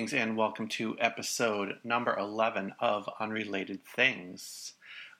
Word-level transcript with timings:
Greetings 0.00 0.22
and 0.22 0.34
welcome 0.34 0.66
to 0.68 0.96
episode 0.98 1.74
number 1.84 2.16
11 2.18 2.72
of 2.80 3.06
Unrelated 3.20 3.84
Things. 3.84 4.72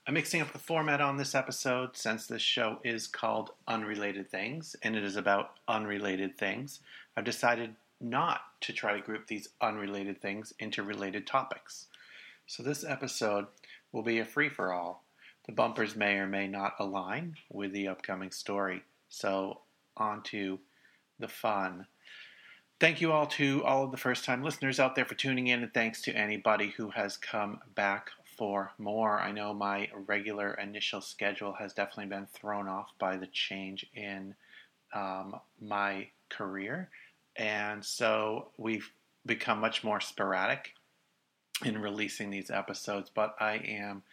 I'm 0.07 0.15
mixing 0.15 0.41
up 0.41 0.55
the 0.55 0.59
format 0.59 1.03
on 1.03 1.19
this 1.19 1.35
episode 1.35 1.99
since 1.99 2.27
this 2.27 2.41
show 2.41 2.79
is 2.83 3.07
called 3.07 3.51
Unrelated 3.69 4.31
Things 4.31 4.75
and 4.83 4.97
it 4.97 5.05
is 5.05 5.17
about 5.17 5.59
unrelated 5.69 6.39
things. 6.39 6.81
I've 7.15 7.25
decided 7.25 7.75
not 8.01 8.41
to 8.63 8.73
try 8.73 8.95
to 8.95 9.05
group 9.05 9.27
these 9.27 9.51
unrelated 9.61 10.23
things 10.23 10.55
into 10.59 10.83
related 10.83 11.27
topics. 11.27 11.89
So 12.47 12.63
this 12.63 12.83
episode 12.83 13.49
will 13.93 14.03
be 14.03 14.19
a 14.19 14.25
free 14.25 14.49
for 14.49 14.73
all. 14.73 15.05
The 15.45 15.53
bumpers 15.53 15.95
may 15.95 16.15
or 16.15 16.27
may 16.27 16.49
not 16.49 16.77
align 16.79 17.35
with 17.51 17.75
the 17.75 17.89
upcoming 17.89 18.31
story. 18.31 18.85
So, 19.11 19.61
on 19.99 20.23
to 20.23 20.59
the 21.19 21.29
fun. 21.29 21.85
Thank 22.81 23.03
you 23.03 23.13
all 23.13 23.27
to 23.27 23.63
all 23.63 23.85
of 23.85 23.91
the 23.91 23.99
first 23.99 24.25
time 24.25 24.43
listeners 24.43 24.81
out 24.81 24.95
there 24.95 25.05
for 25.05 25.15
tuning 25.15 25.49
in, 25.49 25.63
and 25.63 25.75
thanks 25.75 26.01
to 26.01 26.15
anybody 26.15 26.69
who 26.71 26.89
has 26.89 27.19
come 27.19 27.61
back 27.75 28.09
for 28.39 28.73
more. 28.79 29.21
I 29.21 29.33
know 29.33 29.53
my 29.53 29.91
regular 30.07 30.55
initial 30.55 31.03
schedule 31.03 31.53
has 31.53 31.75
definitely 31.75 32.07
been 32.07 32.27
thrown 32.33 32.69
off 32.69 32.89
by 32.99 33.19
the 33.19 33.27
change 33.27 33.85
in 33.95 34.35
um, 34.95 35.39
my 35.61 36.09
career, 36.31 36.89
and 37.37 37.85
so 37.85 38.49
we've 38.57 38.91
become 39.27 39.61
much 39.61 39.85
more 39.85 40.01
sporadic 40.01 40.73
in 41.63 41.77
releasing 41.77 42.31
these 42.31 42.51
episodes, 42.51 43.11
but 43.15 43.37
I 43.39 43.57
am 43.57 44.05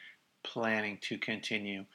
planning 0.44 0.98
to 1.04 1.18
continue 1.18 1.86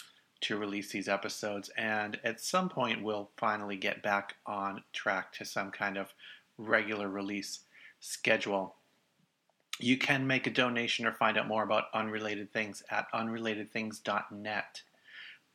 to 0.41 0.57
release 0.57 0.91
these 0.91 1.07
episodes, 1.07 1.69
and 1.77 2.19
at 2.25 2.41
some 2.41 2.71
point, 2.71 3.03
we'll 3.03 3.29
finally 3.37 3.77
get 3.77 4.03
back 4.03 4.37
on 4.47 4.83
track 4.95 5.35
to 5.35 5.45
some 5.45 5.71
kind 5.71 5.99
of 5.99 6.15
regular 6.59 7.09
release 7.09 7.61
schedule. 8.01 8.77
You 9.79 9.97
can 9.97 10.27
make 10.27 10.47
a 10.47 10.51
donation 10.51 11.07
or 11.07 11.13
find 11.13 11.39
out 11.39 11.49
more 11.49 11.63
about 11.63 11.85
unrelated 11.95 12.53
things 12.53 12.83
at 12.91 13.11
unrelatedthings.net. 13.13 14.83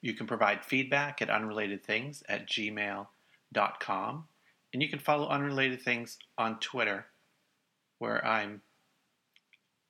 You 0.02 0.14
can 0.14 0.28
provide 0.28 0.66
feedback 0.66 1.22
at 1.22 1.30
unrelatedthings 1.30 2.24
at 2.28 2.48
gmail.com. 2.48 4.28
And 4.74 4.84
you 4.84 4.90
can 4.90 5.00
follow 5.00 5.28
Unrelated 5.28 5.82
Things 5.82 6.18
on 6.38 6.60
Twitter, 6.60 7.08
where 8.00 8.26
I'm 8.26 8.62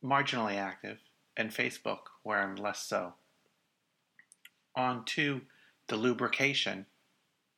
marginally 0.04 0.56
active, 0.56 1.00
and 1.36 1.52
Facebook, 1.52 2.00
where 2.24 2.42
I'm 2.42 2.56
less 2.56 2.84
so. 2.84 3.16
On 4.76 5.04
to 5.06 5.42
the 5.88 5.98
lubrication 5.98 6.86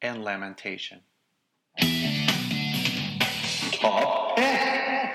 and 0.02 0.23
lamentation. 0.23 1.02
Top 3.80 4.36
pick. 4.36 5.10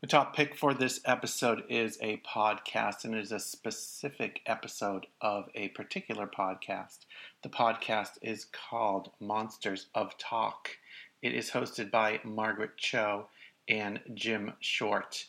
The 0.00 0.06
top 0.06 0.36
pick 0.36 0.54
for 0.54 0.72
this 0.72 1.00
episode 1.04 1.64
is 1.68 1.98
a 2.00 2.18
podcast, 2.18 3.04
and 3.04 3.16
it 3.16 3.20
is 3.20 3.32
a 3.32 3.40
specific 3.40 4.40
episode 4.46 5.06
of 5.20 5.48
a 5.56 5.68
particular 5.68 6.28
podcast. 6.28 6.98
The 7.42 7.48
podcast 7.48 8.18
is 8.22 8.46
called 8.52 9.10
Monsters 9.18 9.86
of 9.92 10.16
Talk. 10.18 10.78
It 11.20 11.34
is 11.34 11.50
hosted 11.50 11.90
by 11.90 12.20
Margaret 12.22 12.76
Cho 12.76 13.26
and 13.68 13.98
Jim 14.14 14.52
Short. 14.60 15.26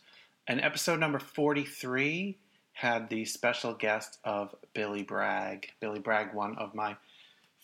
And 0.48 0.62
episode 0.62 1.00
number 1.00 1.18
43 1.18 2.38
had 2.74 3.10
the 3.10 3.26
special 3.26 3.74
guest 3.74 4.20
of 4.24 4.54
Billy 4.76 5.02
Bragg. 5.02 5.72
Billy 5.80 6.00
Bragg, 6.00 6.36
one 6.36 6.56
of 6.60 6.76
my 6.76 6.96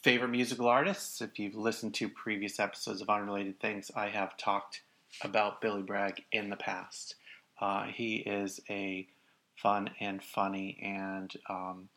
favorite 0.03 0.29
musical 0.29 0.67
artists. 0.67 1.21
If 1.21 1.39
you've 1.39 1.55
listened 1.55 1.93
to 1.95 2.09
previous 2.09 2.59
episodes 2.59 3.01
of 3.01 3.09
Unrelated 3.09 3.59
Things, 3.59 3.91
I 3.95 4.07
have 4.09 4.37
talked 4.37 4.81
about 5.21 5.61
Billy 5.61 5.81
Bragg 5.81 6.23
in 6.31 6.49
the 6.49 6.55
past. 6.55 7.15
Uh, 7.59 7.85
he 7.85 8.17
is 8.17 8.59
a 8.69 9.07
fun 9.55 9.89
and 9.99 10.23
funny 10.23 10.77
and 10.81 11.33
um, 11.49 11.89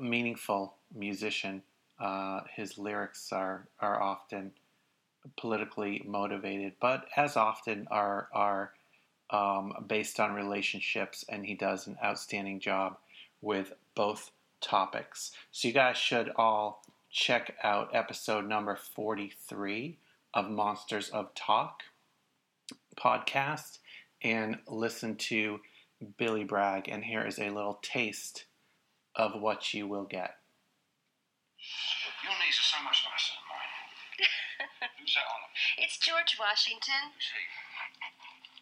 meaningful 0.00 0.76
musician. 0.94 1.62
Uh, 1.98 2.40
his 2.54 2.78
lyrics 2.78 3.32
are, 3.32 3.66
are 3.80 4.00
often 4.00 4.52
politically 5.36 6.02
motivated, 6.06 6.72
but 6.80 7.06
as 7.16 7.36
often 7.36 7.86
are 7.90 8.28
are 8.32 8.72
um, 9.30 9.72
based 9.86 10.20
on 10.20 10.34
relationships, 10.34 11.24
and 11.28 11.46
he 11.46 11.54
does 11.54 11.86
an 11.86 11.96
outstanding 12.04 12.60
job 12.60 12.98
with 13.40 13.72
both 13.94 14.30
topics. 14.60 15.32
So 15.50 15.68
you 15.68 15.74
guys 15.74 15.96
should 15.96 16.30
all 16.36 16.81
check 17.12 17.54
out 17.62 17.94
episode 17.94 18.48
number 18.48 18.74
43 18.74 19.98
of 20.32 20.48
Monsters 20.48 21.10
of 21.10 21.34
Talk 21.34 21.82
podcast 22.96 23.78
and 24.22 24.58
listen 24.66 25.16
to 25.16 25.60
Billy 26.16 26.44
Bragg. 26.44 26.88
And 26.88 27.04
here 27.04 27.24
is 27.24 27.38
a 27.38 27.50
little 27.50 27.78
taste 27.82 28.46
of 29.14 29.40
what 29.40 29.74
you 29.74 29.86
will 29.86 30.04
get. 30.04 30.36
Your 32.24 32.32
knees 32.32 32.56
are 32.56 32.70
so 32.72 32.82
much 32.82 33.04
nicer 33.04 33.36
than 33.36 33.46
mine. 33.52 34.88
Who's 34.98 35.14
that 35.14 35.28
on? 35.28 35.84
It's 35.84 35.98
George 36.00 36.40
Washington. 36.40 37.12
Who's 37.12 37.28
he? 37.28 37.44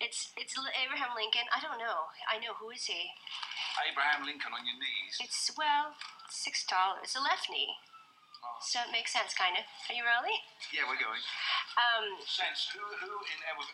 It's 0.00 0.32
it's 0.36 0.56
Abraham 0.56 1.12
Lincoln. 1.14 1.44
I 1.52 1.60
don't 1.60 1.76
know. 1.76 2.08
I 2.24 2.40
know 2.40 2.56
who 2.56 2.72
is 2.72 2.88
he? 2.88 3.12
Abraham 3.84 4.24
Lincoln 4.24 4.48
on 4.48 4.64
your 4.64 4.80
knees. 4.80 5.20
It's 5.20 5.52
well, 5.56 5.92
six 6.32 6.64
dollars. 6.64 7.12
A 7.14 7.20
left 7.20 7.52
knee. 7.52 7.76
So 8.60 8.76
it 8.84 8.92
makes 8.92 9.12
sense, 9.16 9.32
kind 9.32 9.56
of. 9.56 9.64
Are 9.88 9.96
you 9.96 10.04
ready? 10.04 10.36
Yeah, 10.68 10.84
we're 10.84 11.00
going. 11.00 11.24
Um, 11.80 12.20
Sense. 12.28 12.68
Who, 12.76 12.80
who 12.80 13.12
in 13.24 13.38
with, 13.56 13.72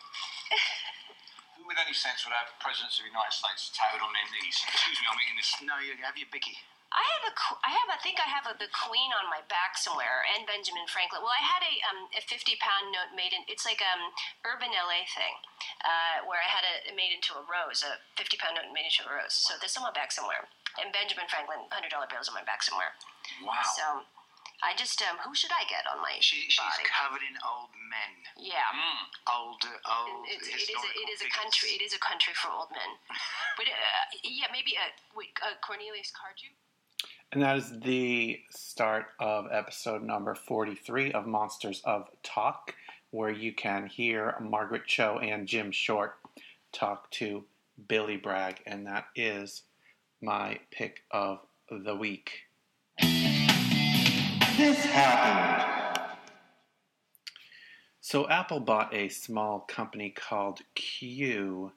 who 1.59 1.67
with 1.67 1.75
any 1.75 1.91
sense 1.91 2.23
would 2.23 2.31
have 2.31 2.55
presidents 2.63 2.95
of 2.95 3.03
the 3.03 3.11
United 3.11 3.35
States 3.35 3.67
tattooed 3.75 3.99
on 3.99 4.15
their 4.15 4.27
knees? 4.31 4.63
Excuse 4.63 4.99
me, 5.03 5.05
I'm 5.11 5.19
eating 5.19 5.35
this. 5.35 5.51
No, 5.59 5.75
you 5.83 5.91
have 6.07 6.15
your 6.15 6.31
bicky. 6.31 6.55
I 6.87 7.03
have 7.03 7.23
a, 7.27 7.33
I 7.67 7.71
have, 7.75 7.89
I 7.91 7.99
think 7.99 8.15
I 8.23 8.31
have 8.31 8.47
a, 8.47 8.55
the 8.55 8.71
Queen 8.71 9.11
on 9.11 9.27
my 9.27 9.43
back 9.51 9.75
somewhere, 9.75 10.23
and 10.31 10.47
Benjamin 10.47 10.87
Franklin. 10.87 11.19
Well, 11.19 11.35
I 11.35 11.43
had 11.43 11.59
a 11.59 11.73
um, 11.91 12.07
a 12.15 12.23
fifty 12.23 12.55
pound 12.63 12.95
note 12.95 13.11
made 13.11 13.35
in. 13.35 13.43
It's 13.51 13.67
like 13.67 13.83
um 13.83 14.15
urban 14.47 14.71
LA 14.71 15.03
thing, 15.11 15.35
uh, 15.83 16.23
where 16.31 16.39
I 16.39 16.47
had 16.47 16.63
it 16.63 16.95
made 16.95 17.11
into 17.11 17.35
a 17.35 17.43
rose, 17.43 17.83
a 17.83 17.99
fifty 18.15 18.39
pound 18.39 18.55
note 18.55 18.71
made 18.71 18.87
into 18.87 19.03
a 19.03 19.11
rose. 19.11 19.35
So 19.35 19.59
this 19.59 19.75
on 19.75 19.83
my 19.83 19.91
back 19.91 20.15
somewhere, 20.15 20.47
and 20.79 20.87
Benjamin 20.95 21.27
Franklin 21.27 21.67
hundred 21.67 21.91
dollar 21.91 22.07
bills 22.07 22.31
on 22.31 22.35
my 22.39 22.47
back 22.47 22.63
somewhere. 22.63 22.95
Wow. 23.43 23.67
So 23.75 24.07
I 24.63 24.73
just 24.75 25.01
um, 25.05 25.17
who 25.21 25.35
should 25.35 25.51
I 25.53 25.63
get 25.69 25.85
on 25.85 26.01
my 26.01 26.17
She, 26.19 26.49
she's 26.49 26.57
body? 26.57 26.89
covered 26.89 27.21
in 27.21 27.37
old 27.45 27.69
men, 27.77 28.13
Yeah. 28.41 28.65
Mm. 28.73 29.05
old, 29.29 29.61
old 29.85 30.25
It, 30.27 30.41
it, 30.41 30.49
it 30.49 30.65
is 30.65 30.69
a, 30.69 30.73
historical 30.73 31.01
it 31.03 31.09
is 31.13 31.21
a 31.21 31.29
country 31.29 31.69
it 31.77 31.81
is 31.85 31.93
a 31.93 31.99
country 31.99 32.33
for 32.33 32.49
old 32.49 32.71
men, 32.71 32.91
but 33.57 33.65
uh, 33.69 34.17
yeah 34.23 34.47
maybe 34.51 34.73
uh, 34.77 34.89
wait 35.15 35.29
uh, 35.45 35.53
Cornelius 35.65 36.11
Cardew. 36.11 36.49
And 37.31 37.41
that 37.43 37.57
is 37.57 37.79
the 37.81 38.39
start 38.49 39.07
of 39.19 39.45
episode 39.51 40.01
number 40.01 40.33
43 40.33 41.11
of 41.11 41.27
Monsters 41.27 41.81
of 41.83 42.09
Talk, 42.23 42.73
where 43.11 43.29
you 43.29 43.53
can 43.53 43.85
hear 43.85 44.35
Margaret 44.41 44.85
Cho 44.87 45.19
and 45.19 45.45
Jim 45.47 45.71
Short 45.71 46.15
talk 46.71 47.11
to 47.11 47.43
Billy 47.87 48.17
Bragg, 48.17 48.61
and 48.65 48.87
that 48.87 49.05
is 49.15 49.63
my 50.21 50.59
pick 50.71 51.03
of 51.11 51.39
the 51.69 51.95
week. 51.95 52.46
This 54.57 54.83
happened. 54.85 56.01
So, 58.01 58.27
Apple 58.27 58.59
bought 58.59 58.91
a 58.91 59.07
small 59.07 59.59
company 59.59 60.09
called 60.09 60.61
Cue, 60.73 61.71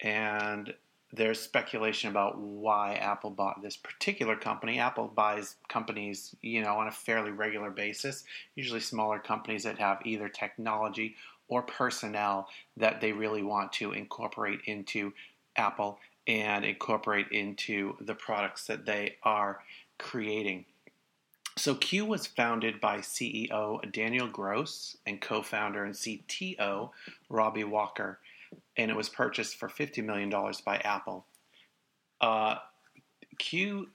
and 0.00 0.74
there's 1.12 1.38
speculation 1.38 2.10
about 2.10 2.36
why 2.36 2.94
Apple 2.94 3.30
bought 3.30 3.62
this 3.62 3.76
particular 3.76 4.34
company. 4.34 4.80
Apple 4.80 5.06
buys 5.06 5.54
companies, 5.68 6.34
you 6.42 6.62
know, 6.62 6.74
on 6.78 6.88
a 6.88 6.90
fairly 6.92 7.30
regular 7.30 7.70
basis, 7.70 8.24
usually 8.56 8.80
smaller 8.80 9.20
companies 9.20 9.62
that 9.62 9.78
have 9.78 10.04
either 10.04 10.28
technology 10.28 11.14
or 11.46 11.62
personnel 11.62 12.48
that 12.76 13.00
they 13.00 13.12
really 13.12 13.44
want 13.44 13.72
to 13.74 13.92
incorporate 13.92 14.58
into 14.64 15.12
Apple 15.54 16.00
and 16.26 16.64
incorporate 16.64 17.28
into 17.30 17.96
the 18.00 18.16
products 18.16 18.66
that 18.66 18.84
they 18.84 19.14
are 19.22 19.62
creating. 19.96 20.64
So 21.58 21.74
Cue 21.74 22.04
was 22.04 22.26
founded 22.26 22.80
by 22.80 22.98
CEO 22.98 23.90
Daniel 23.90 24.28
Gross 24.28 24.96
and 25.06 25.20
co-founder 25.20 25.84
and 25.84 25.94
CTO 25.94 26.90
Robby 27.30 27.64
Walker, 27.64 28.18
and 28.76 28.90
it 28.90 28.96
was 28.96 29.08
purchased 29.08 29.56
for 29.56 29.68
$50 29.68 30.04
million 30.04 30.30
by 30.64 30.76
Apple. 30.78 31.24
Uh, 32.20 32.56
Cue 33.38 33.88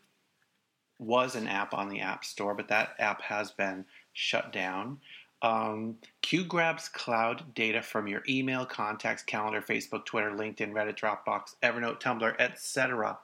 was 0.97 1.35
an 1.35 1.47
app 1.47 1.73
on 1.73 1.89
the 1.89 1.99
App 1.99 2.25
Store, 2.25 2.55
but 2.55 2.67
that 2.69 2.95
app 2.99 3.21
has 3.21 3.51
been 3.51 3.85
shut 4.13 4.51
down. 4.51 4.99
Um, 5.43 5.97
Cue 6.21 6.43
grabs 6.43 6.89
cloud 6.89 7.53
data 7.55 7.81
from 7.81 8.07
your 8.07 8.23
email, 8.27 8.65
contacts, 8.65 9.23
calendar, 9.23 9.61
Facebook, 9.61 10.05
Twitter, 10.05 10.31
LinkedIn, 10.31 10.71
Reddit, 10.71 10.97
Dropbox, 10.99 11.55
Evernote, 11.63 11.99
Tumblr, 11.99 12.39
etc. 12.39 13.17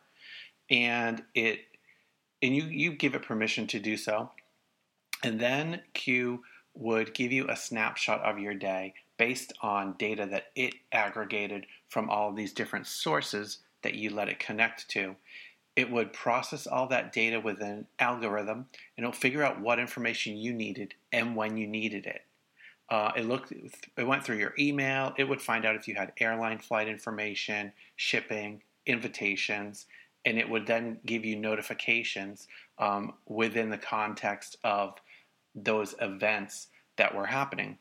And 0.69 1.24
it 1.36 1.60
and 2.42 2.56
you 2.56 2.63
you 2.63 2.92
give 2.92 3.16
it 3.16 3.24
permission 3.24 3.68
to 3.68 3.80
do 3.80 3.98
so. 3.98 4.31
And 5.24 5.39
then 5.39 5.81
Cue 5.94 6.44
would 6.75 7.13
give 7.13 7.31
you 7.31 7.50
a 7.50 7.56
snapshot 7.56 8.22
of 8.22 8.39
your 8.39 8.54
day 8.54 8.94
based 9.18 9.51
on 9.62 9.95
data 9.98 10.28
that 10.30 10.48
it 10.56 10.75
aggregated 10.92 11.66
from 11.89 12.10
all 12.10 12.31
these 12.31 12.54
different 12.54 12.86
sources 12.86 13.60
that 13.81 13.95
you 13.95 14.12
let 14.12 14.30
it 14.30 14.39
connect 14.39 14.88
to. 14.89 15.16
It 15.75 15.92
would 15.92 16.13
process 16.13 16.68
all 16.68 16.88
that 16.88 17.13
data 17.13 17.39
with 17.39 17.62
an 17.62 17.88
algorithm 18.00 18.68
and 18.95 19.06
it'll 19.06 19.12
figure 19.12 19.44
out 19.44 19.60
what 19.60 19.80
information 19.80 20.38
you 20.38 20.54
needed 20.54 20.94
and 21.12 21.36
when 21.36 21.57
you 21.57 21.68
needed 21.68 22.06
it. 22.06 22.22
Uh, 22.90 23.12
it 23.16 23.25
looked, 23.25 23.51
it 23.51 24.07
went 24.07 24.24
through 24.24 24.38
your 24.38 24.54
email. 24.57 25.13
It 25.18 25.25
would 25.25 25.42
find 25.42 25.66
out 25.66 25.75
if 25.75 25.88
you 25.88 25.95
had 25.95 26.13
airline 26.19 26.60
flight 26.60 26.88
information, 26.88 27.74
shipping, 27.95 28.62
invitations, 28.86 29.88
and 30.27 30.38
it 30.38 30.50
would 30.50 30.68
then 30.68 31.00
give 31.06 31.24
you 31.24 31.38
notifications 31.38 32.50
um, 32.79 33.13
within 33.27 33.69
the 33.69 33.77
context 33.77 34.57
of 34.62 34.95
those 35.56 35.95
events 36.01 36.68
that 36.97 37.15
were 37.15 37.27
happening. 37.27 37.77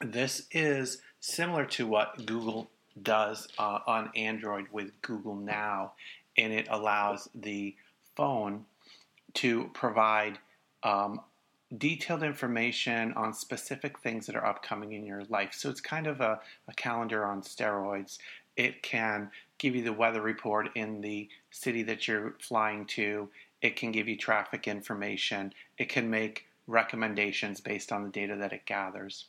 This 0.00 0.46
is 0.52 1.02
similar 1.18 1.66
to 1.66 1.88
what 1.88 2.24
Google 2.24 2.70
does 3.02 3.48
uh, 3.58 3.80
on 3.84 4.10
Android 4.14 4.66
with 4.70 4.92
Google 5.02 5.34
Now, 5.34 5.94
and 6.38 6.52
it 6.52 6.68
allows 6.70 7.28
the 7.34 7.74
phone 8.14 8.64
to 9.34 9.70
provide 9.74 10.38
um, 10.84 11.20
detailed 11.76 12.22
information 12.22 13.12
on 13.14 13.34
specific 13.34 13.98
things 13.98 14.26
that 14.26 14.36
are 14.36 14.46
upcoming 14.46 14.92
in 14.92 15.04
your 15.04 15.24
life. 15.24 15.52
So 15.54 15.68
it's 15.68 15.80
kind 15.80 16.06
of 16.06 16.20
a, 16.20 16.38
a 16.68 16.74
calendar 16.74 17.26
on 17.26 17.42
steroids. 17.42 18.18
It 18.56 18.84
can 18.84 19.30
give 19.60 19.76
you 19.76 19.84
the 19.84 19.92
weather 19.92 20.22
report 20.22 20.70
in 20.74 21.02
the 21.02 21.28
city 21.50 21.84
that 21.84 22.08
you're 22.08 22.34
flying 22.40 22.86
to. 22.86 23.28
It 23.62 23.76
can 23.76 23.92
give 23.92 24.08
you 24.08 24.16
traffic 24.16 24.66
information. 24.66 25.52
It 25.78 25.90
can 25.90 26.10
make 26.10 26.46
recommendations 26.66 27.60
based 27.60 27.92
on 27.92 28.02
the 28.02 28.08
data 28.08 28.34
that 28.36 28.54
it 28.54 28.64
gathers. 28.64 29.26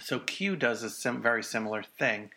So 0.00 0.20
Cue 0.20 0.56
does 0.56 0.82
a 0.84 0.88
sim- 0.88 1.20
very 1.20 1.42
similar 1.42 1.82
thing, 1.82 2.30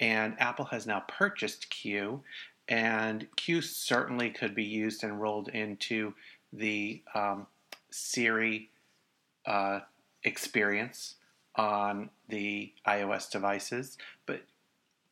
and 0.00 0.34
Apple 0.40 0.64
has 0.66 0.86
now 0.86 1.04
purchased 1.06 1.68
Cue, 1.68 2.22
and 2.66 3.26
Cue 3.36 3.60
certainly 3.60 4.30
could 4.30 4.54
be 4.54 4.64
used 4.64 5.04
and 5.04 5.20
rolled 5.20 5.48
into 5.48 6.14
the 6.50 7.02
um, 7.14 7.46
Siri 7.90 8.70
uh, 9.44 9.80
experience 10.22 11.16
on 11.56 12.08
the 12.28 12.72
iOS 12.86 13.30
devices, 13.30 13.98
but 14.24 14.40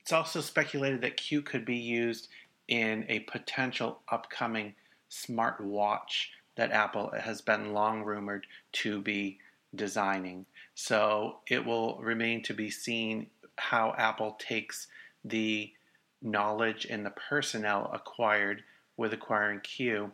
it's 0.03 0.13
also 0.13 0.41
speculated 0.41 1.01
that 1.03 1.17
Cue 1.17 1.43
could 1.43 1.65
be 1.65 1.77
used 1.77 2.29
in 2.67 3.07
a 3.09 3.21
potential 3.21 4.01
upcoming 4.11 4.75
smart 5.09 5.61
watch 5.61 6.33
that 6.57 6.73
Apple 6.73 7.13
has 7.19 7.41
been 7.41 7.73
long 7.73 8.03
rumored 8.03 8.47
to 8.73 9.01
be 9.01 9.39
designing. 9.75 10.45
So 10.75 11.39
it 11.49 11.65
will 11.65 11.99
remain 11.99 12.43
to 12.45 12.55
be 12.55 12.69
seen 12.69 13.29
how 13.57 13.95
Apple 13.97 14.37
takes 14.39 14.89
the 15.25 15.73
knowledge 16.21 16.87
and 16.91 17.07
the 17.07 17.11
personnel 17.11 17.91
acquired 17.93 18.63
with 18.97 19.13
acquiring 19.13 19.61
Cue 19.61 20.11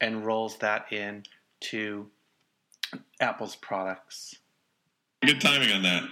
and 0.00 0.24
rolls 0.24 0.56
that 0.58 0.92
in 0.92 1.24
to 1.60 2.08
Apple's 3.20 3.56
products. 3.56 4.36
Good 5.24 5.40
timing 5.40 5.72
on 5.72 5.82
that. 5.82 6.04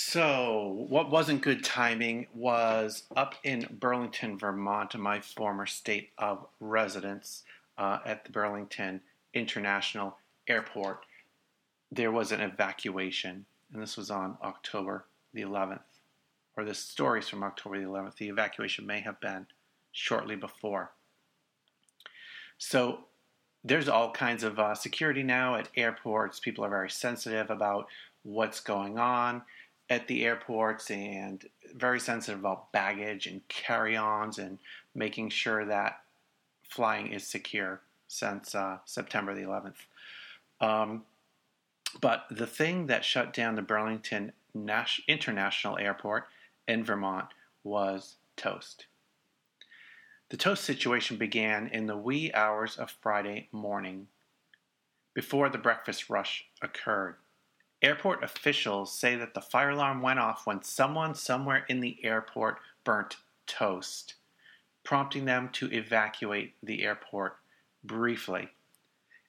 So, 0.00 0.86
what 0.88 1.10
wasn't 1.10 1.42
good 1.42 1.64
timing 1.64 2.28
was 2.32 3.02
up 3.16 3.34
in 3.42 3.66
Burlington, 3.80 4.38
Vermont, 4.38 4.96
my 4.96 5.18
former 5.20 5.66
state 5.66 6.10
of 6.18 6.46
residence, 6.60 7.42
uh, 7.76 7.98
at 8.06 8.24
the 8.24 8.30
Burlington 8.30 9.00
International 9.34 10.16
Airport. 10.46 11.04
There 11.90 12.12
was 12.12 12.30
an 12.30 12.40
evacuation, 12.40 13.44
and 13.72 13.82
this 13.82 13.96
was 13.96 14.08
on 14.08 14.38
October 14.40 15.06
the 15.34 15.42
11th, 15.42 15.80
or 16.56 16.64
the 16.64 16.74
stories 16.74 17.28
from 17.28 17.42
October 17.42 17.80
the 17.80 17.88
11th. 17.88 18.18
The 18.18 18.28
evacuation 18.28 18.86
may 18.86 19.00
have 19.00 19.20
been 19.20 19.48
shortly 19.90 20.36
before. 20.36 20.92
So, 22.56 23.00
there's 23.64 23.88
all 23.88 24.12
kinds 24.12 24.44
of 24.44 24.60
uh, 24.60 24.76
security 24.76 25.24
now 25.24 25.56
at 25.56 25.70
airports. 25.76 26.38
People 26.38 26.64
are 26.64 26.70
very 26.70 26.88
sensitive 26.88 27.50
about 27.50 27.88
what's 28.22 28.60
going 28.60 28.96
on 28.96 29.42
at 29.90 30.06
the 30.06 30.24
airports 30.24 30.90
and 30.90 31.44
very 31.74 32.00
sensitive 32.00 32.40
about 32.40 32.72
baggage 32.72 33.26
and 33.26 33.46
carry 33.48 33.96
ons 33.96 34.38
and 34.38 34.58
making 34.94 35.30
sure 35.30 35.64
that 35.64 36.00
flying 36.62 37.12
is 37.12 37.26
secure 37.26 37.80
since 38.06 38.54
uh, 38.54 38.78
September 38.84 39.34
the 39.34 39.42
11th. 39.42 39.76
Um, 40.60 41.04
but 42.00 42.24
the 42.30 42.46
thing 42.46 42.86
that 42.86 43.04
shut 43.04 43.32
down 43.32 43.54
the 43.54 43.62
Burlington 43.62 44.32
Nash- 44.54 45.02
International 45.08 45.78
Airport 45.78 46.26
in 46.66 46.84
Vermont 46.84 47.28
was 47.64 48.16
toast. 48.36 48.86
The 50.30 50.36
toast 50.36 50.64
situation 50.64 51.16
began 51.16 51.68
in 51.68 51.86
the 51.86 51.96
wee 51.96 52.30
hours 52.34 52.76
of 52.76 52.90
Friday 53.00 53.48
morning, 53.50 54.08
before 55.14 55.48
the 55.48 55.58
breakfast 55.58 56.10
rush 56.10 56.44
occurred. 56.60 57.16
Airport 57.80 58.24
officials 58.24 58.92
say 58.92 59.14
that 59.14 59.34
the 59.34 59.40
fire 59.40 59.70
alarm 59.70 60.02
went 60.02 60.18
off 60.18 60.46
when 60.46 60.62
someone 60.62 61.14
somewhere 61.14 61.64
in 61.68 61.80
the 61.80 61.96
airport 62.02 62.58
burnt 62.82 63.16
toast, 63.46 64.14
prompting 64.82 65.24
them 65.24 65.48
to 65.52 65.72
evacuate 65.72 66.54
the 66.62 66.82
airport 66.82 67.36
briefly. 67.84 68.48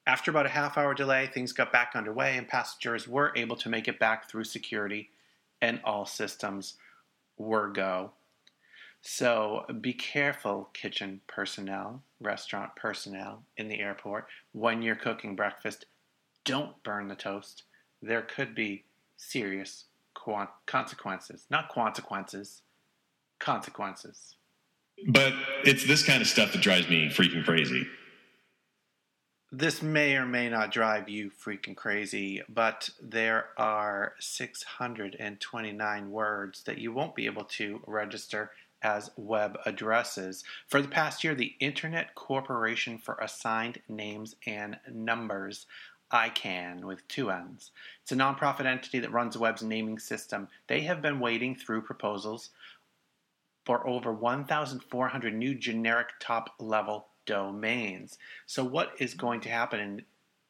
After 0.07 0.31
about 0.31 0.47
a 0.47 0.49
half 0.49 0.77
hour 0.77 0.95
delay, 0.95 1.27
things 1.27 1.53
got 1.53 1.71
back 1.71 1.91
underway 1.93 2.35
and 2.37 2.47
passengers 2.47 3.07
were 3.07 3.31
able 3.35 3.55
to 3.57 3.69
make 3.69 3.87
it 3.87 3.99
back 3.99 4.27
through 4.27 4.45
security 4.45 5.11
and 5.61 5.79
all 5.83 6.07
systems 6.07 6.75
were 7.37 7.67
go. 7.67 8.11
So 9.01 9.65
be 9.79 9.93
careful, 9.93 10.69
kitchen 10.73 11.21
personnel, 11.27 12.01
restaurant 12.19 12.75
personnel 12.75 13.43
in 13.57 13.67
the 13.67 13.79
airport, 13.79 14.27
when 14.51 14.81
you're 14.81 14.95
cooking 14.95 15.35
breakfast. 15.35 15.85
Don't 16.43 16.81
burn 16.83 17.07
the 17.07 17.15
toast. 17.15 17.63
There 18.01 18.21
could 18.21 18.55
be 18.55 18.85
serious 19.17 19.85
consequences. 20.65 21.45
Not 21.49 21.69
consequences, 21.69 22.61
consequences. 23.39 24.35
But 25.07 25.33
it's 25.63 25.85
this 25.85 26.03
kind 26.03 26.21
of 26.21 26.27
stuff 26.27 26.51
that 26.51 26.61
drives 26.61 26.89
me 26.89 27.09
freaking 27.09 27.43
crazy. 27.43 27.87
This 29.51 29.81
may 29.81 30.15
or 30.15 30.27
may 30.27 30.47
not 30.47 30.71
drive 30.71 31.09
you 31.09 31.31
freaking 31.31 31.75
crazy, 31.75 32.43
but 32.47 32.91
there 33.01 33.47
are 33.57 34.13
629 34.19 36.11
words 36.11 36.63
that 36.63 36.77
you 36.77 36.93
won't 36.93 37.15
be 37.15 37.25
able 37.25 37.45
to 37.45 37.81
register 37.87 38.51
as 38.81 39.09
web 39.17 39.57
addresses. 39.65 40.43
For 40.67 40.81
the 40.81 40.87
past 40.87 41.23
year, 41.23 41.33
the 41.33 41.55
Internet 41.59 42.13
Corporation 42.13 42.97
for 42.99 43.15
Assigned 43.15 43.79
Names 43.89 44.35
and 44.45 44.77
Numbers, 44.91 45.65
ICANN 46.11 46.83
with 46.83 47.07
two 47.07 47.29
N's. 47.31 47.71
It's 48.01 48.11
a 48.11 48.15
nonprofit 48.15 48.65
entity 48.65 48.99
that 48.99 49.11
runs 49.11 49.33
the 49.33 49.39
web's 49.39 49.63
naming 49.63 49.99
system. 49.99 50.47
They 50.67 50.81
have 50.81 51.01
been 51.01 51.19
waiting 51.19 51.55
through 51.55 51.83
proposals 51.83 52.49
for 53.65 53.87
over 53.87 54.11
1,400 54.11 55.33
new 55.33 55.53
generic 55.53 56.09
top 56.19 56.55
level 56.59 57.07
domains. 57.25 58.17
So, 58.47 58.63
what 58.63 58.93
is 58.99 59.13
going 59.13 59.41
to 59.41 59.49
happen 59.49 59.79
in, 59.79 60.05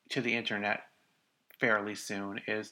to 0.09 0.21
the 0.21 0.33
internet 0.33 0.83
fairly 1.59 1.95
soon 1.95 2.39
is 2.47 2.71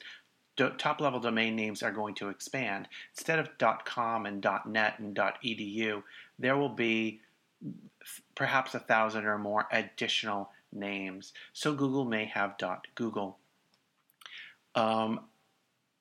do, 0.56 0.70
top 0.77 1.01
level 1.01 1.20
domain 1.20 1.56
names 1.56 1.84
are 1.84 1.91
going 1.91 2.15
to 2.15 2.29
expand. 2.29 2.88
Instead 3.13 3.39
of 3.39 3.50
.com 3.86 4.25
and 4.25 4.46
.net 4.65 5.00
and 5.00 5.15
.edu, 5.15 6.03
there 6.39 6.58
will 6.58 6.70
be 6.70 7.20
perhaps 8.36 8.74
a 8.74 8.79
thousand 8.79 9.25
or 9.25 9.38
more 9.38 9.67
additional 9.72 10.50
names. 10.77 11.34
So 11.53 11.74
Google 11.74 12.05
may 12.05 12.25
have 12.25 12.57
dot 12.57 12.88
.google. 12.96 13.39
Um, 14.75 15.22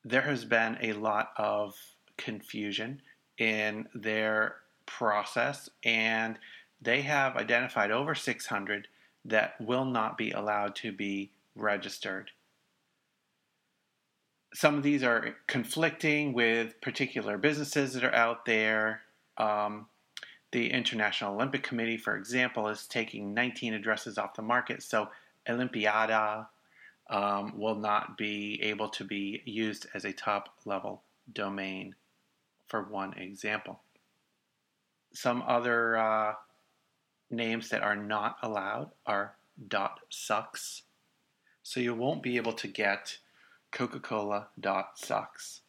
there 0.04 0.22
has 0.22 0.44
been 0.44 0.78
a 0.80 0.92
lot 0.92 1.30
of 1.36 1.74
confusion 2.16 3.02
in 3.38 3.88
their 3.94 4.56
process, 4.86 5.68
and 5.82 6.38
they 6.80 7.02
have 7.02 7.36
identified 7.36 7.90
over 7.90 8.14
600 8.14 8.88
that 9.24 9.60
will 9.60 9.84
not 9.84 10.16
be 10.16 10.30
allowed 10.30 10.76
to 10.76 10.92
be 10.92 11.32
registered 11.56 12.30
some 14.56 14.74
of 14.76 14.82
these 14.82 15.02
are 15.02 15.36
conflicting 15.46 16.32
with 16.32 16.80
particular 16.80 17.36
businesses 17.36 17.92
that 17.92 18.02
are 18.02 18.14
out 18.14 18.46
there. 18.46 19.02
Um, 19.36 19.86
the 20.56 20.72
International 20.72 21.34
Olympic 21.34 21.62
Committee, 21.62 21.98
for 21.98 22.16
example, 22.16 22.68
is 22.68 22.86
taking 22.86 23.34
19 23.34 23.74
addresses 23.74 24.16
off 24.16 24.32
the 24.32 24.40
market, 24.40 24.82
so 24.82 25.10
Olympiada 25.46 26.46
um, 27.10 27.58
will 27.58 27.74
not 27.74 28.16
be 28.16 28.58
able 28.62 28.88
to 28.88 29.04
be 29.04 29.42
used 29.44 29.86
as 29.92 30.06
a 30.06 30.14
top 30.14 30.48
level 30.64 31.02
domain, 31.30 31.94
for 32.68 32.84
one 32.84 33.12
example. 33.18 33.80
Some 35.12 35.44
other 35.46 35.98
uh, 35.98 36.32
names 37.30 37.68
that 37.68 37.82
are 37.82 37.94
not 37.94 38.38
allowed 38.42 38.92
are 39.04 39.36
.sucks, 40.08 40.84
So 41.62 41.80
you 41.80 41.94
won't 41.94 42.22
be 42.22 42.38
able 42.38 42.54
to 42.54 42.66
get 42.66 43.18
Coca 43.72 44.00
Cola 44.00 44.48
dot 44.58 44.92
sucks, 44.98 45.60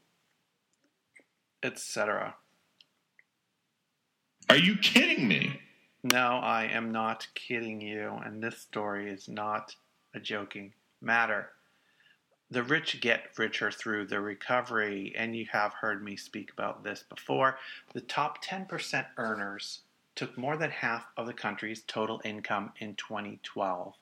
etc. 1.61 2.35
Are 4.49 4.57
you 4.57 4.77
kidding 4.77 5.27
me? 5.27 5.59
No, 6.03 6.37
I 6.37 6.63
am 6.71 6.89
not 6.93 7.27
kidding 7.35 7.81
you, 7.81 8.13
and 8.23 8.41
this 8.41 8.57
story 8.57 9.09
is 9.09 9.27
not 9.27 9.75
a 10.13 10.21
joking 10.21 10.71
matter. 11.01 11.49
The 12.49 12.63
rich 12.63 13.01
get 13.01 13.37
richer 13.37 13.71
through 13.71 14.07
the 14.07 14.21
recovery, 14.21 15.13
and 15.17 15.35
you 15.35 15.47
have 15.51 15.73
heard 15.73 16.01
me 16.01 16.15
speak 16.15 16.49
about 16.53 16.85
this 16.85 17.03
before. 17.09 17.59
The 17.93 17.99
top 17.99 18.41
10% 18.41 19.07
earners 19.17 19.81
took 20.15 20.37
more 20.37 20.55
than 20.55 20.71
half 20.71 21.07
of 21.17 21.27
the 21.27 21.33
country's 21.33 21.81
total 21.81 22.21
income 22.23 22.71
in 22.79 22.95
2012, 22.95 23.95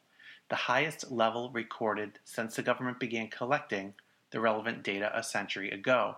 the 0.50 0.56
highest 0.56 1.12
level 1.12 1.50
recorded 1.50 2.20
since 2.24 2.56
the 2.56 2.62
government 2.62 3.00
began 3.00 3.30
collecting 3.30 3.96
the 4.30 4.40
relevant 4.40 4.84
data 4.84 5.12
a 5.18 5.24
century 5.24 5.72
ago. 5.72 6.18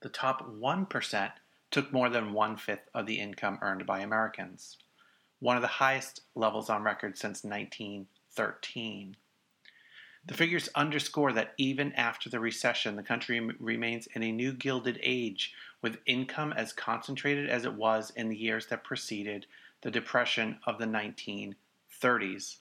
The 0.00 0.08
top 0.08 0.50
1% 0.50 1.32
took 1.70 1.92
more 1.92 2.08
than 2.08 2.32
one 2.32 2.56
fifth 2.56 2.88
of 2.94 3.06
the 3.06 3.18
income 3.18 3.58
earned 3.62 3.86
by 3.86 4.00
Americans, 4.00 4.78
one 5.40 5.56
of 5.56 5.62
the 5.62 5.68
highest 5.68 6.22
levels 6.34 6.70
on 6.70 6.82
record 6.82 7.18
since 7.18 7.44
1913. 7.44 9.16
The 10.26 10.34
figures 10.34 10.68
underscore 10.74 11.32
that 11.34 11.54
even 11.56 11.92
after 11.92 12.28
the 12.28 12.40
recession, 12.40 12.96
the 12.96 13.02
country 13.02 13.38
remains 13.60 14.08
in 14.08 14.24
a 14.24 14.32
new 14.32 14.52
gilded 14.52 14.98
age, 15.02 15.54
with 15.82 15.98
income 16.04 16.52
as 16.52 16.72
concentrated 16.72 17.48
as 17.48 17.64
it 17.64 17.74
was 17.74 18.10
in 18.16 18.28
the 18.28 18.36
years 18.36 18.66
that 18.66 18.82
preceded 18.82 19.46
the 19.82 19.90
Depression 19.90 20.58
of 20.66 20.78
the 20.78 20.86
1930s. 20.86 22.56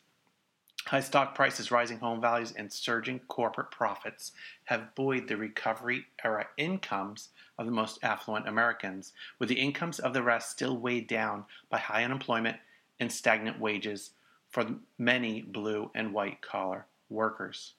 High 0.88 1.00
stock 1.00 1.34
prices, 1.34 1.72
rising 1.72 1.98
home 1.98 2.22
values, 2.22 2.52
and 2.52 2.72
surging 2.72 3.18
corporate 3.22 3.72
profits 3.72 4.34
have 4.66 4.94
buoyed 4.94 5.28
the 5.28 5.36
recovery 5.36 6.06
era 6.24 6.48
incomes 6.58 7.30
of 7.58 7.66
the 7.66 7.72
most 7.72 7.98
affluent 8.04 8.48
Americans, 8.48 9.12
with 9.40 9.50
the 9.50 9.60
incomes 9.60 9.98
of 9.98 10.14
the 10.14 10.22
rest 10.22 10.52
still 10.52 10.78
weighed 10.78 11.08
down 11.08 11.46
by 11.72 11.80
high 11.80 12.04
unemployment 12.04 12.58
and 13.00 13.12
stagnant 13.12 13.60
wages 13.60 14.12
for 14.52 14.76
many 15.00 15.42
blue 15.42 15.90
and 15.96 16.14
white 16.14 16.42
collar 16.44 16.86
workers. 17.10 17.74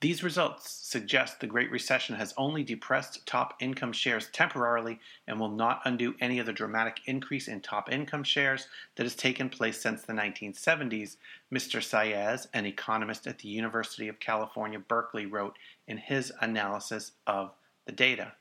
These 0.00 0.22
results 0.22 0.70
suggest 0.70 1.40
the 1.40 1.48
Great 1.48 1.72
Recession 1.72 2.14
has 2.14 2.32
only 2.36 2.62
depressed 2.62 3.26
top 3.26 3.54
income 3.58 3.92
shares 3.92 4.28
temporarily 4.32 5.00
and 5.26 5.40
will 5.40 5.48
not 5.48 5.80
undo 5.84 6.14
any 6.20 6.38
of 6.38 6.46
the 6.46 6.52
dramatic 6.52 7.00
increase 7.06 7.48
in 7.48 7.60
top 7.60 7.90
income 7.90 8.22
shares 8.22 8.68
that 8.94 9.02
has 9.02 9.16
taken 9.16 9.48
place 9.48 9.80
since 9.80 10.02
the 10.02 10.12
1970s, 10.12 11.16
Mr. 11.52 11.80
Saez, 11.82 12.46
an 12.54 12.64
economist 12.64 13.26
at 13.26 13.40
the 13.40 13.48
University 13.48 14.06
of 14.06 14.20
California, 14.20 14.78
Berkeley, 14.78 15.26
wrote 15.26 15.58
in 15.88 15.96
his 15.96 16.32
analysis 16.40 17.10
of 17.26 17.50
the 17.84 17.92
data. 17.92 18.34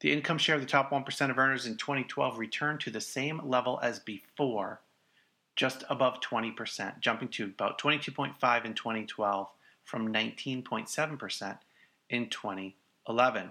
The 0.00 0.12
income 0.12 0.36
share 0.36 0.56
of 0.56 0.60
the 0.60 0.66
top 0.66 0.90
1% 0.90 1.30
of 1.30 1.38
earners 1.38 1.64
in 1.64 1.78
2012 1.78 2.38
returned 2.38 2.80
to 2.80 2.90
the 2.90 3.00
same 3.00 3.40
level 3.48 3.80
as 3.82 3.98
before, 3.98 4.82
just 5.56 5.84
above 5.88 6.20
20%, 6.20 7.00
jumping 7.00 7.28
to 7.28 7.44
about 7.46 7.80
22.5 7.80 8.64
in 8.66 8.74
2012 8.74 9.48
from 9.88 10.12
19.7% 10.12 11.58
in 12.10 12.28
2011. 12.28 13.50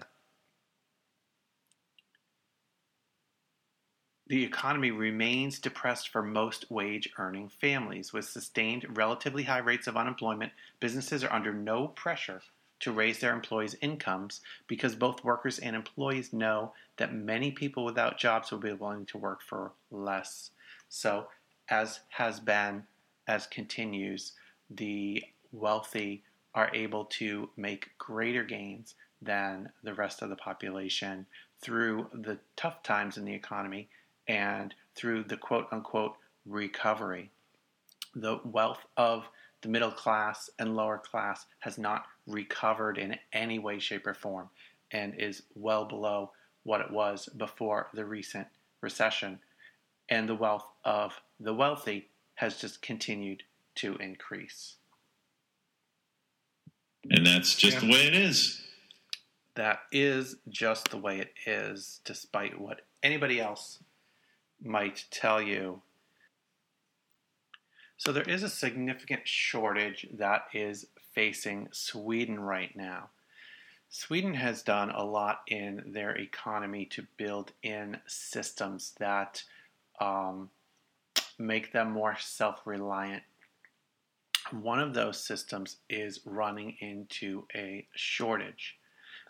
The 4.27 4.43
economy 4.43 4.91
remains 4.91 5.57
depressed 5.57 6.09
for 6.09 6.21
most 6.21 6.69
wage 6.69 7.09
earning 7.17 7.49
families. 7.49 8.13
With 8.13 8.25
sustained 8.25 8.85
relatively 8.95 9.43
high 9.43 9.57
rates 9.57 9.87
of 9.87 9.97
unemployment, 9.97 10.51
businesses 10.79 11.23
are 11.23 11.33
under 11.33 11.53
no 11.53 11.87
pressure 11.87 12.43
to 12.81 12.91
raise 12.91 13.19
their 13.19 13.33
employees' 13.33 13.75
incomes 13.81 14.41
because 14.67 14.93
both 14.93 15.23
workers 15.23 15.57
and 15.57 15.75
employees 15.75 16.33
know 16.33 16.71
that 16.97 17.15
many 17.15 17.49
people 17.49 17.83
without 17.83 18.19
jobs 18.19 18.51
will 18.51 18.59
be 18.59 18.73
willing 18.73 19.07
to 19.07 19.17
work 19.17 19.41
for 19.41 19.71
less. 19.89 20.51
So, 20.87 21.29
as 21.69 22.01
has 22.09 22.39
been, 22.39 22.83
as 23.27 23.47
continues, 23.47 24.33
the 24.69 25.23
wealthy 25.51 26.23
are 26.55 26.71
able 26.73 27.05
to 27.05 27.49
make 27.55 27.89
greater 27.97 28.43
gains 28.43 28.95
than 29.21 29.69
the 29.83 29.93
rest 29.93 30.21
of 30.21 30.29
the 30.29 30.35
population 30.35 31.25
through 31.61 32.07
the 32.13 32.37
tough 32.55 32.83
times 32.83 33.17
in 33.17 33.25
the 33.25 33.33
economy 33.33 33.89
and 34.27 34.73
through 34.95 35.23
the 35.23 35.37
quote 35.37 35.67
unquote 35.71 36.15
recovery. 36.45 37.29
The 38.15 38.39
wealth 38.43 38.85
of 38.95 39.27
the 39.61 39.69
middle 39.69 39.91
class 39.91 40.49
and 40.59 40.75
lower 40.75 40.97
class 40.97 41.45
has 41.59 41.77
not 41.77 42.05
recovered 42.25 42.97
in 42.97 43.17
any 43.33 43.59
way, 43.59 43.79
shape, 43.79 44.05
or 44.05 44.13
form 44.13 44.49
and 44.91 45.15
is 45.15 45.43
well 45.55 45.85
below 45.85 46.31
what 46.63 46.81
it 46.81 46.91
was 46.91 47.27
before 47.37 47.89
the 47.93 48.05
recent 48.05 48.47
recession. 48.81 49.39
And 50.09 50.29
the 50.29 50.35
wealth 50.35 50.69
of 50.85 51.21
the 51.39 51.53
wealthy 51.53 52.09
has 52.35 52.57
just 52.57 52.81
continued 52.81 53.43
to 53.75 53.95
increase. 53.97 54.75
And 57.09 57.25
that's 57.25 57.55
just 57.55 57.75
Yeah. 57.75 57.81
the 57.81 57.91
way 57.91 58.07
it 58.07 58.15
is. 58.15 58.61
That 59.55 59.83
is 59.91 60.37
just 60.49 60.89
the 60.89 60.97
way 60.97 61.19
it 61.19 61.33
is, 61.45 62.01
despite 62.03 62.59
what 62.59 62.85
anybody 63.01 63.39
else 63.39 63.81
might 64.59 65.05
tell 65.09 65.41
you. 65.41 65.81
So, 67.97 68.11
there 68.11 68.29
is 68.29 68.43
a 68.43 68.49
significant 68.49 69.27
shortage 69.27 70.07
that 70.11 70.47
is 70.53 70.87
facing 71.13 71.69
Sweden 71.71 72.39
right 72.39 72.75
now. 72.75 73.09
Sweden 73.89 74.35
has 74.35 74.61
done 74.61 74.91
a 74.91 75.03
lot 75.03 75.41
in 75.47 75.93
their 75.93 76.15
economy 76.15 76.85
to 76.85 77.07
build 77.17 77.53
in 77.63 77.99
systems 78.05 78.93
that 78.99 79.43
um, 79.99 80.51
make 81.39 81.71
them 81.71 81.91
more 81.91 82.17
self 82.19 82.61
reliant. 82.65 83.23
One 84.51 84.79
of 84.79 84.93
those 84.93 85.19
systems 85.19 85.77
is 85.89 86.21
running 86.25 86.77
into 86.79 87.47
a 87.53 87.85
shortage. 87.95 88.77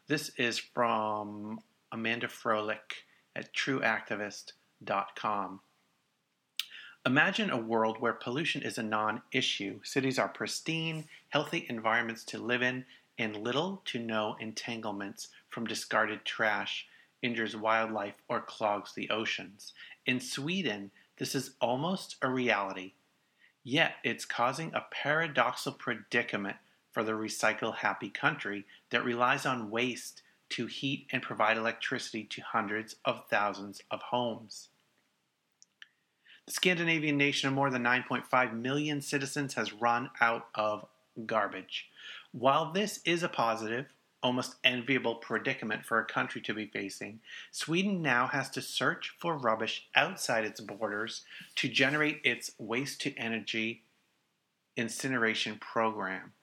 This 0.08 0.30
is 0.38 0.60
from 0.60 1.60
Amanda 1.92 2.28
Froelich 2.28 3.04
at 3.36 3.52
trueactivist.com. 3.54 5.60
Imagine 7.06 7.50
a 7.50 7.58
world 7.58 8.00
where 8.00 8.14
pollution 8.14 8.62
is 8.62 8.78
a 8.78 8.84
non 8.84 9.24
issue. 9.32 9.80
Cities 9.84 10.20
are 10.20 10.28
pristine, 10.28 11.06
healthy 11.30 11.66
environments 11.68 12.24
to 12.26 12.38
live 12.38 12.62
in, 12.62 12.86
and 13.18 13.38
little 13.38 13.82
to 13.86 13.98
no 13.98 14.36
entanglements 14.40 15.30
from 15.50 15.66
discarded 15.66 16.26
trash 16.26 16.86
injures 17.24 17.56
wildlife 17.56 18.22
or 18.28 18.42
clogs 18.42 18.94
the 18.94 19.10
oceans. 19.10 19.74
In 20.06 20.20
Sweden, 20.20 20.92
this 21.18 21.34
is 21.34 21.56
almost 21.60 22.18
a 22.22 22.30
reality. 22.30 22.94
Yet 23.70 23.96
it's 24.02 24.24
causing 24.24 24.74
a 24.74 24.86
paradoxical 24.92 25.78
predicament 25.78 26.56
for 26.90 27.04
the 27.04 27.12
recycle 27.12 27.76
happy 27.76 28.10
country 28.10 28.66
that 28.92 29.04
relies 29.04 29.46
on 29.46 29.70
waste 29.70 30.22
to 30.52 30.68
heat 30.68 31.06
and 31.12 31.22
provide 31.22 31.58
electricity 31.58 32.24
to 32.24 32.42
hundreds 32.42 32.96
of 33.04 33.28
thousands 33.30 33.82
of 33.92 34.04
homes. 34.04 34.70
The 36.46 36.54
Scandinavian 36.54 37.18
nation 37.18 37.50
of 37.50 37.56
more 37.56 37.70
than 37.70 37.84
9.5 37.84 38.54
million 38.54 39.02
citizens 39.02 39.56
has 39.56 39.74
run 39.74 40.12
out 40.22 40.48
of 40.56 40.86
garbage. 41.26 41.90
While 42.32 42.72
this 42.72 43.02
is 43.04 43.22
a 43.22 43.28
positive, 43.28 43.88
almost 44.28 44.56
enviable 44.66 45.16
predicament 45.16 45.86
for 45.86 46.00
a 46.00 46.06
country 46.06 46.42
to 46.42 46.54
be 46.54 46.66
facing, 46.66 47.22
Sweden 47.50 48.02
now 48.02 48.28
has 48.28 48.50
to 48.50 48.62
search 48.62 49.16
for 49.18 49.38
rubbish 49.38 49.88
outside 49.96 50.44
its 50.44 50.60
borders 50.60 51.22
to 51.56 51.70
generate 51.70 52.20
its 52.26 52.52
waste 52.58 53.00
to 53.00 53.16
energy 53.16 53.84
incineration 54.76 55.56
program. 55.62 56.34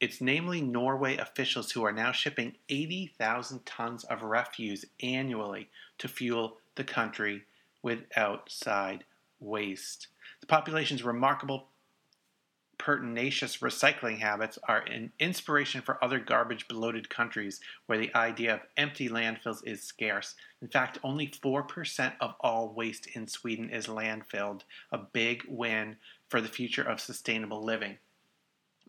It's 0.00 0.20
namely 0.20 0.60
Norway 0.60 1.16
officials 1.18 1.70
who 1.70 1.84
are 1.84 1.92
now 1.92 2.10
shipping 2.10 2.56
80,000 2.68 3.64
tons 3.64 4.02
of 4.02 4.22
refuse 4.24 4.84
annually 5.00 5.68
to 5.98 6.08
fuel 6.08 6.56
the 6.74 6.82
country 6.82 7.44
with 7.80 8.00
outside 8.16 9.04
waste. 9.38 10.08
The 10.40 10.48
population's 10.48 11.04
remarkable 11.04 11.68
pertinacious 12.82 13.58
recycling 13.58 14.18
habits 14.18 14.58
are 14.64 14.80
an 14.80 15.12
inspiration 15.20 15.80
for 15.80 16.02
other 16.02 16.18
garbage 16.18 16.66
bloated 16.66 17.08
countries 17.08 17.60
where 17.86 17.96
the 17.96 18.12
idea 18.12 18.54
of 18.54 18.60
empty 18.76 19.08
landfills 19.08 19.64
is 19.64 19.80
scarce. 19.80 20.34
In 20.60 20.66
fact, 20.66 20.98
only 21.04 21.28
4% 21.28 22.12
of 22.20 22.34
all 22.40 22.74
waste 22.74 23.06
in 23.14 23.28
Sweden 23.28 23.70
is 23.70 23.86
landfilled, 23.86 24.62
a 24.90 24.98
big 24.98 25.44
win 25.46 25.94
for 26.28 26.40
the 26.40 26.48
future 26.48 26.82
of 26.82 27.00
sustainable 27.00 27.62
living. 27.62 27.98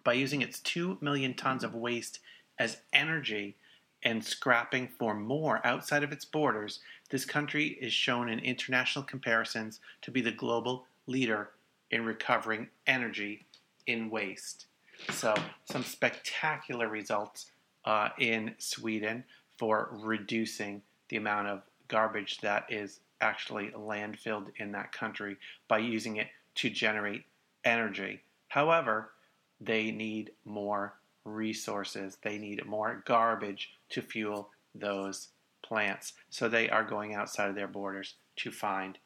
By 0.03 0.13
using 0.13 0.41
its 0.41 0.59
2 0.62 0.97
million 1.00 1.35
tons 1.35 1.63
of 1.63 1.75
waste 1.75 2.17
as 2.57 2.77
energy 2.93 3.57
and 4.01 4.25
scrapping 4.25 4.88
for 4.88 5.13
more 5.13 5.62
outside 5.63 6.01
of 6.01 6.12
its 6.12 6.25
borders, 6.25 6.79
this 7.12 7.25
country 7.25 7.77
is 7.79 7.93
shown 7.93 8.27
in 8.27 8.39
international 8.39 9.05
comparisons 9.05 9.79
to 10.01 10.09
be 10.09 10.21
the 10.21 10.31
global 10.31 10.88
leader 11.05 11.51
in 11.91 12.03
recovering 12.03 12.69
energy 12.88 13.45
in 13.87 14.09
waste. 14.09 14.67
So, 15.09 15.33
some 15.65 15.83
spectacular 15.83 16.87
results 16.87 17.51
uh, 17.85 18.09
in 18.19 18.55
Sweden 18.57 19.23
for 19.57 19.89
reducing 19.91 20.81
the 21.09 21.17
amount 21.17 21.47
of 21.47 21.61
garbage 21.87 22.39
that 22.39 22.65
is 22.69 22.99
actually 23.21 23.69
landfilled 23.69 24.47
in 24.57 24.71
that 24.71 24.91
country 24.91 25.37
by 25.67 25.77
using 25.79 26.17
it 26.17 26.27
to 26.55 26.69
generate 26.69 27.23
energy. 27.63 28.21
However, 28.47 29.11
they 29.59 29.91
need 29.91 30.31
more 30.45 30.95
resources, 31.25 32.17
they 32.21 32.37
need 32.37 32.65
more 32.65 33.01
garbage 33.05 33.71
to 33.89 34.01
fuel 34.01 34.49
those 34.75 35.29
plants. 35.61 36.13
So 36.29 36.49
they 36.49 36.69
are 36.69 36.83
going 36.83 37.15
outside 37.15 37.49
of 37.49 37.55
their 37.55 37.67
borders 37.67 38.15
to 38.37 38.51
find 38.51 38.97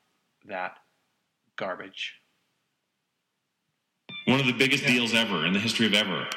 that 0.45 0.77
garbage. 1.55 2.15
One 4.27 4.39
of 4.41 4.45
the 4.45 4.51
biggest 4.51 4.85
deals 4.85 5.13
ever 5.13 5.45
in 5.45 5.53
the 5.53 5.59
history 5.59 5.85
of 5.85 5.93
ever. 5.93 6.27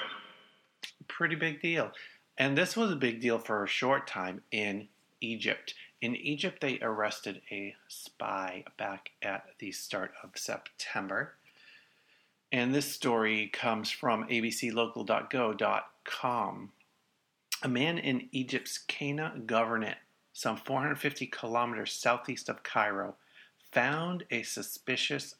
Pretty 1.08 1.34
big 1.34 1.60
deal. 1.60 1.90
And 2.38 2.56
this 2.56 2.76
was 2.76 2.92
a 2.92 2.96
big 2.96 3.20
deal 3.20 3.40
for 3.40 3.64
a 3.64 3.68
short 3.68 4.06
time 4.06 4.42
in 4.52 4.86
Egypt. 5.20 5.74
In 6.00 6.14
Egypt, 6.14 6.60
they 6.60 6.78
arrested 6.80 7.42
a 7.50 7.74
spy 7.88 8.62
back 8.78 9.10
at 9.22 9.46
the 9.58 9.72
start 9.72 10.12
of 10.22 10.30
September. 10.36 11.34
And 12.52 12.72
this 12.72 12.86
story 12.86 13.48
comes 13.48 13.90
from 13.90 14.28
abclocal.go.com. 14.28 16.72
A 17.62 17.68
man 17.68 17.98
in 17.98 18.28
Egypt's 18.30 18.78
Qena 18.88 19.44
governorate, 19.46 19.96
some 20.32 20.56
450 20.56 21.26
kilometers 21.26 21.92
southeast 21.92 22.48
of 22.48 22.62
Cairo, 22.62 23.16
found 23.72 24.26
a 24.30 24.44
suspicious, 24.44 25.34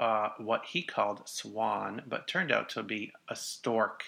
uh, 0.00 0.30
what 0.38 0.64
he 0.66 0.82
called 0.82 1.28
swan, 1.28 2.02
but 2.06 2.26
turned 2.26 2.52
out 2.52 2.68
to 2.70 2.82
be 2.82 3.12
a 3.28 3.36
stork, 3.36 4.04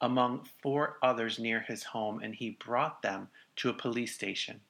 among 0.00 0.46
four 0.62 0.98
others 1.02 1.38
near 1.38 1.60
his 1.60 1.84
home, 1.84 2.20
and 2.22 2.34
he 2.34 2.58
brought 2.64 3.02
them 3.02 3.28
to 3.56 3.68
a 3.68 3.74
police 3.74 4.14
station. 4.14 4.60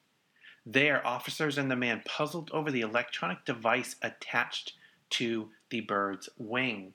There, 0.65 1.05
officers 1.05 1.57
and 1.57 1.69
the 1.69 1.75
man 1.75 2.01
puzzled 2.05 2.49
over 2.51 2.71
the 2.71 2.81
electronic 2.81 3.45
device 3.45 3.95
attached 4.01 4.73
to 5.11 5.49
the 5.69 5.81
bird's 5.81 6.29
wing. 6.37 6.93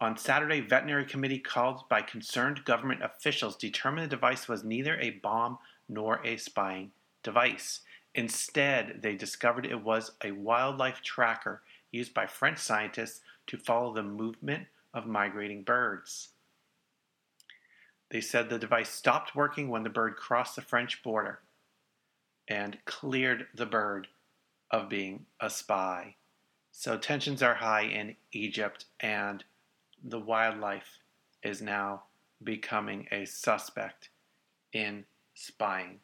On 0.00 0.16
Saturday, 0.16 0.60
veterinary 0.60 1.04
committee 1.04 1.38
called 1.38 1.88
by 1.88 2.02
concerned 2.02 2.64
government 2.64 3.04
officials 3.04 3.56
determined 3.56 4.10
the 4.10 4.16
device 4.16 4.48
was 4.48 4.64
neither 4.64 4.98
a 4.98 5.10
bomb 5.10 5.58
nor 5.88 6.20
a 6.24 6.36
spying 6.36 6.90
device. 7.22 7.82
Instead, 8.14 9.00
they 9.00 9.14
discovered 9.14 9.64
it 9.64 9.80
was 9.80 10.10
a 10.24 10.32
wildlife 10.32 11.00
tracker 11.02 11.62
used 11.92 12.12
by 12.12 12.26
French 12.26 12.58
scientists 12.58 13.20
to 13.46 13.56
follow 13.56 13.92
the 13.92 14.02
movement 14.02 14.66
of 14.92 15.06
migrating 15.06 15.62
birds. 15.62 16.30
They 18.10 18.20
said 18.20 18.50
the 18.50 18.58
device 18.58 18.90
stopped 18.90 19.34
working 19.34 19.68
when 19.68 19.84
the 19.84 19.90
bird 19.90 20.16
crossed 20.16 20.56
the 20.56 20.62
French 20.62 21.02
border 21.02 21.40
and 22.48 22.78
cleared 22.84 23.46
the 23.54 23.66
bird 23.66 24.08
of 24.70 24.88
being 24.88 25.26
a 25.40 25.48
spy. 25.48 26.16
So 26.72 26.96
tensions 26.96 27.42
are 27.42 27.54
high 27.54 27.84
in 27.84 28.16
Egypt, 28.32 28.86
and 29.00 29.44
the 30.02 30.18
wildlife 30.18 30.98
is 31.42 31.62
now 31.62 32.04
becoming 32.42 33.06
a 33.12 33.24
suspect 33.26 34.08
in 34.72 35.04
spying. 35.34 36.00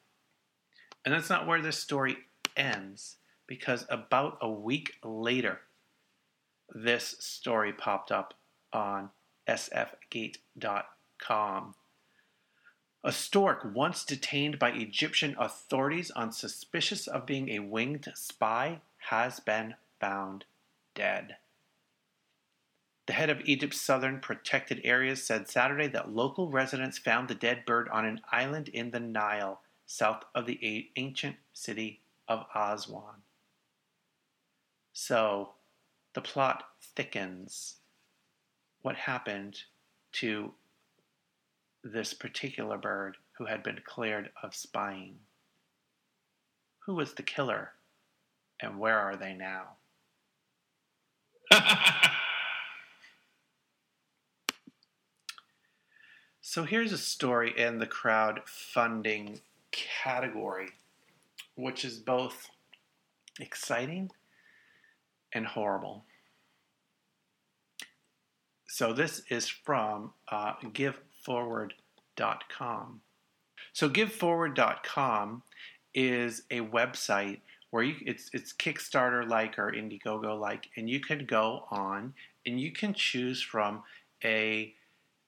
And 1.05 1.15
that's 1.15 1.31
not 1.31 1.47
where 1.47 1.62
this 1.62 1.79
story 1.79 2.19
ends, 2.57 3.17
because 3.47 3.87
about 3.89 4.39
a 4.41 4.51
week 4.51 4.95
later, 5.03 5.61
this 6.75 7.17
story 7.19 7.73
popped 7.73 8.13
up 8.13 8.35
on 8.73 9.11
sfgate.com. 9.49 10.37
A 13.05 13.13
stork 13.13 13.65
once 13.75 14.05
detained 14.05 14.59
by 14.59 14.71
Egyptian 14.71 15.37
authorities 15.39 16.11
on 16.11 16.33
suspicious 16.33 17.07
of 17.07 17.27
being 17.27 17.49
a 17.49 17.61
winged 17.61 18.13
spy 18.15 18.81
has 19.11 19.41
been 19.41 19.77
found 20.01 20.45
dead. 20.95 21.37
The 23.07 23.15
head 23.15 23.31
of 23.31 23.41
Egypt's 23.45 23.81
southern 23.81 24.21
protected 24.21 24.83
areas 24.85 25.25
said 25.25 25.49
Saturday 25.49 25.87
that 25.89 26.15
local 26.15 26.51
residents 26.51 26.99
found 26.99 27.29
the 27.29 27.35
dead 27.35 27.65
bird 27.65 27.89
on 27.89 28.05
an 28.05 28.21
island 28.31 28.69
in 28.69 28.91
the 28.91 29.01
Nile, 29.01 29.63
south 29.87 30.25
of 30.35 30.45
the 30.45 30.91
ancient 30.97 31.37
city 31.55 32.01
of 32.29 32.45
Aswan. 32.55 33.23
So, 34.93 35.55
the 36.14 36.21
plot 36.21 36.64
thickens. 36.81 37.77
What 38.83 38.97
happened 38.97 39.62
to 40.12 40.55
this 41.85 42.14
particular 42.14 42.79
bird 42.79 43.16
who 43.37 43.44
had 43.47 43.62
been 43.62 43.81
cleared 43.85 44.31
of 44.42 44.55
spying? 44.55 45.18
Who 46.81 46.94
was 46.94 47.14
the 47.14 47.23
killer, 47.23 47.73
and 48.61 48.79
where 48.79 48.99
are 48.99 49.16
they 49.16 49.35
now? 49.35 49.77
so 56.40 56.64
here's 56.64 56.92
a 56.92 56.99
story 56.99 57.53
in 57.57 57.79
the 57.79 57.87
crowdfunding 57.87 59.40
category, 59.71 60.71
which 61.55 61.85
is 61.85 61.99
both 61.99 62.51
exciting 63.38 64.11
and 65.33 65.47
horrible. 65.47 66.05
So 68.69 68.93
this 68.93 69.23
is 69.31 69.49
from 69.49 70.12
uh, 70.31 70.53
GiveForward.com. 70.62 73.01
So 73.73 73.88
GiveForward.com 73.88 75.43
is 75.95 76.43
a 76.51 76.61
website 76.61 77.38
where 77.71 77.83
you 77.83 77.97
it's 78.07 78.31
it's 78.33 78.53
Kickstarter 78.53 79.29
like 79.29 79.59
or 79.59 79.73
Indiegogo 79.73 80.38
like, 80.38 80.69
and 80.77 80.88
you 80.88 81.01
can 81.01 81.27
go 81.27 81.64
on 81.71 82.14
and 82.47 82.61
you 82.61 82.73
can 82.73 82.95
choose 82.95 83.43
from 83.43 83.83
a 84.25 84.75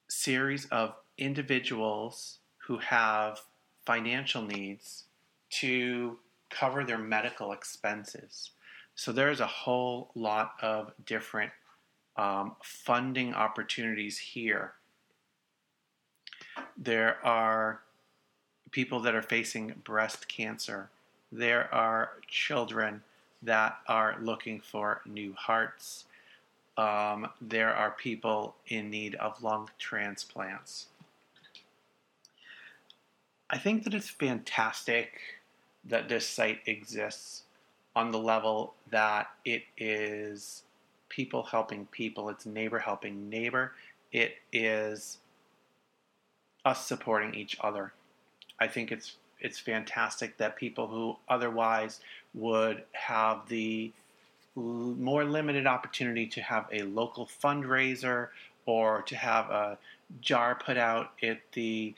series 0.09 0.67
of 0.67 0.95
individuals 1.19 2.39
who 2.67 2.79
have 2.79 3.41
financial 3.85 4.43
needs 4.43 5.05
to 5.51 6.19
cover 6.51 6.85
their 6.85 6.99
medical 6.99 7.53
expenses. 7.53 8.51
So 9.01 9.13
there's 9.13 9.41
a 9.41 9.47
whole 9.47 10.11
lot 10.15 10.57
of 10.61 10.93
different 11.07 11.53
um, 12.17 12.55
funding 12.63 13.33
opportunities 13.33 14.19
here. 14.19 14.73
There 16.77 17.17
are 17.25 17.81
people 18.71 19.01
that 19.01 19.15
are 19.15 19.23
facing 19.23 19.73
breast 19.85 20.29
cancer 20.29 20.91
there 21.33 21.73
are 21.73 22.11
children 22.27 23.03
that 23.43 23.79
are 23.87 24.17
looking 24.21 24.61
for 24.61 25.01
new 25.07 25.33
hearts. 25.35 26.07
Um, 26.77 27.29
there 27.41 27.73
are 27.73 27.93
people 27.93 28.57
in 28.67 28.91
need 28.91 29.15
of 29.15 29.43
lung 29.43 29.71
transplants. 29.79 30.87
I 33.49 33.59
think 33.59 33.85
that 33.85 33.95
it's 33.95 34.11
fantastic 34.11 35.21
that 35.85 36.09
this 36.09 36.27
site 36.27 36.61
exists 36.67 37.45
on 37.97 38.11
the 38.11 38.19
level 38.19 38.75
that 38.91 39.31
it 39.45 39.63
is 39.77 40.63
people 41.09 41.43
helping 41.43 41.87
people, 41.87 42.29
it's 42.29 42.47
neighbor 42.47 42.79
helping 42.79 43.29
neighbor, 43.29 43.73
it 44.13 44.37
is 44.53 45.19
us 46.65 46.87
supporting 46.87 47.35
each 47.35 47.57
other. 47.61 47.93
I 48.59 48.69
think 48.69 48.93
it's 48.93 49.17
it's 49.41 49.59
fantastic 49.59 50.37
that 50.37 50.57
people 50.57 50.87
who 50.87 51.17
otherwise 51.29 52.01
would 52.35 52.83
have 52.93 53.49
the 53.49 53.91
more 54.55 55.25
limited 55.25 55.67
opportunity 55.67 56.27
to 56.27 56.43
have 56.43 56.67
a 56.71 56.83
local 56.83 57.27
fundraiser 57.43 58.29
or 58.67 59.03
to 59.03 59.17
have 59.17 59.49
a 59.51 59.79
jar 60.21 60.55
put 60.55 60.77
out 60.77 61.13
at 61.23 61.41
the 61.53 61.95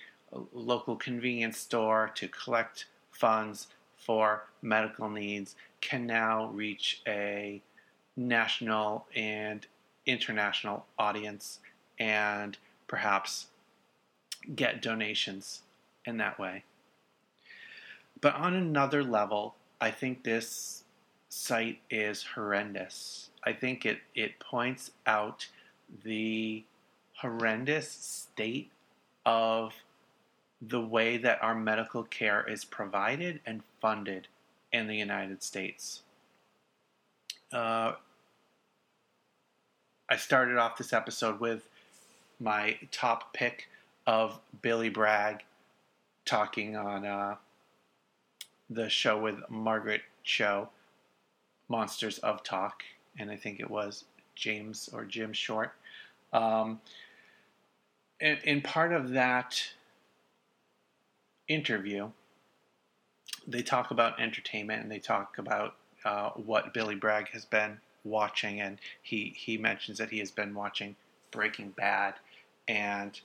local 0.55 0.95
convenience 0.95 1.59
store 1.59 2.13
to 2.15 2.29
collect 2.29 2.87
funds 3.11 3.67
for 4.05 4.45
medical 4.62 5.09
needs 5.09 5.55
can 5.81 6.07
now 6.07 6.47
reach 6.47 7.03
a 7.07 7.62
national 8.17 9.07
and 9.15 9.67
international 10.07 10.87
audience 10.99 11.61
and 11.99 12.59
perhaps 12.87 13.47
get 14.55 14.83
donations 14.83 15.62
in 16.05 16.17
that 16.19 16.38
way. 16.38 16.65
But 18.21 18.35
on 18.35 18.55
another 18.55 19.03
level, 19.03 19.55
I 19.81 19.91
think 19.91 20.23
this 20.23 20.85
site 21.29 21.81
is 21.91 22.23
horrendous. 22.35 23.31
I 23.45 23.53
think 23.53 23.87
it, 23.87 23.99
it 24.15 24.38
points 24.38 24.91
out 25.07 25.49
the 26.05 26.65
horrendous 27.17 27.88
state 27.91 28.71
of 29.25 29.75
the 30.68 30.81
way 30.81 31.16
that 31.16 31.42
our 31.42 31.55
medical 31.55 32.05
care 32.05 32.48
is 32.48 32.64
provided 32.64 33.40
and 33.44 33.62
funded 33.81 34.29
in 34.72 34.87
the 34.87 34.96
United 34.96 35.42
States. 35.42 36.03
Uh, 37.53 37.92
I 40.09 40.16
started 40.16 40.57
off 40.59 40.79
this 40.79 40.92
episode 40.92 41.40
with 41.40 41.68
my 42.38 42.79
top 42.90 43.35
pick 43.35 43.68
of 44.07 44.38
Billy 44.62 44.88
Bragg 44.88 45.42
talking 46.25 46.77
on 46.77 47.05
uh, 47.05 47.37
the 48.70 48.88
show 48.88 49.18
with 49.18 49.37
Margaret 49.51 50.03
Cho, 50.22 50.68
Monsters 51.68 52.18
of 52.18 52.42
Talk, 52.42 52.83
and 53.18 53.31
I 53.31 53.37
think 53.37 53.61
it 53.61 53.70
was 53.70 54.05
James 54.35 54.88
or 54.92 55.05
Jim 55.05 55.33
Short. 55.33 55.72
Um, 56.33 56.81
and, 58.20 58.38
and 58.46 58.64
part 58.64 58.92
of 58.92 59.11
that 59.11 59.62
interview, 61.55 62.11
they 63.47 63.62
talk 63.62 63.91
about 63.91 64.21
entertainment 64.21 64.83
and 64.83 64.91
they 64.91 64.99
talk 64.99 65.38
about 65.38 65.75
uh, 66.05 66.31
what 66.31 66.75
Billy 66.75 66.95
Bragg 66.95 67.29
has 67.29 67.45
been 67.45 67.79
watching, 68.05 68.61
and 68.61 68.79
he 69.03 69.33
he 69.37 69.57
mentions 69.57 69.99
that 69.99 70.11
he 70.11 70.19
has 70.19 70.31
been 70.31 70.55
watching 70.55 70.97
Breaking 71.31 71.71
Bad, 71.71 72.15
and 72.69 73.21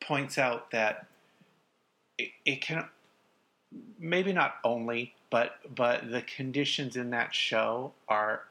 points 0.00 0.38
out 0.38 0.70
that 0.70 1.06
it, 2.18 2.30
it 2.44 2.60
can 2.60 2.84
maybe 3.98 4.32
not 4.32 4.56
only, 4.64 5.14
but 5.30 5.56
but 5.74 6.10
the 6.10 6.22
conditions 6.22 6.96
in 6.96 7.10
that 7.10 7.34
show 7.34 7.92
are 8.08 8.42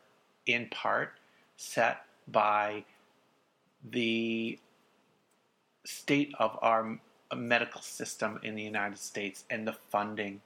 in 0.46 0.68
part 0.70 1.14
set 1.58 2.06
by 2.28 2.84
the 3.92 4.60
state 5.86 6.34
of 6.40 6.58
our 6.62 6.98
medical 7.36 7.82
system 7.82 8.40
in 8.44 8.56
the 8.56 8.64
United 8.64 8.98
States 8.98 9.46
and 9.50 9.68
the 9.68 9.76
funding 9.90 10.42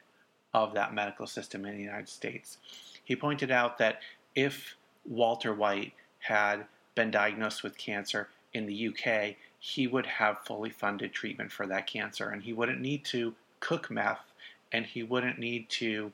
of 0.53 0.73
that 0.73 0.93
medical 0.93 1.27
system 1.27 1.65
in 1.65 1.75
the 1.75 1.83
United 1.83 2.09
States. 2.09 2.57
He 3.03 3.15
pointed 3.15 3.51
out 3.51 3.77
that 3.77 4.01
if 4.35 4.75
Walter 5.05 5.53
White 5.53 5.93
had 6.19 6.65
been 6.95 7.11
diagnosed 7.11 7.63
with 7.63 7.77
cancer 7.77 8.29
in 8.53 8.65
the 8.65 8.87
UK, 8.87 9.35
he 9.59 9.87
would 9.87 10.05
have 10.05 10.45
fully 10.45 10.69
funded 10.69 11.13
treatment 11.13 11.51
for 11.51 11.67
that 11.67 11.87
cancer 11.87 12.29
and 12.29 12.41
he 12.41 12.53
wouldn't 12.53 12.81
need 12.81 13.05
to 13.05 13.33
cook 13.59 13.91
meth 13.91 14.31
and 14.71 14.85
he 14.85 15.03
wouldn't 15.03 15.39
need 15.39 15.69
to 15.69 16.11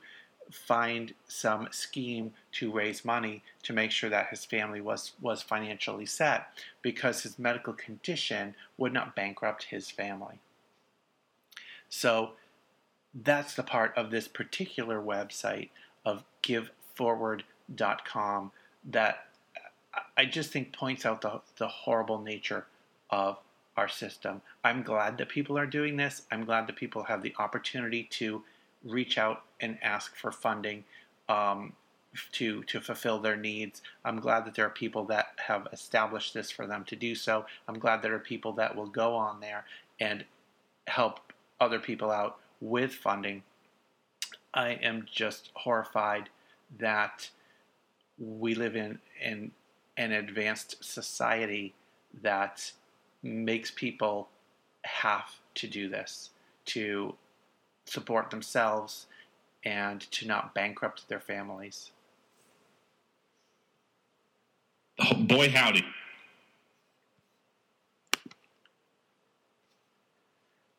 find 0.52 1.14
some 1.28 1.68
scheme 1.72 2.32
to 2.52 2.72
raise 2.72 3.04
money 3.04 3.42
to 3.64 3.74
make 3.74 3.92
sure 3.92 4.10
that 4.10 4.30
his 4.30 4.46
family 4.46 4.82
was 4.82 5.14
was 5.22 5.42
financially 5.42 6.06
set 6.06 6.48
because 6.82 7.24
his 7.24 7.40
medical 7.40 7.74
condition 7.74 8.54
would 8.78 8.94
not 8.94 9.16
bankrupt 9.16 9.64
his 9.64 9.90
family. 9.90 10.40
So 11.96 12.32
that's 13.14 13.56
the 13.56 13.64
part 13.64 13.94
of 13.96 14.12
this 14.12 14.28
particular 14.28 15.02
website 15.02 15.70
of 16.04 16.26
giveforward.com 16.44 18.52
that 18.92 19.28
I 20.18 20.26
just 20.26 20.52
think 20.52 20.74
points 20.74 21.06
out 21.06 21.22
the, 21.22 21.40
the 21.58 21.70
horrible 21.70 22.20
nature 22.20 22.66
of 23.10 23.38
our 23.78 23.88
system. 23.88 24.42
I'm 24.62 24.84
glad 24.84 25.18
that 25.20 25.30
people 25.30 25.58
are 25.58 25.66
doing 25.66 25.96
this. 25.96 26.24
I'm 26.34 26.44
glad 26.44 26.68
that 26.68 26.76
people 26.76 27.04
have 27.04 27.24
the 27.24 27.34
opportunity 27.40 28.04
to 28.12 28.44
reach 28.84 29.18
out 29.18 29.44
and 29.62 29.78
ask 29.82 30.18
for 30.18 30.34
funding 30.34 30.84
um, 31.30 31.72
to 32.34 32.64
to 32.64 32.82
fulfill 32.82 33.20
their 33.20 33.38
needs. 33.38 33.82
I'm 34.04 34.20
glad 34.20 34.44
that 34.46 34.56
there 34.56 34.66
are 34.66 34.70
people 34.70 35.06
that 35.06 35.28
have 35.38 35.70
established 35.72 36.34
this 36.34 36.52
for 36.52 36.68
them 36.68 36.84
to 36.88 36.98
do 36.98 37.16
so. 37.16 37.46
I'm 37.70 37.80
glad 37.80 38.02
there 38.02 38.16
are 38.16 38.20
people 38.20 38.52
that 38.54 38.76
will 38.76 38.88
go 38.88 39.16
on 39.16 39.40
there 39.40 39.64
and 39.98 40.26
help 40.88 41.25
other 41.60 41.80
people 41.80 42.12
out 42.12 42.38
with 42.62 42.94
funding. 42.94 43.44
I 44.54 44.72
am 44.72 45.06
just 45.12 45.52
horrified 45.54 46.30
that 46.80 47.30
we 48.18 48.56
live 48.56 48.76
in, 48.76 49.00
in 49.22 49.52
an 49.98 50.12
advanced 50.12 50.84
society 50.84 51.74
that 52.22 52.72
makes 53.22 53.72
people 53.72 54.30
have 54.84 55.36
to 55.56 55.68
do 55.68 55.90
this 55.90 56.30
to 56.66 57.16
support 57.86 58.30
themselves 58.30 59.08
and 59.64 60.02
to 60.12 60.28
not 60.28 60.54
bankrupt 60.54 61.08
their 61.10 61.20
families. 61.20 61.92
Oh, 65.00 65.16
boy, 65.16 65.50
howdy. 65.50 65.84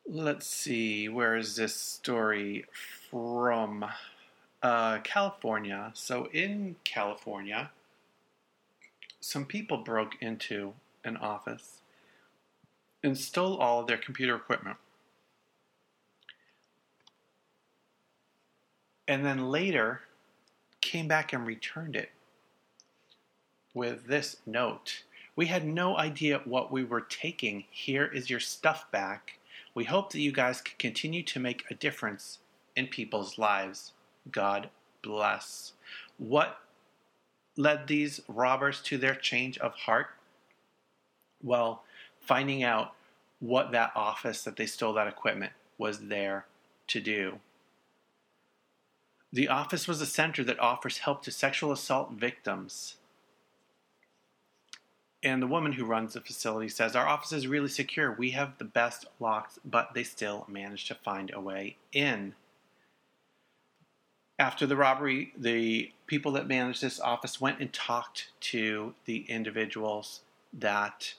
Let's 0.09 0.47
see, 0.47 1.09
where 1.09 1.37
is 1.37 1.57
this 1.57 1.75
story 1.75 2.64
from? 3.11 3.85
Uh, 4.62 4.99
California. 4.99 5.90
So, 5.95 6.29
in 6.33 6.77
California, 6.85 7.71
some 9.21 9.45
people 9.45 9.79
broke 9.79 10.14
into 10.21 10.75
an 11.05 11.16
office 11.16 11.81
and 13.03 13.19
stole 13.19 13.57
all 13.57 13.81
of 13.81 13.88
their 13.88 13.99
computer 13.99 14.37
equipment. 14.37 14.77
And 19.09 19.25
then 19.25 19.51
later 19.51 20.03
came 20.81 21.09
back 21.09 21.33
and 21.33 21.45
returned 21.45 21.97
it 21.97 22.11
with 23.75 24.07
this 24.07 24.37
note. 24.47 25.03
We 25.35 25.47
had 25.47 25.66
no 25.66 25.97
idea 25.97 26.42
what 26.45 26.71
we 26.71 26.85
were 26.85 27.01
taking. 27.01 27.64
Here 27.71 28.07
is 28.07 28.31
your 28.31 28.40
stuff 28.40 28.90
back. 28.92 29.36
We 29.77 29.85
hope 29.85 30.11
that 30.12 30.21
you 30.21 30.33
guys 30.33 30.62
can 30.62 30.75
continue 30.79 31.23
to 31.25 31.39
make 31.39 31.71
a 31.71 31.75
difference 31.75 32.39
in 32.75 32.87
people's 32.87 33.37
lives. 33.37 33.93
God 34.33 34.71
bless. 35.03 35.75
What 36.17 36.61
led 37.59 37.87
these 37.87 38.23
robbers 38.27 38.81
to 38.85 38.97
their 38.97 39.15
change 39.15 39.59
of 39.59 39.75
heart? 39.75 40.07
Well, 41.43 41.83
finding 42.23 42.62
out 42.62 42.95
what 43.39 43.71
that 43.73 43.93
office 43.95 44.43
that 44.45 44.57
they 44.57 44.65
stole 44.65 44.95
that 44.95 45.09
equipment 45.09 45.53
was 45.77 46.09
there 46.09 46.47
to 46.87 46.99
do. 47.03 47.41
The 49.31 49.49
office 49.49 49.87
was 49.87 50.01
a 50.01 50.07
center 50.07 50.43
that 50.45 50.59
offers 50.59 50.99
help 50.99 51.23
to 51.25 51.31
sexual 51.31 51.71
assault 51.71 52.12
victims. 52.12 52.97
And 55.27 55.43
the 55.43 55.49
woman 55.49 55.73
who 55.73 55.85
runs 55.85 56.12
the 56.12 56.21
facility 56.21 56.69
says, 56.69 56.95
Our 56.95 57.09
office 57.09 57.33
is 57.33 57.49
really 57.49 57.69
secure. 57.69 58.12
We 58.12 58.31
have 58.31 58.59
the 58.59 58.65
best 58.65 59.07
locks, 59.19 59.59
but 59.65 59.93
they 59.93 60.05
still 60.05 60.47
manage 60.49 60.87
to 60.87 60.95
find 60.95 61.33
a 61.35 61.41
way 61.41 61.79
in. 61.93 62.37
After 64.39 64.69
the 64.69 64.77
robbery, 64.77 65.33
the 65.37 65.91
people 66.07 66.31
that 66.33 66.47
managed 66.47 66.81
this 66.81 67.01
office 67.01 67.41
went 67.41 67.59
and 67.59 67.73
talked 67.73 68.31
to 68.43 68.95
the 69.05 69.25
individuals 69.29 70.21
that 70.53 71.15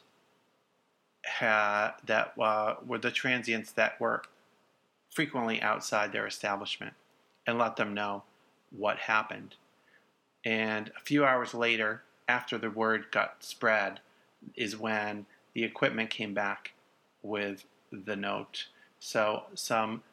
had 1.25 1.91
that 2.05 2.31
uh, 2.39 2.75
were 2.85 2.99
the 2.99 3.11
transients 3.11 3.73
that 3.73 3.99
were 3.99 4.23
frequently 5.09 5.61
outside 5.61 6.13
their 6.13 6.25
establishment 6.25 6.93
and 7.45 7.57
let 7.57 7.75
them 7.75 7.93
know 7.93 8.23
what 8.71 8.99
happened. 8.99 9.55
And 10.45 10.93
a 10.95 11.01
few 11.01 11.25
hours 11.25 11.53
later, 11.53 12.03
after 12.27 12.57
the 12.57 12.69
word 12.69 13.05
got 13.11 13.43
spread, 13.43 13.99
is 14.55 14.77
when 14.77 15.25
the 15.53 15.63
equipment 15.63 16.09
came 16.09 16.33
back 16.33 16.73
with 17.23 17.65
the 17.91 18.15
note. 18.15 18.67
So 18.99 19.43
some 19.53 20.03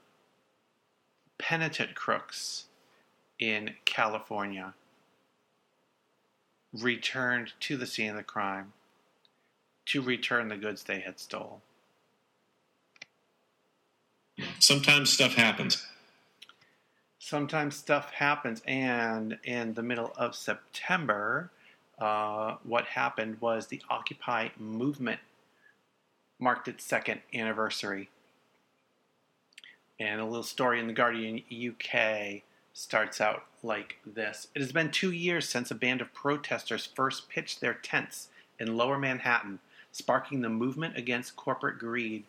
penitent 1.39 1.95
crooks 1.95 2.67
in 3.39 3.75
California 3.85 4.75
returned 6.73 7.53
to 7.61 7.77
the 7.77 7.87
scene 7.87 8.11
of 8.11 8.17
the 8.17 8.23
crime 8.23 8.73
to 9.87 10.03
return 10.03 10.49
the 10.49 10.57
goods 10.57 10.85
they 10.85 11.01
had 11.01 11.19
stole. 11.21 11.61
Sometimes 14.59 15.11
stuff 15.11 15.35
happens. 15.35 15.87
Sometimes 17.19 17.77
stuff 17.77 18.11
happens, 18.13 18.63
and 18.67 19.39
in 19.45 19.75
the 19.75 19.83
middle 19.83 20.13
of 20.17 20.35
September, 20.35 21.51
uh, 22.05 22.59
what 22.65 22.85
happened 22.85 23.41
was 23.41 23.67
the 23.67 23.81
Occupy 23.89 24.51
movement 24.59 25.21
marked 26.39 26.69
its 26.69 26.85
second 26.85 27.21
anniversary. 27.33 28.11
And 29.99 30.21
a 30.21 30.25
little 30.25 30.43
story 30.43 30.81
in 30.81 30.87
the 30.87 30.93
Guardian 30.93 31.43
UK 31.51 32.43
starts 32.75 33.21
out 33.21 33.45
like 33.63 33.97
this 34.05 34.49
It 34.55 34.61
has 34.61 34.73
been 34.73 34.91
two 34.91 35.13
years 35.13 35.49
since 35.49 35.71
a 35.71 35.75
band 35.75 36.03
of 36.03 36.13
protesters 36.13 36.85
first 36.85 37.31
pitched 37.31 37.63
their 37.63 37.75
tents 37.75 38.29
in 38.59 38.77
lower 38.77 38.99
Manhattan, 38.99 39.61
sparking 39.91 40.43
the 40.43 40.51
movement 40.51 40.99
against 40.99 41.37
corporate 41.37 41.79
greed, 41.79 42.25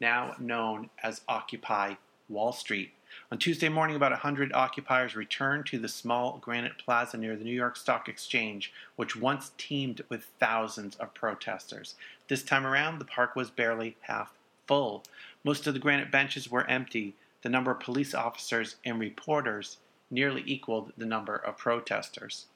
now 0.00 0.36
known 0.38 0.88
as 1.02 1.20
Occupy 1.28 1.94
Wall 2.30 2.52
Street. 2.52 2.92
On 3.30 3.36
Tuesday 3.36 3.68
morning, 3.68 3.94
about 3.94 4.12
100 4.12 4.54
occupiers 4.54 5.14
returned 5.14 5.66
to 5.66 5.78
the 5.78 5.86
small 5.86 6.38
granite 6.38 6.78
plaza 6.78 7.18
near 7.18 7.36
the 7.36 7.44
New 7.44 7.54
York 7.54 7.76
Stock 7.76 8.08
Exchange, 8.08 8.72
which 8.96 9.16
once 9.16 9.52
teemed 9.58 10.00
with 10.08 10.30
thousands 10.40 10.96
of 10.96 11.12
protesters. 11.12 11.94
This 12.28 12.42
time 12.42 12.66
around, 12.66 12.98
the 12.98 13.04
park 13.04 13.36
was 13.36 13.50
barely 13.50 13.98
half 14.00 14.32
full. 14.66 15.04
Most 15.44 15.66
of 15.66 15.74
the 15.74 15.80
granite 15.80 16.10
benches 16.10 16.50
were 16.50 16.66
empty. 16.70 17.16
The 17.42 17.50
number 17.50 17.70
of 17.70 17.80
police 17.80 18.14
officers 18.14 18.76
and 18.82 18.98
reporters 18.98 19.76
nearly 20.10 20.42
equaled 20.46 20.94
the 20.96 21.04
number 21.04 21.36
of 21.36 21.58
protesters. 21.58 22.46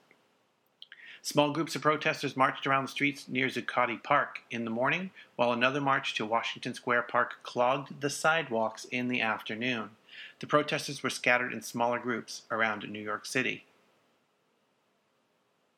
Small 1.21 1.51
groups 1.51 1.75
of 1.75 1.83
protesters 1.83 2.35
marched 2.35 2.65
around 2.65 2.85
the 2.85 2.91
streets 2.91 3.27
near 3.27 3.45
Zuccotti 3.45 4.01
Park 4.01 4.39
in 4.49 4.65
the 4.65 4.71
morning, 4.71 5.11
while 5.35 5.51
another 5.53 5.79
march 5.79 6.15
to 6.15 6.25
Washington 6.25 6.73
Square 6.73 7.03
Park 7.03 7.35
clogged 7.43 8.01
the 8.01 8.09
sidewalks 8.09 8.85
in 8.85 9.07
the 9.07 9.21
afternoon. 9.21 9.91
The 10.39 10.47
protesters 10.47 11.03
were 11.03 11.09
scattered 11.09 11.53
in 11.53 11.61
smaller 11.61 11.99
groups 11.99 12.43
around 12.51 12.87
New 12.89 12.99
York 12.99 13.25
City. 13.25 13.65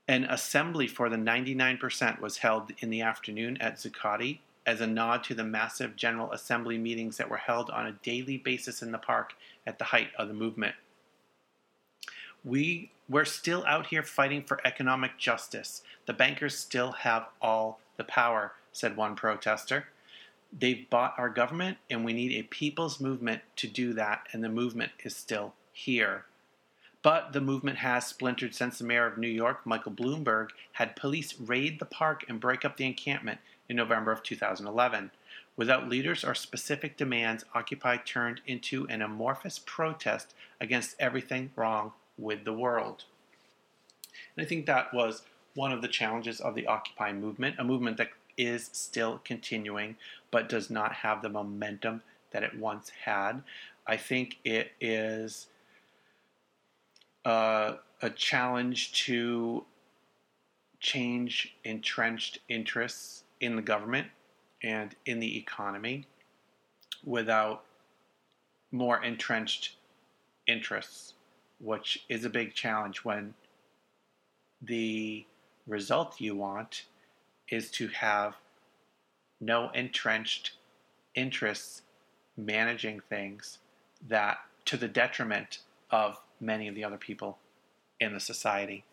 An 0.07 0.23
assembly 0.25 0.87
for 0.87 1.09
the 1.09 1.15
99% 1.15 2.21
was 2.21 2.37
held 2.37 2.71
in 2.79 2.89
the 2.89 3.01
afternoon 3.01 3.57
at 3.57 3.77
Zuccotti 3.77 4.39
as 4.65 4.81
a 4.81 4.87
nod 4.87 5.23
to 5.23 5.33
the 5.33 5.43
massive 5.43 5.95
General 5.95 6.31
Assembly 6.31 6.77
meetings 6.77 7.17
that 7.17 7.29
were 7.29 7.37
held 7.37 7.69
on 7.69 7.87
a 7.87 7.91
daily 8.03 8.37
basis 8.37 8.81
in 8.81 8.91
the 8.91 8.97
park 8.97 9.33
at 9.65 9.77
the 9.77 9.85
height 9.85 10.09
of 10.17 10.27
the 10.27 10.33
movement. 10.33 10.75
We 12.43 12.91
we're 13.07 13.25
still 13.25 13.63
out 13.67 13.87
here 13.87 14.01
fighting 14.01 14.43
for 14.43 14.59
economic 14.65 15.17
justice. 15.17 15.83
The 16.07 16.13
bankers 16.13 16.57
still 16.57 16.91
have 16.91 17.27
all 17.39 17.79
the 17.97 18.03
power, 18.03 18.53
said 18.71 18.97
one 18.97 19.15
protester. 19.15 19.85
They've 20.57 20.89
bought 20.89 21.15
our 21.17 21.29
government, 21.29 21.77
and 21.89 22.05
we 22.05 22.13
need 22.13 22.31
a 22.31 22.43
people's 22.43 23.01
movement 23.01 23.41
to 23.57 23.67
do 23.67 23.93
that, 23.93 24.27
and 24.31 24.43
the 24.43 24.49
movement 24.49 24.93
is 25.03 25.15
still 25.15 25.53
here. 25.73 26.25
But 27.03 27.33
the 27.33 27.41
movement 27.41 27.79
has 27.79 28.07
splintered 28.07 28.55
since 28.55 28.77
the 28.77 28.85
mayor 28.85 29.05
of 29.05 29.17
New 29.17 29.27
York, 29.27 29.65
Michael 29.65 29.91
Bloomberg, 29.91 30.49
had 30.71 30.95
police 30.95 31.39
raid 31.39 31.79
the 31.79 31.85
park 31.85 32.23
and 32.27 32.39
break 32.39 32.63
up 32.63 32.77
the 32.77 32.85
encampment 32.85 33.39
in 33.67 33.75
November 33.75 34.11
of 34.11 34.23
2011. 34.23 35.11
Without 35.57 35.89
leaders 35.89 36.23
or 36.23 36.33
specific 36.33 36.97
demands, 36.97 37.45
Occupy 37.53 37.97
turned 37.97 38.41
into 38.47 38.87
an 38.87 39.01
amorphous 39.01 39.59
protest 39.59 40.33
against 40.59 40.95
everything 40.99 41.51
wrong 41.55 41.91
with 42.17 42.43
the 42.45 42.53
world. 42.53 43.03
And 44.35 44.45
I 44.45 44.47
think 44.47 44.65
that 44.65 44.93
was 44.93 45.21
one 45.53 45.71
of 45.71 45.81
the 45.81 45.87
challenges 45.87 46.41
of 46.41 46.55
the 46.55 46.67
Occupy 46.67 47.13
movement, 47.13 47.57
a 47.59 47.63
movement 47.63 47.97
that 47.97 48.09
is 48.37 48.69
still 48.73 49.21
continuing 49.23 49.95
but 50.31 50.49
does 50.49 50.69
not 50.69 50.93
have 50.93 51.21
the 51.21 51.29
momentum 51.29 52.01
that 52.31 52.43
it 52.43 52.57
once 52.57 52.91
had. 53.05 53.41
I 53.87 53.97
think 53.97 54.37
it 54.43 54.71
is 54.81 55.47
uh, 57.23 57.75
a 58.01 58.09
challenge 58.09 58.91
to 59.05 59.63
change 60.79 61.55
entrenched 61.63 62.39
interests 62.49 63.23
in 63.39 63.55
the 63.55 63.61
government 63.61 64.07
and 64.63 64.95
in 65.05 65.19
the 65.19 65.37
economy 65.37 66.05
without 67.03 67.63
more 68.71 69.03
entrenched 69.03 69.75
interests, 70.47 71.13
which 71.59 72.05
is 72.09 72.25
a 72.25 72.29
big 72.29 72.53
challenge 72.53 73.05
when 73.05 73.33
the 74.61 75.25
result 75.67 76.19
you 76.19 76.35
want 76.35 76.85
is 77.49 77.69
to 77.71 77.87
have 77.87 78.35
no 79.39 79.69
entrenched 79.71 80.53
interests 81.13 81.81
managing 82.37 82.99
things 82.99 83.59
that 84.07 84.39
to 84.65 84.77
the 84.77 84.87
detriment 84.87 85.59
of 85.91 86.19
many 86.39 86.67
of 86.67 86.75
the 86.75 86.83
other 86.83 86.97
people 86.97 87.37
in 87.99 88.13
the 88.13 88.19
society. 88.19 88.83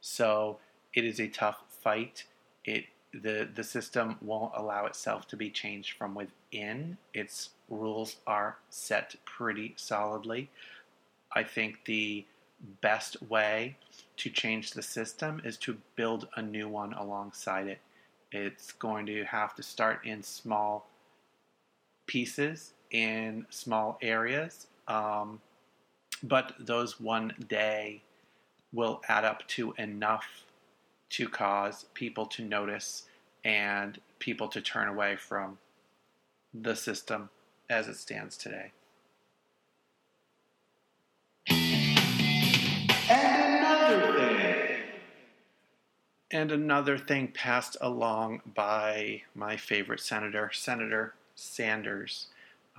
So 0.00 0.58
it 0.94 1.04
is 1.04 1.20
a 1.20 1.28
tough 1.28 1.62
fight. 1.82 2.24
It 2.64 2.84
the 3.12 3.48
the 3.52 3.64
system 3.64 4.16
won't 4.20 4.52
allow 4.56 4.86
itself 4.86 5.26
to 5.28 5.36
be 5.36 5.50
changed 5.50 5.96
from 5.96 6.14
within. 6.14 6.96
Its 7.14 7.50
rules 7.68 8.16
are 8.26 8.58
set 8.68 9.16
pretty 9.24 9.74
solidly. 9.76 10.50
I 11.32 11.42
think 11.42 11.84
the 11.84 12.24
best 12.80 13.22
way 13.22 13.76
to 14.18 14.30
change 14.30 14.72
the 14.72 14.82
system 14.82 15.40
is 15.44 15.56
to 15.56 15.78
build 15.96 16.28
a 16.36 16.42
new 16.42 16.68
one 16.68 16.92
alongside 16.92 17.66
it. 17.66 17.78
It's 18.32 18.72
going 18.72 19.06
to 19.06 19.24
have 19.24 19.54
to 19.56 19.62
start 19.62 20.04
in 20.04 20.22
small 20.22 20.88
pieces, 22.06 22.72
in 22.90 23.46
small 23.50 23.98
areas, 24.02 24.66
um, 24.88 25.40
but 26.22 26.54
those 26.58 27.00
one 27.00 27.32
day 27.48 28.02
will 28.72 29.00
add 29.08 29.24
up 29.24 29.46
to 29.48 29.74
enough 29.78 30.44
to 31.10 31.28
cause 31.28 31.86
people 31.94 32.26
to 32.26 32.42
notice 32.42 33.04
and 33.44 34.00
people 34.18 34.48
to 34.48 34.60
turn 34.60 34.88
away 34.88 35.16
from 35.16 35.58
the 36.54 36.74
system 36.76 37.30
as 37.68 37.88
it 37.88 37.96
stands 37.96 38.36
today. 38.36 38.72
And 46.32 46.52
another 46.52 46.96
thing 46.96 47.26
passed 47.28 47.76
along 47.80 48.42
by 48.54 49.22
my 49.34 49.56
favorite 49.56 49.98
senator, 49.98 50.52
Senator 50.54 51.14
Sanders. 51.34 52.28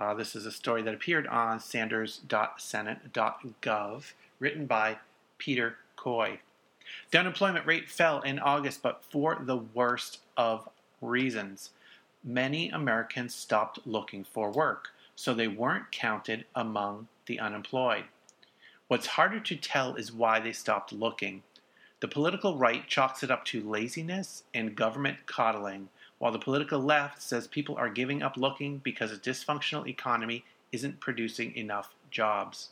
Uh, 0.00 0.14
this 0.14 0.34
is 0.34 0.46
a 0.46 0.52
story 0.52 0.80
that 0.82 0.94
appeared 0.94 1.26
on 1.26 1.60
sanders.senate.gov, 1.60 4.12
written 4.38 4.64
by 4.64 4.96
Peter 5.36 5.76
Coy. 5.96 6.40
The 7.10 7.18
unemployment 7.18 7.66
rate 7.66 7.90
fell 7.90 8.22
in 8.22 8.38
August, 8.38 8.82
but 8.82 9.04
for 9.04 9.36
the 9.38 9.58
worst 9.58 10.20
of 10.34 10.66
reasons. 11.02 11.72
Many 12.24 12.70
Americans 12.70 13.34
stopped 13.34 13.86
looking 13.86 14.24
for 14.24 14.50
work, 14.50 14.92
so 15.14 15.34
they 15.34 15.48
weren't 15.48 15.92
counted 15.92 16.46
among 16.54 17.08
the 17.26 17.38
unemployed. 17.38 18.04
What's 18.88 19.08
harder 19.08 19.40
to 19.40 19.56
tell 19.56 19.94
is 19.94 20.10
why 20.10 20.40
they 20.40 20.52
stopped 20.52 20.90
looking. 20.92 21.42
The 22.02 22.08
political 22.08 22.56
right 22.56 22.84
chalks 22.88 23.22
it 23.22 23.30
up 23.30 23.44
to 23.44 23.62
laziness 23.62 24.42
and 24.52 24.74
government 24.74 25.18
coddling, 25.26 25.88
while 26.18 26.32
the 26.32 26.38
political 26.40 26.80
left 26.80 27.22
says 27.22 27.46
people 27.46 27.76
are 27.76 27.88
giving 27.88 28.24
up 28.24 28.36
looking 28.36 28.78
because 28.78 29.12
a 29.12 29.16
dysfunctional 29.16 29.86
economy 29.86 30.44
isn't 30.72 30.98
producing 30.98 31.54
enough 31.54 31.94
jobs. 32.10 32.70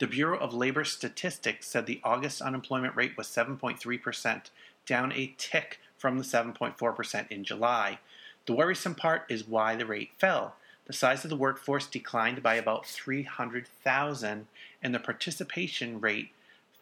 The 0.00 0.08
Bureau 0.08 0.36
of 0.36 0.52
Labor 0.52 0.82
Statistics 0.82 1.68
said 1.68 1.86
the 1.86 2.00
August 2.02 2.42
unemployment 2.42 2.96
rate 2.96 3.16
was 3.16 3.28
7.3%, 3.28 4.50
down 4.86 5.12
a 5.12 5.32
tick 5.38 5.78
from 5.96 6.18
the 6.18 6.24
7.4% 6.24 7.30
in 7.30 7.44
July. 7.44 8.00
The 8.46 8.54
worrisome 8.54 8.96
part 8.96 9.22
is 9.28 9.46
why 9.46 9.76
the 9.76 9.86
rate 9.86 10.10
fell. 10.18 10.56
The 10.86 10.92
size 10.92 11.22
of 11.22 11.30
the 11.30 11.36
workforce 11.36 11.86
declined 11.86 12.42
by 12.42 12.56
about 12.56 12.86
300,000, 12.86 14.48
and 14.82 14.92
the 14.92 14.98
participation 14.98 16.00
rate 16.00 16.30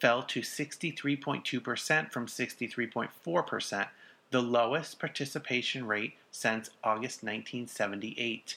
fell 0.02 0.24
to 0.24 0.40
63.2% 0.40 2.10
from 2.10 2.26
63.4%, 2.26 3.88
the 4.32 4.42
lowest 4.42 4.98
participation 4.98 5.86
rate 5.86 6.14
since 6.32 6.70
August 6.82 7.22
1978. 7.22 8.56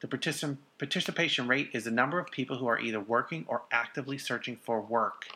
The 0.00 0.06
particip- 0.06 0.58
participation 0.76 1.48
rate 1.48 1.70
is 1.72 1.84
the 1.84 1.90
number 1.90 2.18
of 2.18 2.30
people 2.30 2.58
who 2.58 2.66
are 2.66 2.78
either 2.78 3.00
working 3.00 3.46
or 3.48 3.62
actively 3.72 4.18
searching 4.18 4.54
for 4.54 4.82
work 4.82 5.28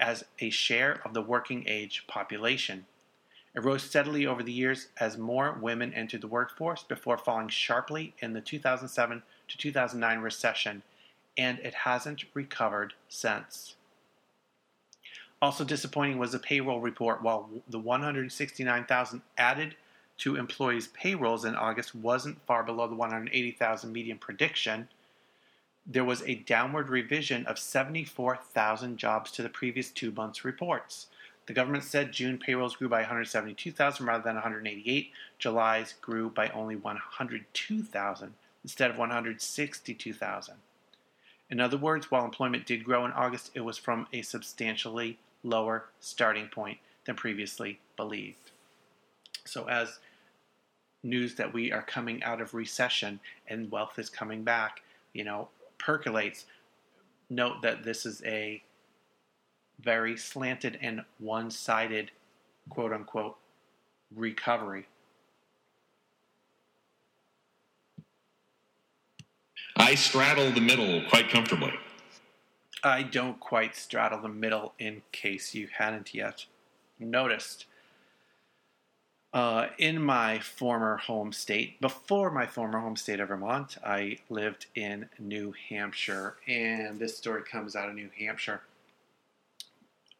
as 0.00 0.24
a 0.40 0.50
share 0.50 1.00
of 1.04 1.14
the 1.14 1.22
working 1.22 1.62
age 1.68 2.04
population. 2.08 2.86
It 3.54 3.62
rose 3.62 3.84
steadily 3.84 4.26
over 4.26 4.42
the 4.42 4.50
years 4.50 4.88
as 4.96 5.16
more 5.16 5.52
women 5.52 5.94
entered 5.94 6.22
the 6.22 6.26
workforce 6.26 6.82
before 6.82 7.18
falling 7.18 7.50
sharply 7.50 8.14
in 8.18 8.32
the 8.32 8.40
2007 8.40 9.22
to 9.46 9.58
2009 9.58 10.18
recession, 10.18 10.82
and 11.36 11.60
it 11.60 11.74
hasn't 11.74 12.24
recovered 12.34 12.94
since. 13.08 13.76
Also 15.40 15.64
disappointing 15.64 16.18
was 16.18 16.32
the 16.32 16.38
payroll 16.38 16.80
report. 16.80 17.22
While 17.22 17.48
the 17.68 17.78
169,000 17.78 19.22
added 19.36 19.76
to 20.18 20.34
employees' 20.34 20.88
payrolls 20.88 21.44
in 21.44 21.54
August 21.54 21.94
wasn't 21.94 22.44
far 22.44 22.64
below 22.64 22.88
the 22.88 22.96
180,000 22.96 23.92
median 23.92 24.18
prediction, 24.18 24.88
there 25.86 26.04
was 26.04 26.22
a 26.22 26.34
downward 26.34 26.88
revision 26.88 27.46
of 27.46 27.58
74,000 27.58 28.98
jobs 28.98 29.30
to 29.30 29.42
the 29.42 29.48
previous 29.48 29.90
two 29.90 30.10
months' 30.10 30.44
reports. 30.44 31.06
The 31.46 31.54
government 31.54 31.84
said 31.84 32.12
June 32.12 32.36
payrolls 32.36 32.76
grew 32.76 32.88
by 32.88 32.98
172,000 32.98 34.04
rather 34.04 34.24
than 34.24 34.34
188. 34.34 35.12
July's 35.38 35.94
grew 36.02 36.28
by 36.28 36.48
only 36.48 36.76
102,000 36.76 38.34
instead 38.64 38.90
of 38.90 38.98
162,000. 38.98 40.54
In 41.48 41.60
other 41.60 41.78
words, 41.78 42.10
while 42.10 42.24
employment 42.24 42.66
did 42.66 42.84
grow 42.84 43.06
in 43.06 43.12
August, 43.12 43.52
it 43.54 43.60
was 43.60 43.78
from 43.78 44.08
a 44.12 44.20
substantially 44.20 45.18
lower 45.42 45.86
starting 46.00 46.48
point 46.48 46.78
than 47.04 47.16
previously 47.16 47.80
believed. 47.96 48.50
So, 49.44 49.68
as 49.68 49.98
news 51.02 51.34
that 51.36 51.52
we 51.52 51.72
are 51.72 51.82
coming 51.82 52.22
out 52.22 52.40
of 52.40 52.54
recession 52.54 53.20
and 53.46 53.70
wealth 53.70 53.98
is 53.98 54.10
coming 54.10 54.42
back, 54.42 54.82
you 55.12 55.24
know, 55.24 55.48
percolates, 55.78 56.44
note 57.30 57.62
that 57.62 57.84
this 57.84 58.04
is 58.04 58.22
a 58.24 58.62
very 59.80 60.16
slanted 60.16 60.78
and 60.82 61.02
one 61.18 61.50
sided, 61.50 62.10
quote 62.68 62.92
unquote, 62.92 63.36
recovery. 64.14 64.86
I 69.76 69.94
straddle 69.94 70.50
the 70.50 70.60
middle 70.60 71.02
quite 71.08 71.30
comfortably. 71.30 71.72
I 72.88 73.02
don't 73.02 73.38
quite 73.38 73.76
straddle 73.76 74.20
the 74.20 74.28
middle 74.28 74.72
in 74.78 75.02
case 75.12 75.54
you 75.54 75.68
hadn't 75.78 76.14
yet. 76.14 76.46
noticed. 76.98 77.66
Uh, 79.32 79.66
in 79.76 80.02
my 80.02 80.38
former 80.38 80.96
home 80.96 81.32
state, 81.32 81.78
before 81.82 82.30
my 82.30 82.46
former 82.46 82.80
home 82.80 82.96
state 82.96 83.20
of 83.20 83.28
Vermont, 83.28 83.76
I 83.84 84.18
lived 84.30 84.66
in 84.74 85.10
New 85.18 85.52
Hampshire, 85.68 86.36
and 86.46 86.98
this 86.98 87.16
story 87.16 87.42
comes 87.42 87.76
out 87.76 87.90
of 87.90 87.94
New 87.94 88.08
Hampshire. 88.18 88.62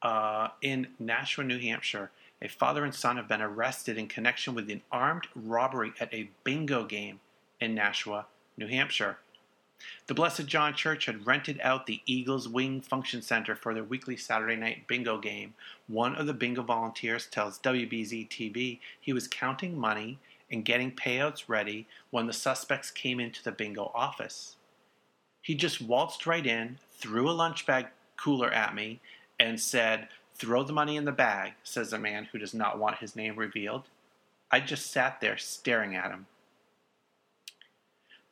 Uh, 0.02 0.48
in 0.60 0.88
Nashua, 0.98 1.44
New 1.44 1.58
Hampshire, 1.58 2.10
a 2.42 2.48
father 2.48 2.84
and 2.84 2.94
son 2.94 3.16
have 3.16 3.28
been 3.28 3.40
arrested 3.40 3.96
in 3.96 4.08
connection 4.08 4.54
with 4.54 4.70
an 4.70 4.82
armed 4.92 5.26
robbery 5.34 5.94
at 5.98 6.12
a 6.12 6.28
bingo 6.44 6.84
game 6.84 7.20
in 7.60 7.74
Nashua, 7.74 8.26
New 8.58 8.68
Hampshire. 8.68 9.18
The 10.06 10.14
Blessed 10.14 10.46
John 10.46 10.74
Church 10.74 11.06
had 11.06 11.26
rented 11.26 11.60
out 11.62 11.86
the 11.86 12.00
Eagles 12.06 12.48
Wing 12.48 12.80
Function 12.80 13.22
Center 13.22 13.54
for 13.54 13.74
their 13.74 13.84
weekly 13.84 14.16
Saturday 14.16 14.56
night 14.56 14.86
bingo 14.86 15.18
game. 15.18 15.54
One 15.86 16.16
of 16.16 16.26
the 16.26 16.34
bingo 16.34 16.62
volunteers 16.62 17.26
tells 17.26 17.58
WBZ 17.58 18.28
TV 18.28 18.80
he 19.00 19.12
was 19.12 19.28
counting 19.28 19.78
money 19.78 20.18
and 20.50 20.64
getting 20.64 20.92
payouts 20.92 21.44
ready 21.46 21.86
when 22.10 22.26
the 22.26 22.32
suspects 22.32 22.90
came 22.90 23.20
into 23.20 23.42
the 23.42 23.52
bingo 23.52 23.92
office. 23.94 24.56
He 25.42 25.54
just 25.54 25.80
waltzed 25.80 26.26
right 26.26 26.46
in, 26.46 26.78
threw 26.92 27.30
a 27.30 27.32
lunch 27.32 27.66
bag 27.66 27.86
cooler 28.16 28.50
at 28.50 28.74
me, 28.74 29.00
and 29.38 29.60
said, 29.60 30.08
Throw 30.34 30.62
the 30.62 30.72
money 30.72 30.96
in 30.96 31.04
the 31.04 31.12
bag, 31.12 31.54
says 31.64 31.92
a 31.92 31.98
man 31.98 32.28
who 32.30 32.38
does 32.38 32.54
not 32.54 32.78
want 32.78 32.98
his 32.98 33.16
name 33.16 33.36
revealed. 33.36 33.84
I 34.50 34.60
just 34.60 34.90
sat 34.90 35.20
there 35.20 35.36
staring 35.36 35.96
at 35.96 36.10
him. 36.10 36.26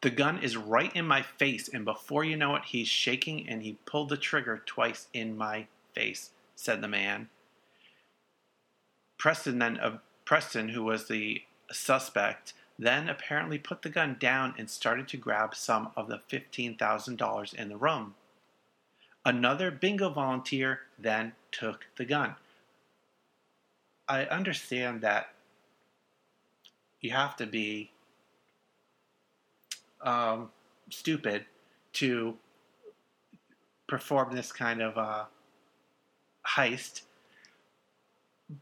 The 0.07 0.13
gun 0.13 0.39
is 0.41 0.57
right 0.57 0.95
in 0.95 1.05
my 1.05 1.23
face, 1.23 1.67
and 1.67 1.85
before 1.85 2.23
you 2.23 2.37
know 2.37 2.55
it, 2.55 2.67
he's 2.67 2.87
shaking 2.87 3.49
and 3.49 3.65
he 3.65 3.77
pulled 3.87 4.09
the 4.09 4.17
trigger 4.17 4.63
twice 4.65 5.09
in 5.13 5.37
my 5.37 5.67
face, 5.95 6.31
said 6.55 6.81
the 6.81 6.87
man. 6.87 7.29
Preston 9.19 9.59
then, 9.59 9.81
uh, 9.81 9.99
Preston, 10.25 10.69
who 10.69 10.85
was 10.85 11.09
the 11.09 11.43
suspect, 11.73 12.53
then 12.79 13.09
apparently 13.09 13.59
put 13.59 13.83
the 13.83 13.89
gun 13.89 14.17
down 14.21 14.55
and 14.57 14.71
started 14.71 15.09
to 15.09 15.17
grab 15.17 15.57
some 15.57 15.91
of 15.97 16.07
the 16.07 16.21
$15,000 16.31 17.55
in 17.55 17.69
the 17.69 17.77
room. 17.77 18.15
Another 19.25 19.73
bingo 19.73 20.09
volunteer 20.11 20.83
then 20.97 21.33
took 21.51 21.89
the 21.97 22.05
gun. 22.05 22.37
I 24.07 24.27
understand 24.27 25.01
that 25.01 25.35
you 27.01 27.11
have 27.11 27.35
to 27.39 27.47
be 27.47 27.91
um, 30.03 30.51
stupid 30.91 31.45
to 31.95 32.35
perform 33.87 34.35
this 34.35 34.53
kind 34.53 34.83
of 34.83 34.99
uh, 34.99 35.25
heist. 36.47 37.03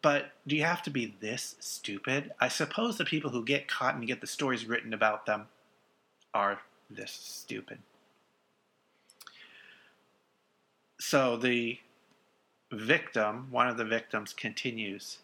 But 0.03 0.33
do 0.47 0.57
you 0.57 0.63
have 0.63 0.83
to 0.83 0.91
be 0.91 1.15
this 1.21 1.57
stupid? 1.61 2.33
I 2.41 2.49
suppose 2.49 2.97
the 2.97 3.05
people 3.05 3.31
who 3.31 3.45
get 3.45 3.69
caught 3.69 3.95
and 3.95 4.07
get 4.07 4.21
the 4.21 4.27
stories 4.27 4.67
written 4.67 4.95
about 4.95 5.27
them 5.27 5.47
are 6.33 6.61
this 6.91 7.11
stupid. 7.11 7.79
So 10.99 11.37
the 11.37 11.79
victim, 12.73 13.49
one 13.51 13.69
of 13.69 13.77
the 13.77 13.85
victims, 13.85 14.33
continues 14.33 15.19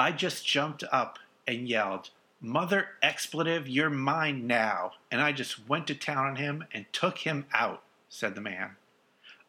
I 0.00 0.12
just 0.12 0.46
jumped 0.46 0.82
up 0.90 1.18
and 1.46 1.68
yelled, 1.68 2.08
Mother 2.40 2.88
expletive, 3.02 3.68
you're 3.68 3.90
mine 3.90 4.46
now. 4.46 4.92
And 5.10 5.20
I 5.20 5.32
just 5.32 5.68
went 5.68 5.86
to 5.88 5.94
town 5.94 6.26
on 6.26 6.36
him 6.36 6.64
and 6.72 6.86
took 6.92 7.18
him 7.18 7.46
out, 7.52 7.82
said 8.08 8.34
the 8.34 8.40
man. 8.40 8.76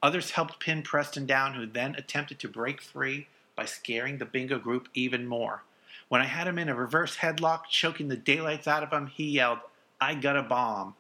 Others 0.04 0.32
helped 0.32 0.60
pin 0.60 0.82
Preston 0.82 1.26
down, 1.26 1.54
who 1.54 1.66
then 1.66 1.96
attempted 1.96 2.40
to 2.40 2.50
break 2.50 2.82
free 2.82 3.28
by 3.56 3.66
scaring 3.66 4.18
the 4.18 4.26
bingo 4.26 4.60
group 4.60 4.90
even 4.94 5.26
more. 5.26 5.64
When 6.10 6.22
I 6.22 6.26
had 6.26 6.48
him 6.48 6.60
in 6.60 6.68
a 6.68 6.76
reverse 6.76 7.18
headlock, 7.18 7.68
choking 7.70 8.10
the 8.10 8.18
daylights 8.18 8.68
out 8.68 8.84
of 8.84 8.92
him, 8.92 9.08
he 9.08 9.26
yelled, 9.26 9.60
I 10.02 10.16
got 10.16 10.36
a 10.36 10.44
bomb. 10.44 10.96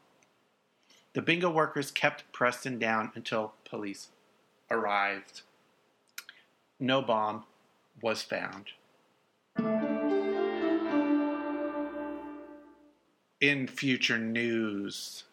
The 1.13 1.21
bingo 1.21 1.49
workers 1.49 1.91
kept 1.91 2.31
Preston 2.31 2.79
down 2.79 3.11
until 3.15 3.53
police 3.65 4.09
arrived. 4.69 5.41
No 6.79 7.01
bomb 7.01 7.43
was 8.01 8.21
found. 8.21 8.67
In 13.41 13.65
future 13.65 14.19
news, 14.19 15.23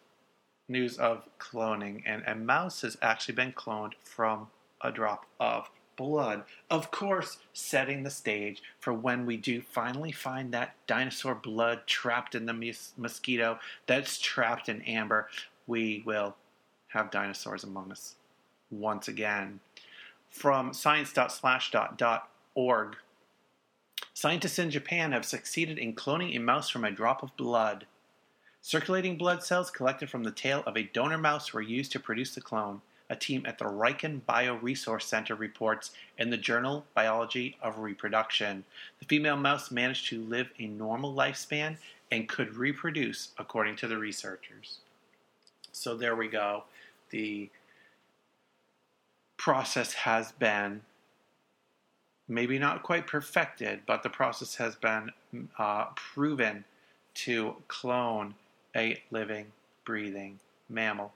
news 0.67 0.97
of 0.97 1.29
cloning, 1.37 2.01
and 2.07 2.23
a 2.25 2.33
mouse 2.33 2.81
has 2.81 2.97
actually 3.03 3.35
been 3.35 3.53
cloned 3.53 3.93
from 4.03 4.47
a 4.81 4.91
drop 4.91 5.27
of 5.39 5.69
blood. 5.95 6.43
Of 6.71 6.89
course, 6.89 7.37
setting 7.53 8.01
the 8.01 8.09
stage 8.09 8.63
for 8.79 8.93
when 8.93 9.27
we 9.27 9.37
do 9.37 9.61
finally 9.61 10.11
find 10.11 10.51
that 10.51 10.73
dinosaur 10.87 11.35
blood 11.35 11.85
trapped 11.85 12.33
in 12.33 12.47
the 12.47 12.53
mos- 12.53 12.93
mosquito 12.97 13.59
that's 13.85 14.17
trapped 14.17 14.69
in 14.69 14.81
amber, 14.81 15.29
we 15.67 16.01
will 16.03 16.35
have 16.87 17.11
dinosaurs 17.11 17.63
among 17.63 17.91
us 17.91 18.15
once 18.71 19.07
again. 19.07 19.59
From 20.31 20.73
science.slashdot.org, 20.73 22.95
scientists 24.15 24.57
in 24.57 24.71
Japan 24.71 25.11
have 25.11 25.25
succeeded 25.25 25.77
in 25.77 25.93
cloning 25.93 26.35
a 26.35 26.39
mouse 26.39 26.71
from 26.71 26.83
a 26.83 26.89
drop 26.89 27.21
of 27.21 27.37
blood. 27.37 27.85
Circulating 28.61 29.17
blood 29.17 29.41
cells 29.43 29.71
collected 29.71 30.09
from 30.09 30.23
the 30.23 30.31
tail 30.31 30.63
of 30.65 30.77
a 30.77 30.83
donor 30.83 31.17
mouse 31.17 31.53
were 31.53 31.61
used 31.61 31.91
to 31.93 31.99
produce 31.99 32.35
the 32.35 32.41
clone. 32.41 32.81
A 33.09 33.15
team 33.15 33.43
at 33.45 33.57
the 33.57 33.65
Riken 33.65 34.21
Bioresource 34.27 35.03
Center 35.03 35.33
reports 35.33 35.91
in 36.19 36.29
the 36.29 36.37
journal 36.37 36.85
Biology 36.93 37.57
of 37.61 37.79
Reproduction. 37.79 38.63
The 38.99 39.05
female 39.05 39.37
mouse 39.37 39.71
managed 39.71 40.07
to 40.09 40.21
live 40.21 40.49
a 40.59 40.67
normal 40.67 41.15
lifespan 41.15 41.77
and 42.11 42.29
could 42.29 42.55
reproduce, 42.55 43.29
according 43.39 43.77
to 43.77 43.87
the 43.87 43.97
researchers. 43.97 44.79
So 45.71 45.95
there 45.95 46.15
we 46.15 46.27
go. 46.27 46.65
The 47.09 47.49
process 49.37 49.93
has 49.93 50.31
been 50.33 50.81
maybe 52.27 52.59
not 52.59 52.83
quite 52.83 53.07
perfected, 53.07 53.81
but 53.87 54.03
the 54.03 54.09
process 54.09 54.55
has 54.55 54.75
been 54.75 55.11
uh, 55.57 55.85
proven 55.95 56.65
to 57.15 57.55
clone 57.67 58.35
a 58.79 59.01
living, 59.11 59.47
breathing 59.85 60.39
mammal 60.69 61.11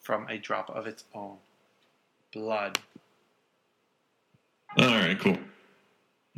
from 0.00 0.26
a 0.28 0.38
drop 0.38 0.70
of 0.70 0.86
its 0.86 1.04
own 1.14 1.36
blood. 2.32 2.78
All 4.78 4.86
right, 4.86 5.18
cool. 5.18 5.38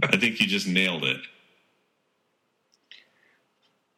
I 0.02 0.16
think 0.16 0.40
you 0.40 0.46
just 0.46 0.66
nailed 0.66 1.04
it. 1.04 1.20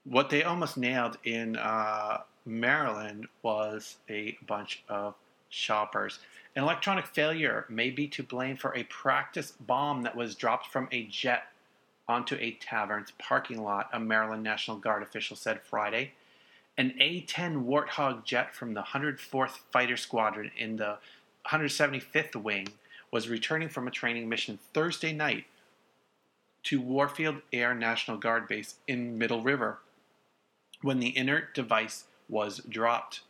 What 0.04 0.28
they 0.28 0.42
almost 0.42 0.76
nailed 0.76 1.16
in 1.24 1.56
uh, 1.56 2.18
Maryland 2.44 3.26
was 3.42 3.96
a 4.10 4.36
bunch 4.46 4.82
of 4.88 5.14
shoppers. 5.48 6.18
An 6.56 6.64
electronic 6.64 7.06
failure 7.06 7.64
may 7.68 7.90
be 7.90 8.08
to 8.08 8.22
blame 8.22 8.56
for 8.56 8.74
a 8.74 8.82
practice 8.84 9.52
bomb 9.52 10.02
that 10.02 10.16
was 10.16 10.34
dropped 10.34 10.66
from 10.66 10.88
a 10.92 11.04
jet 11.06 11.44
onto 12.06 12.34
a 12.34 12.52
tavern's 12.60 13.12
parking 13.18 13.62
lot, 13.62 13.88
a 13.92 14.00
Maryland 14.00 14.42
National 14.42 14.76
Guard 14.76 15.02
official 15.02 15.36
said 15.36 15.62
Friday. 15.62 16.12
An 16.76 16.94
A 16.98 17.20
10 17.20 17.64
Warthog 17.64 18.24
jet 18.24 18.54
from 18.54 18.74
the 18.74 18.82
104th 18.82 19.58
Fighter 19.72 19.96
Squadron 19.96 20.50
in 20.56 20.76
the 20.76 20.98
175th 21.46 22.34
Wing 22.34 22.68
was 23.12 23.28
returning 23.28 23.68
from 23.68 23.86
a 23.86 23.92
training 23.92 24.28
mission 24.28 24.58
Thursday 24.72 25.12
night 25.12 25.44
to 26.64 26.80
Warfield 26.80 27.42
Air 27.52 27.74
National 27.74 28.16
Guard 28.16 28.48
Base 28.48 28.76
in 28.88 29.18
Middle 29.18 29.42
River 29.42 29.78
when 30.82 30.98
the 30.98 31.16
inert 31.16 31.54
device 31.54 32.04
was 32.28 32.60
dropped. 32.68 33.20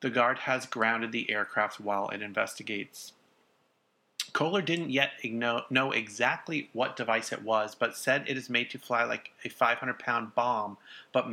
The 0.00 0.10
Guard 0.10 0.40
has 0.40 0.66
grounded 0.66 1.10
the 1.10 1.30
aircraft 1.30 1.80
while 1.80 2.08
it 2.10 2.22
investigates. 2.22 3.12
Kohler 4.32 4.62
didn't 4.62 4.90
yet 4.90 5.12
know 5.24 5.92
exactly 5.92 6.70
what 6.72 6.96
device 6.96 7.32
it 7.32 7.42
was, 7.42 7.74
but 7.74 7.96
said 7.96 8.24
it 8.26 8.36
is 8.36 8.48
made 8.50 8.70
to 8.70 8.78
fly 8.78 9.04
like 9.04 9.32
a 9.44 9.48
500 9.48 9.98
pound 9.98 10.34
bomb, 10.34 10.76
but 11.12 11.30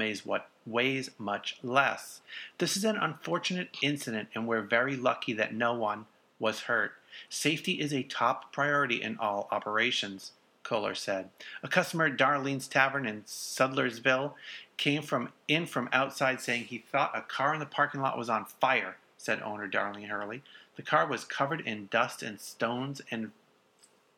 weighs, 0.66 1.12
much 1.18 1.58
less. 1.64 2.22
This 2.58 2.76
is 2.76 2.84
an 2.84 2.98
unfortunate 2.98 3.70
incident, 3.82 4.30
and 4.34 4.48
we're 4.48 4.62
very 4.62 4.96
lucky 4.96 5.34
that 5.34 5.54
no 5.54 5.74
one 5.74 6.06
was 6.40 6.62
hurt. 6.62 6.94
Safety 7.30 7.74
is 7.74 7.94
a 7.94 8.04
top 8.04 8.52
priority 8.52 9.02
in 9.02 9.18
all 9.18 9.48
operations, 9.52 10.34
Kohler 10.64 10.94
said. 10.94 11.30
A 11.64 11.68
customer 11.68 12.06
at 12.06 12.18
Darlene's 12.18 12.68
Tavern 12.68 13.08
in 13.08 13.24
Sudlersville 13.24 14.34
came 14.78 15.02
from 15.02 15.30
in 15.48 15.66
from 15.66 15.90
outside 15.92 16.42
saying 16.42 16.66
he 16.66 16.78
thought 16.78 17.18
a 17.18 17.22
car 17.22 17.54
in 17.54 17.60
the 17.60 17.66
parking 17.66 18.02
lot 18.02 18.18
was 18.18 18.30
on 18.30 18.46
fire, 18.46 18.98
said 19.18 19.42
owner 19.42 19.68
Darlene 19.68 20.10
Hurley. 20.10 20.44
The 20.78 20.84
car 20.84 21.08
was 21.08 21.26
covered 21.26 21.62
in 21.62 21.88
dust 21.88 22.24
and 22.24 22.40
stones 22.40 23.02
and 23.12 23.32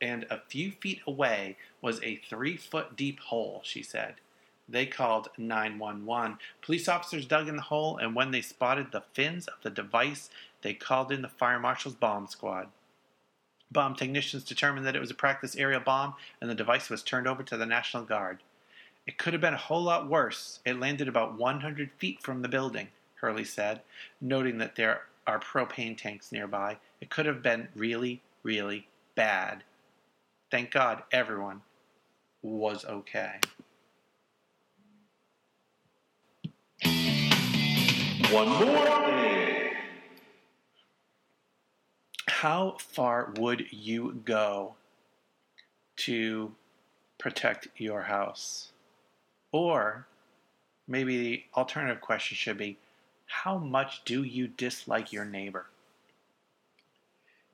and 0.01 0.25
a 0.29 0.39
few 0.47 0.71
feet 0.71 1.01
away 1.05 1.57
was 1.81 2.01
a 2.03 2.21
three 2.29 2.55
foot 2.55 2.95
deep 2.95 3.19
hole, 3.19 3.61
she 3.63 3.83
said. 3.83 4.15
They 4.67 4.85
called 4.85 5.29
911. 5.37 6.37
Police 6.61 6.87
officers 6.87 7.25
dug 7.25 7.47
in 7.47 7.55
the 7.55 7.63
hole, 7.63 7.97
and 7.97 8.15
when 8.15 8.31
they 8.31 8.41
spotted 8.41 8.91
the 8.91 9.03
fins 9.13 9.47
of 9.47 9.55
the 9.63 9.69
device, 9.69 10.29
they 10.61 10.73
called 10.73 11.11
in 11.11 11.21
the 11.21 11.27
fire 11.27 11.59
marshal's 11.59 11.95
bomb 11.95 12.27
squad. 12.27 12.67
Bomb 13.71 13.95
technicians 13.95 14.43
determined 14.43 14.85
that 14.85 14.95
it 14.95 15.01
was 15.01 15.11
a 15.11 15.15
practice 15.15 15.55
aerial 15.55 15.81
bomb, 15.81 16.13
and 16.39 16.49
the 16.49 16.55
device 16.55 16.89
was 16.89 17.03
turned 17.03 17.27
over 17.27 17.43
to 17.43 17.57
the 17.57 17.65
National 17.65 18.03
Guard. 18.03 18.39
It 19.07 19.17
could 19.17 19.33
have 19.33 19.41
been 19.41 19.53
a 19.53 19.57
whole 19.57 19.83
lot 19.83 20.07
worse. 20.07 20.59
It 20.65 20.79
landed 20.79 21.07
about 21.07 21.37
100 21.37 21.91
feet 21.97 22.21
from 22.21 22.41
the 22.41 22.47
building, 22.47 22.89
Hurley 23.15 23.43
said, 23.43 23.81
noting 24.21 24.59
that 24.59 24.75
there 24.75 25.08
are 25.29 25.39
propane 25.39 25.95
tanks 25.95 26.31
nearby. 26.31 26.75
It 27.01 27.11
could 27.11 27.27
have 27.27 27.43
been 27.43 27.67
really, 27.75 28.23
really 28.41 28.87
bad. 29.13 29.63
Thank 30.49 30.71
God 30.71 31.03
everyone 31.11 31.61
was 32.41 32.83
okay. 32.83 33.35
One 38.31 38.49
more 38.49 38.85
thing. 39.05 39.73
How 42.27 42.77
far 42.79 43.31
would 43.37 43.67
you 43.69 44.21
go 44.25 44.73
to 45.97 46.51
protect 47.19 47.67
your 47.77 48.01
house? 48.01 48.71
Or 49.51 50.07
maybe 50.87 51.17
the 51.19 51.43
alternative 51.55 52.01
question 52.01 52.35
should 52.35 52.57
be 52.57 52.77
how 53.29 53.57
much 53.57 54.03
do 54.05 54.23
you 54.23 54.47
dislike 54.47 55.13
your 55.13 55.23
neighbor? 55.23 55.67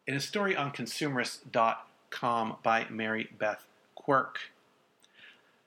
In 0.08 0.16
a 0.16 0.22
story 0.22 0.56
on 0.56 0.72
consumerist.com 0.72 2.56
by 2.64 2.88
Mary 2.90 3.30
Beth 3.38 3.68
Quirk, 3.94 4.40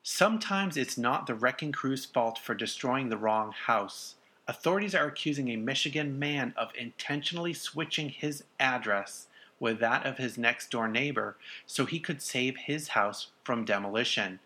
sometimes 0.02 0.76
it's 0.76 0.96
not 0.96 1.26
the 1.26 1.34
wrecking 1.34 1.72
crew's 1.72 2.06
fault 2.06 2.38
for 2.38 2.54
destroying 2.54 3.11
the 3.11 3.18
wrong 3.18 3.52
house. 3.52 4.14
Authorities 4.46 4.94
are 4.94 5.06
accusing 5.06 5.48
a 5.50 5.56
Michigan 5.56 6.18
man 6.18 6.54
of 6.56 6.72
intentionally 6.74 7.52
switching 7.52 8.09
his 8.09 8.44
address 8.59 9.26
with 9.61 9.78
that 9.80 10.06
of 10.06 10.16
his 10.16 10.38
next 10.38 10.70
door 10.70 10.88
neighbor 10.88 11.36
so 11.66 11.84
he 11.84 12.00
could 12.00 12.22
save 12.22 12.56
his 12.56 12.88
house 12.88 13.28
from 13.44 13.64
demolition. 13.64 14.40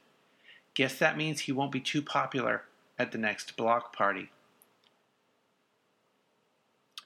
Guess 0.75 0.99
that 0.99 1.17
means 1.17 1.41
he 1.41 1.53
won't 1.53 1.71
be 1.71 1.81
too 1.81 2.03
popular 2.03 2.65
at 2.99 3.13
the 3.13 3.19
next 3.19 3.57
block 3.57 3.95
party. 3.95 4.31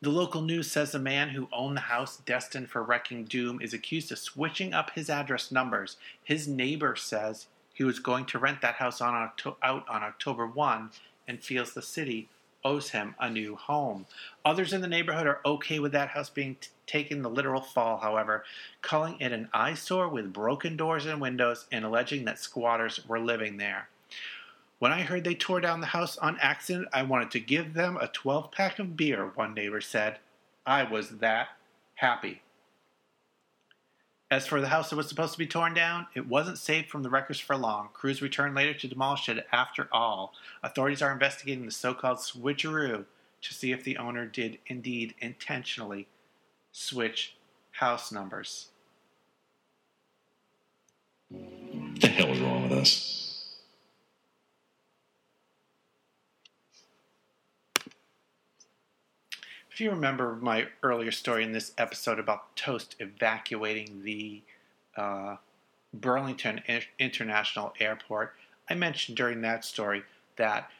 The 0.06 0.12
local 0.12 0.40
news 0.40 0.70
says 0.70 0.92
the 0.92 1.00
man 1.00 1.30
who 1.30 1.48
owned 1.52 1.76
the 1.76 1.80
house 1.80 2.18
destined 2.18 2.70
for 2.70 2.80
wrecking 2.84 3.24
doom 3.24 3.60
is 3.60 3.74
accused 3.74 4.12
of 4.12 4.20
switching 4.20 4.72
up 4.72 4.90
his 4.90 5.10
address 5.10 5.50
numbers. 5.50 5.96
His 6.22 6.46
neighbor 6.46 6.94
says 6.94 7.48
he 7.74 7.82
was 7.82 7.98
going 7.98 8.24
to 8.26 8.38
rent 8.38 8.60
that 8.60 8.76
house 8.76 9.00
on 9.00 9.14
Octo- 9.14 9.56
out 9.64 9.84
on 9.88 10.04
October 10.04 10.46
1 10.46 10.90
and 11.26 11.42
feels 11.42 11.72
the 11.72 11.82
city 11.82 12.28
owes 12.64 12.90
him 12.90 13.16
a 13.18 13.28
new 13.28 13.56
home. 13.56 14.06
Others 14.44 14.72
in 14.72 14.80
the 14.80 14.86
neighborhood 14.86 15.26
are 15.26 15.40
okay 15.44 15.80
with 15.80 15.90
that 15.90 16.10
house 16.10 16.30
being 16.30 16.54
t- 16.54 16.68
taken 16.86 17.22
the 17.22 17.28
literal 17.28 17.60
fall, 17.60 17.98
however, 17.98 18.44
calling 18.82 19.18
it 19.18 19.32
an 19.32 19.48
eyesore 19.52 20.08
with 20.08 20.32
broken 20.32 20.76
doors 20.76 21.04
and 21.06 21.20
windows 21.20 21.66
and 21.72 21.84
alleging 21.84 22.24
that 22.26 22.38
squatters 22.38 23.04
were 23.08 23.18
living 23.18 23.56
there. 23.56 23.88
When 24.78 24.92
I 24.92 25.02
heard 25.02 25.24
they 25.24 25.34
tore 25.34 25.60
down 25.60 25.80
the 25.80 25.86
house 25.86 26.18
on 26.18 26.38
accident, 26.40 26.88
I 26.92 27.02
wanted 27.02 27.30
to 27.30 27.40
give 27.40 27.74
them 27.74 27.96
a 27.96 28.08
12 28.08 28.52
pack 28.52 28.78
of 28.78 28.96
beer, 28.96 29.32
one 29.34 29.54
neighbor 29.54 29.80
said. 29.80 30.18
I 30.66 30.82
was 30.82 31.18
that 31.18 31.48
happy. 31.94 32.42
As 34.30 34.46
for 34.46 34.60
the 34.60 34.68
house 34.68 34.90
that 34.90 34.96
was 34.96 35.08
supposed 35.08 35.32
to 35.32 35.38
be 35.38 35.46
torn 35.46 35.72
down, 35.72 36.08
it 36.14 36.26
wasn't 36.26 36.58
saved 36.58 36.90
from 36.90 37.04
the 37.04 37.08
wreckers 37.08 37.38
for 37.38 37.56
long. 37.56 37.90
Crews 37.92 38.20
returned 38.20 38.56
later 38.56 38.74
to 38.74 38.88
demolish 38.88 39.28
it 39.28 39.46
after 39.52 39.88
all. 39.92 40.34
Authorities 40.62 41.00
are 41.00 41.12
investigating 41.12 41.64
the 41.64 41.70
so 41.70 41.94
called 41.94 42.18
switcheroo 42.18 43.04
to 43.42 43.54
see 43.54 43.70
if 43.70 43.84
the 43.84 43.96
owner 43.96 44.26
did 44.26 44.58
indeed 44.66 45.14
intentionally 45.20 46.08
switch 46.72 47.36
house 47.70 48.10
numbers. 48.10 48.68
What 51.28 52.00
the 52.00 52.08
hell 52.08 52.32
is 52.32 52.40
wrong 52.40 52.68
with 52.68 52.72
us? 52.72 53.35
If 59.76 59.82
you 59.82 59.90
remember 59.90 60.36
my 60.36 60.68
earlier 60.82 61.12
story 61.12 61.44
in 61.44 61.52
this 61.52 61.72
episode 61.76 62.18
about 62.18 62.56
Toast 62.56 62.96
evacuating 62.98 64.04
the 64.04 64.40
uh, 64.96 65.36
Burlington 65.92 66.62
International 66.98 67.74
Airport, 67.78 68.32
I 68.70 68.74
mentioned 68.74 69.18
during 69.18 69.42
that 69.42 69.66
story 69.66 70.04
that 70.36 70.70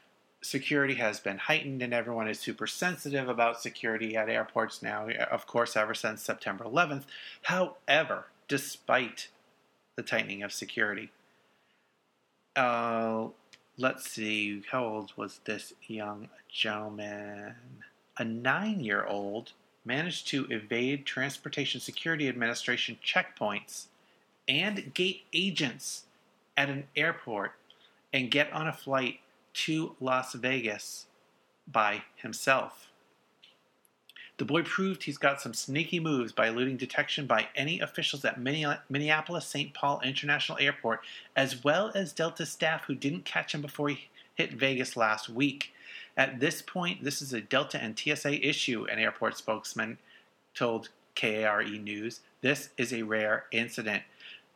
security 0.41 0.95
has 0.95 1.21
been 1.21 1.37
heightened 1.37 1.83
and 1.83 1.93
everyone 1.93 2.27
is 2.27 2.41
super 2.41 2.67
sensitive 2.67 3.29
about 3.29 3.61
security 3.61 4.17
at 4.17 4.31
airports 4.31 4.83
now, 4.83 5.11
of 5.31 5.47
course, 5.47 5.77
ever 5.77 5.93
since 5.93 6.23
September 6.23 6.65
11th. 6.65 7.05
However, 7.43 8.29
despite 8.49 9.29
the 9.97 10.03
tightening 10.03 10.43
of 10.43 10.55
security, 10.55 11.11
uh, 12.57 13.27
let's 13.77 14.11
see, 14.11 14.63
how 14.71 14.87
old 14.87 15.13
was 15.19 15.41
this 15.45 15.75
young 15.87 16.31
gentleman? 16.49 17.57
A 18.19 18.25
nine 18.25 18.81
year 18.81 19.05
old 19.05 19.53
managed 19.85 20.27
to 20.29 20.47
evade 20.51 21.07
Transportation 21.07 21.81
Security 21.81 22.29
Administration 22.29 22.99
checkpoints 23.05 23.87
and 24.49 24.93
gate 24.95 25.23
agents 25.33 26.05
at 26.57 26.69
an 26.69 26.85
airport 26.97 27.53
and 28.13 28.31
get 28.31 28.53
on 28.53 28.67
a 28.67 28.73
flight 28.73 29.21
to 29.53 29.95
Las 30.01 30.35
Vegas 30.35 31.07
by 31.67 32.03
himself. 32.17 32.91
The 34.39 34.45
boy 34.45 34.63
proved 34.63 35.05
he's 35.05 35.17
got 35.17 35.41
some 35.41 35.55
sneaky 35.55 35.99
moves 35.99 36.31
by 36.31 36.49
eluding 36.49 36.77
detection 36.77 37.27
by 37.27 37.49
any 37.57 37.81
officials 37.81 38.25
at 38.25 38.39
Minneapolis 38.39 39.47
St. 39.47 39.73
Paul 39.73 40.01
International 40.05 40.59
Airport, 40.61 41.01
as 41.35 41.65
well 41.65 41.91
as 41.95 42.13
Delta 42.13 42.45
staff 42.45 42.85
who 42.85 42.95
didn't 42.95 43.25
catch 43.25 43.55
him 43.55 43.63
before 43.63 43.89
he 43.89 44.09
hit 44.35 44.53
Vegas 44.53 44.95
last 44.95 45.31
week. 45.31 45.73
At 46.17 46.41
this 46.41 46.63
point, 46.63 47.05
this 47.05 47.21
is 47.21 47.33
a 47.33 47.43
Delta 47.43 47.83
and 47.83 47.99
TSA 47.99 48.47
issue, 48.47 48.87
an 48.91 48.99
airport 48.99 49.37
spokesman 49.37 49.99
told 50.55 50.89
KARE 51.15 51.65
News. 51.65 52.21
This 52.41 52.71
is 52.79 52.93
a 52.93 53.03
rare 53.03 53.45
incident. 53.53 54.03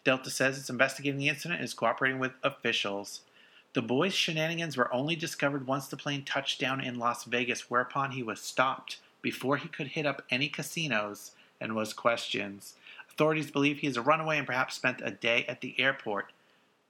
Delta 0.03 0.31
says 0.31 0.57
it's 0.57 0.71
investigating 0.71 1.19
the 1.19 1.29
incident 1.29 1.61
and 1.61 1.65
is 1.65 1.75
cooperating 1.75 2.19
with 2.19 2.33
officials. 2.43 3.21
The 3.75 3.83
boy's 3.83 4.15
shenanigans 4.15 4.77
were 4.77 4.93
only 4.93 5.15
discovered 5.15 5.67
once 5.67 5.87
the 5.87 5.97
plane 5.97 6.25
touched 6.25 6.59
down 6.59 6.81
in 6.81 6.99
Las 6.99 7.25
Vegas, 7.25 7.71
whereupon 7.71 8.13
he 8.13 8.23
was 8.23 8.41
stopped 8.41 8.97
before 9.21 9.59
he 9.59 9.69
could 9.69 9.89
hit 9.89 10.07
up 10.07 10.23
any 10.31 10.49
casinos 10.49 11.33
and 11.61 11.77
was 11.77 11.93
questioned. 11.93 12.65
Authorities 13.11 13.51
believe 13.51 13.79
he 13.79 13.87
is 13.87 13.99
a 13.99 14.03
runaway 14.03 14.39
and 14.39 14.47
perhaps 14.47 14.77
spent 14.77 15.03
a 15.05 15.11
day 15.11 15.45
at 15.47 15.61
the 15.61 15.79
airport, 15.79 16.33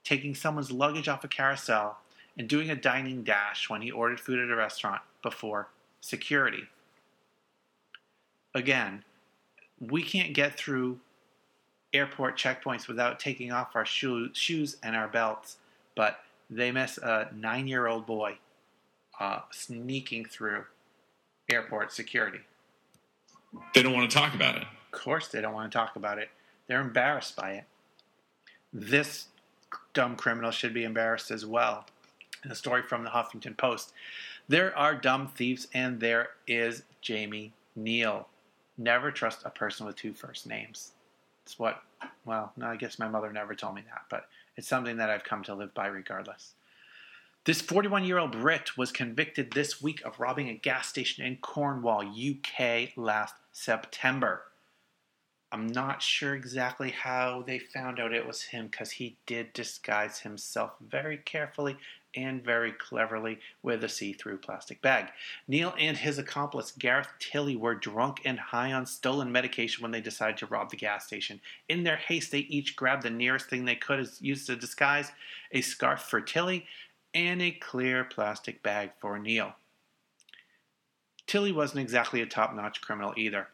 taking 0.05 0.33
someone's 0.33 0.71
luggage 0.71 1.09
off 1.09 1.25
a 1.25 1.27
carousel 1.27 1.99
and 2.37 2.47
doing 2.47 2.69
a 2.69 2.75
dining 2.75 3.23
dash 3.23 3.69
when 3.69 3.81
he 3.81 3.91
ordered 3.91 4.19
food 4.19 4.39
at 4.39 4.49
a 4.49 4.55
restaurant 4.55 5.01
before 5.21 5.69
security. 5.99 6.63
Again, 8.53 9.03
we 9.79 10.03
can't 10.03 10.33
get 10.33 10.57
through 10.57 10.99
airport 11.93 12.37
checkpoints 12.37 12.87
without 12.87 13.19
taking 13.19 13.51
off 13.51 13.75
our 13.75 13.85
shoe, 13.85 14.29
shoes 14.33 14.77
and 14.83 14.95
our 14.95 15.07
belts, 15.07 15.57
but 15.95 16.21
they 16.49 16.71
miss 16.71 16.97
a 16.97 17.29
nine 17.35 17.67
year 17.67 17.87
old 17.87 18.05
boy 18.05 18.37
uh, 19.19 19.39
sneaking 19.51 20.25
through 20.25 20.63
airport 21.51 21.91
security. 21.91 22.39
They 23.73 23.83
don't 23.83 23.93
want 23.93 24.09
to 24.09 24.15
talk 24.17 24.33
about 24.33 24.55
it. 24.55 24.63
Of 24.63 24.99
course, 24.99 25.27
they 25.27 25.41
don't 25.41 25.53
want 25.53 25.71
to 25.71 25.77
talk 25.77 25.95
about 25.95 26.17
it. 26.17 26.29
They're 26.67 26.81
embarrassed 26.81 27.35
by 27.35 27.51
it. 27.51 27.65
This 28.73 29.27
dumb 29.93 30.15
criminal 30.15 30.51
should 30.51 30.73
be 30.73 30.83
embarrassed 30.83 31.31
as 31.31 31.45
well. 31.45 31.85
A 32.49 32.55
story 32.55 32.81
from 32.81 33.03
the 33.03 33.09
Huffington 33.11 33.55
Post, 33.55 33.93
there 34.47 34.75
are 34.77 34.95
dumb 34.95 35.27
thieves, 35.27 35.67
and 35.73 35.99
there 35.99 36.29
is 36.47 36.83
Jamie 37.01 37.53
Neal. 37.75 38.27
Never 38.77 39.11
trust 39.11 39.43
a 39.45 39.49
person 39.49 39.85
with 39.85 39.95
two 39.95 40.13
first 40.13 40.47
names. 40.47 40.91
It's 41.43 41.59
what, 41.59 41.83
well, 42.25 42.51
no, 42.57 42.67
I 42.67 42.77
guess 42.77 42.97
my 42.97 43.07
mother 43.07 43.31
never 43.31 43.53
told 43.53 43.75
me 43.75 43.83
that, 43.87 44.03
but 44.09 44.27
it's 44.57 44.67
something 44.67 44.97
that 44.97 45.09
I've 45.09 45.23
come 45.23 45.43
to 45.43 45.55
live 45.55 45.73
by 45.73 45.87
regardless. 45.87 46.53
This 47.43 47.61
41 47.61 48.05
year 48.05 48.17
old 48.17 48.33
Brit 48.33 48.77
was 48.77 48.91
convicted 48.91 49.51
this 49.51 49.81
week 49.81 50.01
of 50.05 50.19
robbing 50.19 50.49
a 50.49 50.53
gas 50.53 50.87
station 50.87 51.25
in 51.25 51.37
Cornwall, 51.37 52.01
UK, 52.01 52.89
last 52.95 53.35
September. 53.51 54.43
I'm 55.51 55.67
not 55.67 56.01
sure 56.01 56.33
exactly 56.33 56.91
how 56.91 57.43
they 57.45 57.59
found 57.59 57.99
out 57.99 58.13
it 58.13 58.25
was 58.25 58.43
him 58.43 58.67
because 58.67 58.91
he 58.91 59.17
did 59.25 59.53
disguise 59.53 60.19
himself 60.19 60.71
very 60.79 61.17
carefully 61.17 61.77
and 62.15 62.43
very 62.43 62.71
cleverly 62.71 63.39
with 63.63 63.83
a 63.83 63.89
see 63.89 64.13
through 64.13 64.37
plastic 64.37 64.81
bag. 64.81 65.07
Neil 65.47 65.73
and 65.79 65.97
his 65.97 66.17
accomplice 66.17 66.71
Gareth 66.71 67.07
Tilley 67.19 67.55
were 67.55 67.75
drunk 67.75 68.21
and 68.25 68.39
high 68.39 68.73
on 68.73 68.85
stolen 68.85 69.31
medication 69.31 69.81
when 69.81 69.91
they 69.91 70.01
decided 70.01 70.37
to 70.37 70.45
rob 70.45 70.69
the 70.69 70.77
gas 70.77 71.05
station. 71.05 71.39
In 71.69 71.83
their 71.83 71.97
haste, 71.97 72.31
they 72.31 72.39
each 72.39 72.75
grabbed 72.75 73.03
the 73.03 73.09
nearest 73.09 73.47
thing 73.47 73.65
they 73.65 73.75
could 73.75 73.99
as 73.99 74.21
used 74.21 74.47
to 74.47 74.55
disguise 74.55 75.11
a 75.51 75.61
scarf 75.61 76.01
for 76.01 76.21
Tilley 76.21 76.65
and 77.13 77.41
a 77.41 77.51
clear 77.51 78.03
plastic 78.03 78.61
bag 78.63 78.91
for 78.99 79.17
Neil. 79.19 79.53
Tilley 81.27 81.51
wasn't 81.51 81.79
exactly 81.79 82.21
a 82.21 82.25
top 82.25 82.53
notch 82.53 82.81
criminal 82.81 83.13
either. 83.15 83.47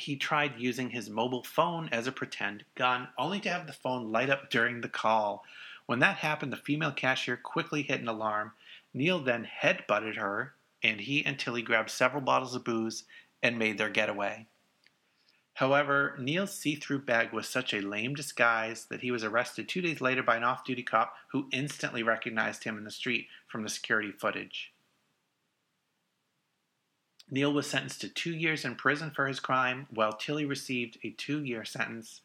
he 0.00 0.16
tried 0.16 0.58
using 0.58 0.90
his 0.90 1.10
mobile 1.10 1.42
phone 1.42 1.88
as 1.92 2.06
a 2.06 2.12
pretend 2.12 2.64
gun, 2.74 3.08
only 3.18 3.40
to 3.40 3.50
have 3.50 3.66
the 3.66 3.72
phone 3.72 4.10
light 4.10 4.30
up 4.30 4.50
during 4.50 4.80
the 4.80 4.88
call. 4.88 5.44
When 5.90 5.98
that 5.98 6.18
happened, 6.18 6.52
the 6.52 6.56
female 6.56 6.92
cashier 6.92 7.36
quickly 7.36 7.82
hit 7.82 8.00
an 8.00 8.06
alarm. 8.06 8.52
Neil 8.94 9.18
then 9.18 9.44
headbutted 9.60 10.18
her, 10.18 10.54
and 10.84 11.00
he 11.00 11.26
and 11.26 11.36
Tilley 11.36 11.62
grabbed 11.62 11.90
several 11.90 12.22
bottles 12.22 12.54
of 12.54 12.62
booze 12.62 13.02
and 13.42 13.58
made 13.58 13.76
their 13.76 13.90
getaway. 13.90 14.46
However, 15.54 16.14
Neil's 16.20 16.56
see 16.56 16.76
through 16.76 17.06
bag 17.06 17.32
was 17.32 17.48
such 17.48 17.74
a 17.74 17.80
lame 17.80 18.14
disguise 18.14 18.84
that 18.84 19.00
he 19.00 19.10
was 19.10 19.24
arrested 19.24 19.68
two 19.68 19.80
days 19.80 20.00
later 20.00 20.22
by 20.22 20.36
an 20.36 20.44
off 20.44 20.64
duty 20.64 20.84
cop 20.84 21.16
who 21.32 21.48
instantly 21.50 22.04
recognized 22.04 22.62
him 22.62 22.78
in 22.78 22.84
the 22.84 22.92
street 22.92 23.26
from 23.48 23.64
the 23.64 23.68
security 23.68 24.12
footage. 24.12 24.72
Neil 27.28 27.52
was 27.52 27.66
sentenced 27.68 28.00
to 28.02 28.08
two 28.08 28.32
years 28.32 28.64
in 28.64 28.76
prison 28.76 29.10
for 29.10 29.26
his 29.26 29.40
crime, 29.40 29.88
while 29.90 30.12
Tilley 30.12 30.44
received 30.44 30.98
a 31.02 31.10
two 31.10 31.42
year 31.42 31.64
sentence 31.64 32.20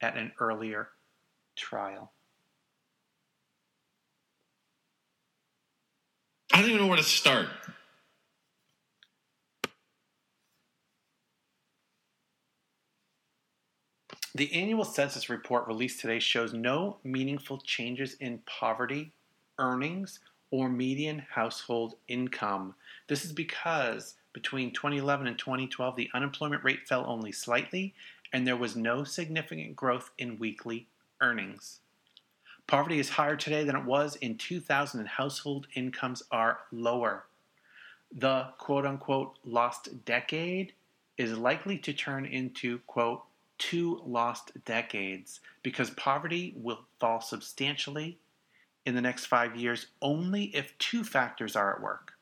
at 0.00 0.16
an 0.16 0.32
earlier 0.40 0.88
trial. 1.54 2.10
I 6.52 6.60
don't 6.60 6.68
even 6.68 6.82
know 6.82 6.86
where 6.86 6.98
to 6.98 7.02
start. 7.02 7.48
The 14.34 14.52
annual 14.52 14.84
census 14.84 15.28
report 15.28 15.66
released 15.66 16.00
today 16.00 16.18
shows 16.18 16.52
no 16.52 16.98
meaningful 17.04 17.58
changes 17.58 18.14
in 18.14 18.38
poverty, 18.46 19.12
earnings, 19.58 20.20
or 20.50 20.68
median 20.68 21.20
household 21.30 21.94
income. 22.08 22.74
This 23.08 23.24
is 23.24 23.32
because 23.32 24.14
between 24.32 24.72
2011 24.72 25.26
and 25.26 25.38
2012, 25.38 25.96
the 25.96 26.10
unemployment 26.14 26.64
rate 26.64 26.86
fell 26.86 27.04
only 27.06 27.32
slightly, 27.32 27.94
and 28.32 28.46
there 28.46 28.56
was 28.56 28.76
no 28.76 29.04
significant 29.04 29.76
growth 29.76 30.10
in 30.18 30.38
weekly 30.38 30.86
earnings. 31.20 31.80
Poverty 32.72 32.98
is 32.98 33.10
higher 33.10 33.36
today 33.36 33.64
than 33.64 33.76
it 33.76 33.84
was 33.84 34.16
in 34.16 34.38
2000, 34.38 34.98
and 34.98 35.06
household 35.06 35.66
incomes 35.74 36.22
are 36.30 36.60
lower. 36.72 37.26
The 38.10 38.46
quote 38.56 38.86
unquote 38.86 39.36
lost 39.44 40.06
decade 40.06 40.72
is 41.18 41.36
likely 41.36 41.76
to 41.76 41.92
turn 41.92 42.24
into 42.24 42.78
quote 42.86 43.24
two 43.58 44.00
lost 44.06 44.52
decades 44.64 45.40
because 45.62 45.90
poverty 45.90 46.54
will 46.56 46.80
fall 46.98 47.20
substantially 47.20 48.16
in 48.86 48.94
the 48.94 49.02
next 49.02 49.26
five 49.26 49.54
years 49.54 49.88
only 50.00 50.44
if 50.56 50.72
two 50.78 51.04
factors 51.04 51.54
are 51.54 51.74
at 51.74 51.82
work. 51.82 52.14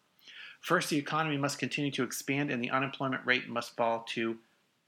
First, 0.61 0.91
the 0.91 0.99
economy 0.99 1.37
must 1.37 1.61
continue 1.61 1.93
to 1.93 2.03
expand 2.03 2.51
and 2.51 2.61
the 2.61 2.71
unemployment 2.71 3.25
rate 3.25 3.49
must 3.49 3.77
fall 3.77 4.05
to 4.15 4.39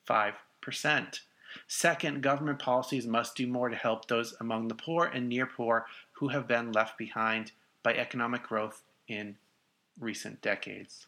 5%. 0.08 1.20
Second, 1.66 2.22
government 2.22 2.58
policies 2.58 3.06
must 3.06 3.36
do 3.36 3.46
more 3.46 3.68
to 3.68 3.76
help 3.76 4.08
those 4.08 4.34
among 4.40 4.68
the 4.68 4.74
poor 4.74 5.06
and 5.06 5.28
near 5.28 5.46
poor 5.46 5.86
who 6.12 6.28
have 6.28 6.46
been 6.46 6.72
left 6.72 6.96
behind 6.98 7.52
by 7.82 7.94
economic 7.94 8.42
growth 8.42 8.82
in 9.08 9.36
recent 9.98 10.40
decades. 10.40 11.06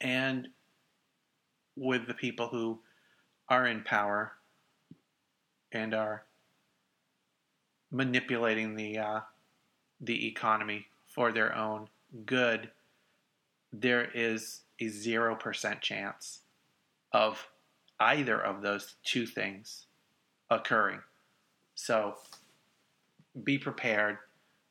And 0.00 0.48
with 1.76 2.06
the 2.06 2.14
people 2.14 2.48
who 2.48 2.78
are 3.48 3.66
in 3.66 3.82
power 3.82 4.32
and 5.72 5.94
are 5.94 6.24
manipulating 7.90 8.74
the 8.74 8.98
uh, 8.98 9.20
the 10.00 10.26
economy 10.26 10.86
for 11.08 11.32
their 11.32 11.54
own 11.56 11.88
good, 12.24 12.70
there 13.72 14.10
is 14.14 14.60
a 14.80 14.88
zero 14.88 15.34
percent 15.34 15.80
chance 15.80 16.40
of 17.12 17.48
either 18.00 18.40
of 18.40 18.62
those 18.62 18.94
two 19.04 19.26
things 19.26 19.86
occurring. 20.50 21.00
So 21.74 22.16
be 23.44 23.58
prepared, 23.58 24.18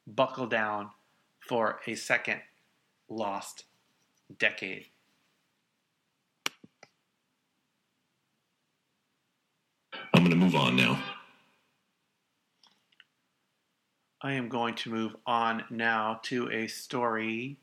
buckle 0.05 0.47
down 0.47 0.89
for 1.39 1.79
a 1.87 1.95
second 1.95 2.41
lost 3.09 3.65
decade. 4.37 4.85
I'm 10.13 10.23
going 10.23 10.31
to 10.31 10.35
move 10.35 10.55
on 10.55 10.75
now. 10.75 11.01
I 14.21 14.33
am 14.33 14.49
going 14.49 14.75
to 14.75 14.89
move 14.89 15.15
on 15.25 15.63
now 15.69 16.19
to 16.23 16.51
a 16.51 16.67
story 16.67 17.57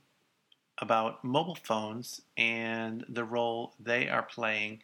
about 0.79 1.25
mobile 1.25 1.57
phones 1.57 2.21
and 2.37 3.05
the 3.09 3.25
role 3.25 3.75
they 3.81 4.09
are 4.09 4.23
playing 4.23 4.81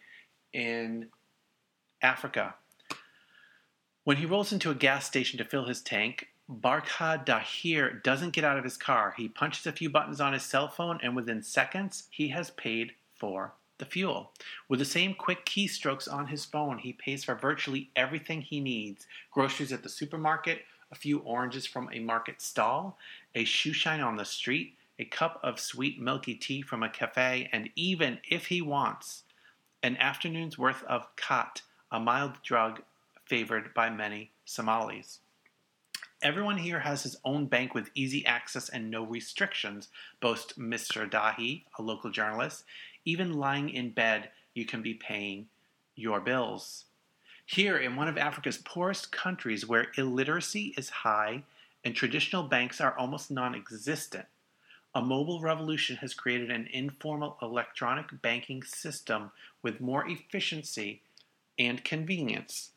in 0.53 1.09
Africa. 2.03 2.55
When 4.05 4.17
he 4.17 4.27
rolls 4.27 4.53
into 4.53 4.71
a 4.71 4.75
gas 4.75 5.07
station 5.07 5.39
to 5.39 5.45
fill 5.45 5.67
his 5.67 5.83
tank, 5.83 6.29
Barkhad 6.51 7.27
Dahir 7.27 8.03
doesn't 8.03 8.33
get 8.33 8.45
out 8.45 8.59
of 8.59 8.65
his 8.65 8.77
car. 8.77 9.15
He 9.17 9.29
punches 9.29 9.67
a 9.67 9.73
few 9.73 9.89
buttons 9.89 10.21
on 10.21 10.33
his 10.33 10.43
cell 10.43 10.69
phone, 10.69 10.99
and 11.03 11.15
within 11.15 11.43
seconds, 11.43 12.05
he 12.11 12.29
has 12.29 12.51
paid 12.51 12.93
for 13.15 13.53
the 13.79 13.85
fuel. 13.85 14.33
With 14.69 14.79
the 14.79 14.85
same 14.85 15.15
quick 15.15 15.47
keystrokes 15.47 16.13
on 16.13 16.27
his 16.27 16.45
phone, 16.45 16.79
he 16.79 16.93
pays 16.93 17.25
for 17.25 17.35
virtually 17.35 17.91
everything 17.95 18.41
he 18.41 18.61
needs 18.61 19.07
groceries 19.31 19.73
at 19.73 19.83
the 19.83 19.89
supermarket, 19.89 20.63
a 20.91 20.97
few 20.97 21.21
oranges 21.21 21.67
from 21.67 21.89
a 21.93 22.01
market 22.01 22.43
stall, 22.43 22.99
a 23.35 23.45
shoe 23.45 23.73
shine 23.73 24.01
on 24.01 24.17
the 24.17 24.25
street, 24.25 24.75
a 24.99 25.05
cup 25.05 25.39
of 25.43 25.61
sweet 25.61 26.01
milky 26.01 26.35
tea 26.35 26.63
from 26.63 26.83
a 26.83 26.91
cafe, 26.91 27.49
and 27.53 27.71
even, 27.77 28.19
if 28.29 28.47
he 28.47 28.61
wants, 28.61 29.23
an 29.83 29.97
afternoon's 29.97 30.59
worth 30.59 30.83
of 30.85 31.15
khat, 31.17 31.63
a 31.91 31.99
mild 31.99 32.43
drug 32.43 32.83
favored 33.25 33.73
by 33.75 33.89
many 33.89 34.31
Somalis. 34.45 35.21
Everyone 36.23 36.59
here 36.59 36.81
has 36.81 37.03
his 37.03 37.17
own 37.25 37.47
bank 37.47 37.75
with 37.75 37.91
easy 37.95 38.27
access 38.27 38.69
and 38.69 38.91
no 38.91 39.05
restrictions, 39.05 39.89
boasts 40.21 40.53
Mr. 40.55 41.09
Dahir, 41.09 41.63
a 41.79 41.83
local 41.83 42.11
journalist. 42.11 42.65
Even 43.07 43.33
lying 43.33 43.71
in 43.71 43.91
bed, 43.91 44.29
you 44.53 44.67
can 44.67 44.83
be 44.83 44.93
paying 44.93 45.49
your 45.95 46.21
bills. 46.21 46.85
Here, 47.47 47.79
in 47.79 47.97
one 47.97 48.07
of 48.07 48.19
Africa's 48.19 48.59
poorest 48.59 49.11
countries 49.11 49.67
where 49.67 49.89
illiteracy 49.97 50.75
is 50.77 50.91
high 50.91 51.43
and 51.85 51.95
traditional 51.95 52.43
banks 52.43 52.81
are 52.81 52.97
almost 52.99 53.31
non 53.31 53.55
existent, 53.55 54.27
a 54.95 55.01
mobile 55.01 55.41
revolution 55.41 55.97
has 55.97 56.15
created 56.15 56.51
an 56.51 56.69
informal 56.73 57.37
electronic 57.43 58.07
banking 58.23 58.63
system 58.63 59.31
with 59.63 59.81
more 59.81 60.09
efficiency 60.09 61.03
and 61.59 61.85
convenience 61.85 62.71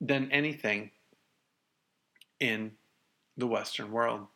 than 0.00 0.30
anything 0.30 0.90
in 2.38 2.72
the 3.36 3.46
Western 3.46 3.90
world. 3.90 4.26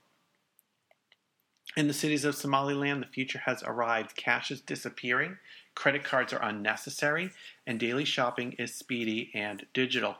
In 1.76 1.86
the 1.86 1.94
cities 1.94 2.24
of 2.24 2.34
Somaliland, 2.34 3.02
the 3.02 3.06
future 3.06 3.40
has 3.44 3.62
arrived. 3.62 4.16
Cash 4.16 4.50
is 4.50 4.62
disappearing, 4.62 5.36
credit 5.74 6.02
cards 6.02 6.32
are 6.32 6.42
unnecessary, 6.42 7.30
and 7.66 7.78
daily 7.78 8.06
shopping 8.06 8.52
is 8.58 8.74
speedy 8.74 9.30
and 9.34 9.66
digital. 9.74 10.16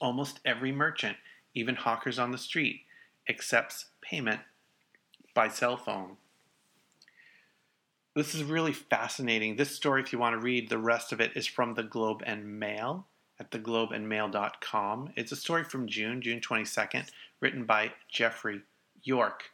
Almost 0.00 0.40
every 0.44 0.70
merchant, 0.70 1.16
even 1.54 1.74
hawkers 1.74 2.18
on 2.18 2.30
the 2.30 2.38
street, 2.38 2.82
accepts 3.28 3.86
payment 4.00 4.40
by 5.40 5.48
cell 5.48 5.78
phone. 5.78 6.18
This 8.14 8.34
is 8.34 8.44
really 8.44 8.74
fascinating. 8.74 9.56
This 9.56 9.74
story, 9.74 10.02
if 10.02 10.12
you 10.12 10.18
want 10.18 10.34
to 10.34 10.38
read 10.38 10.68
the 10.68 10.76
rest 10.76 11.12
of 11.12 11.20
it, 11.22 11.34
is 11.34 11.46
from 11.46 11.72
the 11.72 11.82
Globe 11.82 12.22
and 12.26 12.60
Mail 12.60 13.06
at 13.38 13.50
theglobeandmail.com. 13.50 15.14
It's 15.16 15.32
a 15.32 15.36
story 15.36 15.64
from 15.64 15.86
June, 15.86 16.20
June 16.20 16.40
22nd, 16.40 17.08
written 17.40 17.64
by 17.64 17.90
Geoffrey 18.12 18.60
York. 19.02 19.44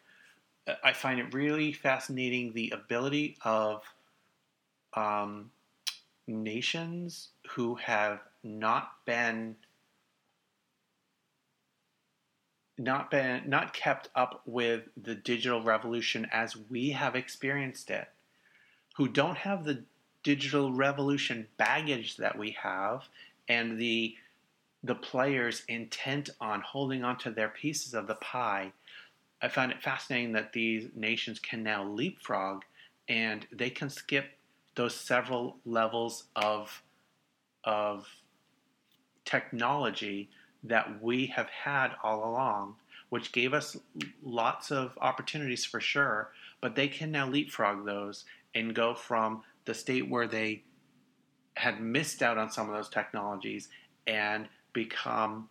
I 0.82 0.92
find 0.92 1.20
it 1.20 1.32
really 1.32 1.70
fascinating 1.70 2.52
the 2.52 2.70
ability 2.70 3.36
of 3.44 3.84
um, 4.94 5.52
nations 6.26 7.28
who 7.50 7.76
have 7.76 8.18
not 8.42 8.90
been 9.04 9.54
not 12.78 13.10
been 13.10 13.42
not 13.46 13.72
kept 13.72 14.08
up 14.14 14.42
with 14.44 14.82
the 15.02 15.14
digital 15.14 15.62
revolution 15.62 16.26
as 16.32 16.56
we 16.68 16.90
have 16.90 17.16
experienced 17.16 17.90
it 17.90 18.08
who 18.96 19.08
don't 19.08 19.38
have 19.38 19.64
the 19.64 19.82
digital 20.22 20.72
revolution 20.72 21.46
baggage 21.56 22.16
that 22.16 22.38
we 22.38 22.50
have 22.62 23.02
and 23.48 23.78
the 23.78 24.14
the 24.82 24.94
players 24.94 25.62
intent 25.68 26.30
on 26.40 26.60
holding 26.60 27.02
onto 27.02 27.32
their 27.32 27.48
pieces 27.48 27.94
of 27.94 28.06
the 28.06 28.14
pie 28.16 28.70
i 29.40 29.48
find 29.48 29.72
it 29.72 29.82
fascinating 29.82 30.32
that 30.32 30.52
these 30.52 30.88
nations 30.94 31.38
can 31.38 31.62
now 31.62 31.82
leapfrog 31.84 32.62
and 33.08 33.46
they 33.52 33.70
can 33.70 33.88
skip 33.88 34.32
those 34.74 34.94
several 34.94 35.56
levels 35.64 36.24
of 36.36 36.82
of 37.64 38.06
technology 39.24 40.28
that 40.68 41.02
we 41.02 41.26
have 41.26 41.48
had 41.48 41.92
all 42.02 42.28
along, 42.28 42.76
which 43.08 43.32
gave 43.32 43.54
us 43.54 43.76
lots 44.22 44.70
of 44.70 44.96
opportunities 45.00 45.64
for 45.64 45.80
sure, 45.80 46.30
but 46.60 46.74
they 46.74 46.88
can 46.88 47.10
now 47.10 47.28
leapfrog 47.28 47.84
those 47.84 48.24
and 48.54 48.74
go 48.74 48.94
from 48.94 49.42
the 49.64 49.74
state 49.74 50.08
where 50.08 50.26
they 50.26 50.62
had 51.54 51.80
missed 51.80 52.22
out 52.22 52.38
on 52.38 52.50
some 52.50 52.68
of 52.68 52.74
those 52.74 52.88
technologies 52.88 53.68
and 54.06 54.48
become 54.72 55.48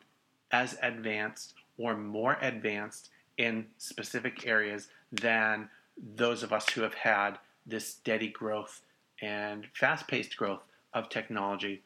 as 0.52 0.78
advanced 0.82 1.54
or 1.78 1.96
more 1.98 2.38
advanced 2.42 3.10
in 3.38 3.66
specific 3.78 4.48
areas 4.48 4.88
than 5.12 5.70
those 6.16 6.44
of 6.44 6.54
us 6.54 6.70
who 6.70 6.82
have 6.82 6.94
had 6.94 7.38
this 7.66 7.88
steady 7.88 8.30
growth 8.30 8.82
and 9.22 9.68
fast 9.74 10.08
paced 10.08 10.38
growth 10.38 10.62
of 10.94 11.10
technology 11.10 11.82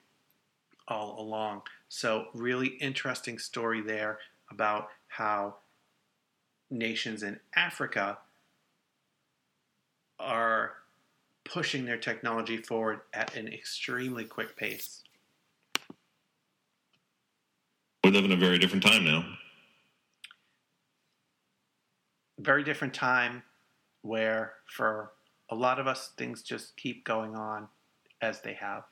all 0.87 1.19
along. 1.19 1.61
So, 1.89 2.27
really 2.35 2.67
interesting 2.67 3.39
story 3.39 3.81
there 3.81 4.19
about 4.51 4.89
how 5.07 5.55
nations 6.69 7.23
in 7.23 7.39
Africa 7.55 8.19
are 10.19 10.73
pushing 11.45 11.85
their 11.85 11.97
technology 11.97 12.57
forward 12.57 13.01
at 13.13 13.35
an 13.35 13.47
extremely 13.47 14.23
quick 14.23 14.55
pace. 14.55 15.03
We 18.03 18.11
live 18.11 18.25
in 18.25 18.31
a 18.33 18.37
very 18.37 18.59
different 18.59 18.83
time 18.83 19.03
now. 19.03 19.25
Very 22.37 22.63
different 22.63 22.93
time 22.93 23.41
where, 24.03 24.53
for 24.67 25.11
a 25.49 25.55
lot 25.55 25.79
of 25.79 25.87
us, 25.87 26.11
things 26.17 26.43
just 26.43 26.77
keep 26.77 27.03
going 27.03 27.35
on 27.35 27.67
as 28.21 28.41
they 28.41 28.53
have. 28.53 28.83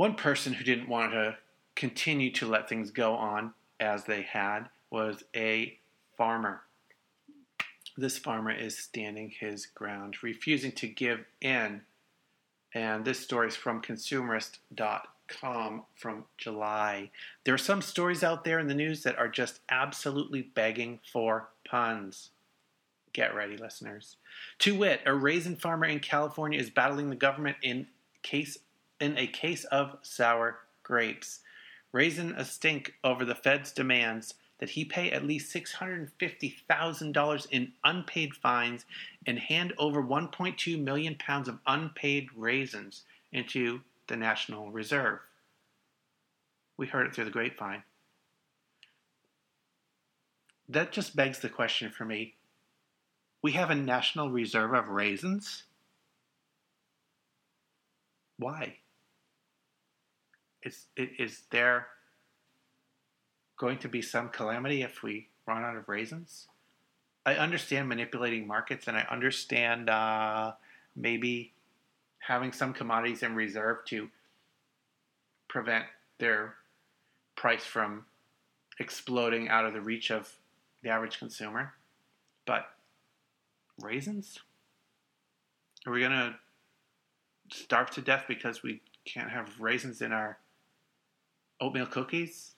One 0.00 0.14
person 0.14 0.54
who 0.54 0.64
didn't 0.64 0.88
want 0.88 1.12
to 1.12 1.36
continue 1.76 2.32
to 2.32 2.46
let 2.46 2.70
things 2.70 2.90
go 2.90 3.16
on 3.16 3.52
as 3.78 4.04
they 4.04 4.22
had 4.22 4.70
was 4.90 5.24
a 5.36 5.78
farmer. 6.16 6.62
This 7.98 8.16
farmer 8.16 8.50
is 8.50 8.78
standing 8.78 9.28
his 9.28 9.66
ground, 9.66 10.22
refusing 10.22 10.72
to 10.72 10.88
give 10.88 11.26
in. 11.42 11.82
And 12.72 13.04
this 13.04 13.20
story 13.20 13.48
is 13.48 13.56
from 13.56 13.82
consumerist.com 13.82 15.82
from 15.96 16.24
July. 16.38 17.10
There 17.44 17.52
are 17.52 17.58
some 17.58 17.82
stories 17.82 18.24
out 18.24 18.42
there 18.42 18.58
in 18.58 18.68
the 18.68 18.74
news 18.74 19.02
that 19.02 19.18
are 19.18 19.28
just 19.28 19.60
absolutely 19.68 20.40
begging 20.40 21.00
for 21.12 21.50
puns. 21.68 22.30
Get 23.12 23.34
ready, 23.34 23.58
listeners. 23.58 24.16
To 24.60 24.74
wit, 24.74 25.02
a 25.04 25.12
raisin 25.12 25.56
farmer 25.56 25.84
in 25.84 26.00
California 26.00 26.58
is 26.58 26.70
battling 26.70 27.10
the 27.10 27.16
government 27.16 27.58
in 27.60 27.86
case 28.22 28.56
in 29.00 29.16
a 29.18 29.26
case 29.26 29.64
of 29.64 29.96
sour 30.02 30.58
grapes. 30.82 31.40
Raisin 31.92 32.32
a 32.32 32.44
stink 32.44 32.94
over 33.02 33.24
the 33.24 33.34
Fed's 33.34 33.72
demands 33.72 34.34
that 34.58 34.70
he 34.70 34.84
pay 34.84 35.10
at 35.10 35.26
least 35.26 35.52
$650,000 35.54 37.46
in 37.50 37.72
unpaid 37.82 38.34
fines 38.34 38.84
and 39.26 39.38
hand 39.38 39.72
over 39.78 40.02
1.2 40.02 40.78
million 40.78 41.16
pounds 41.16 41.48
of 41.48 41.58
unpaid 41.66 42.28
raisins 42.36 43.04
into 43.32 43.80
the 44.06 44.16
National 44.16 44.70
Reserve. 44.70 45.20
We 46.76 46.86
heard 46.86 47.06
it 47.06 47.14
through 47.14 47.24
the 47.24 47.30
grapevine. 47.30 47.82
That 50.68 50.92
just 50.92 51.16
begs 51.16 51.38
the 51.40 51.48
question 51.48 51.90
for 51.90 52.04
me. 52.04 52.34
We 53.42 53.52
have 53.52 53.70
a 53.70 53.74
National 53.74 54.30
Reserve 54.30 54.74
of 54.74 54.88
raisins? 54.88 55.64
Why? 58.36 58.76
Is, 60.62 60.86
is 60.96 61.42
there 61.50 61.86
going 63.56 63.78
to 63.78 63.88
be 63.88 64.02
some 64.02 64.28
calamity 64.28 64.82
if 64.82 65.02
we 65.02 65.28
run 65.46 65.64
out 65.64 65.76
of 65.76 65.88
raisins? 65.88 66.48
I 67.24 67.34
understand 67.34 67.88
manipulating 67.88 68.46
markets 68.46 68.88
and 68.88 68.96
I 68.96 69.06
understand 69.10 69.90
uh, 69.90 70.52
maybe 70.96 71.52
having 72.20 72.52
some 72.52 72.72
commodities 72.72 73.22
in 73.22 73.34
reserve 73.34 73.84
to 73.86 74.08
prevent 75.48 75.84
their 76.18 76.54
price 77.36 77.64
from 77.64 78.04
exploding 78.78 79.48
out 79.48 79.64
of 79.64 79.72
the 79.72 79.80
reach 79.80 80.10
of 80.10 80.30
the 80.82 80.90
average 80.90 81.18
consumer. 81.18 81.74
But 82.46 82.66
raisins? 83.80 84.38
Are 85.86 85.92
we 85.92 86.00
going 86.00 86.12
to 86.12 86.34
starve 87.52 87.90
to 87.90 88.00
death 88.00 88.24
because 88.28 88.62
we 88.62 88.80
can't 89.04 89.30
have 89.30 89.60
raisins 89.60 90.02
in 90.02 90.12
our 90.12 90.38
oatmeal 91.60 91.86
cookies? 91.86 92.52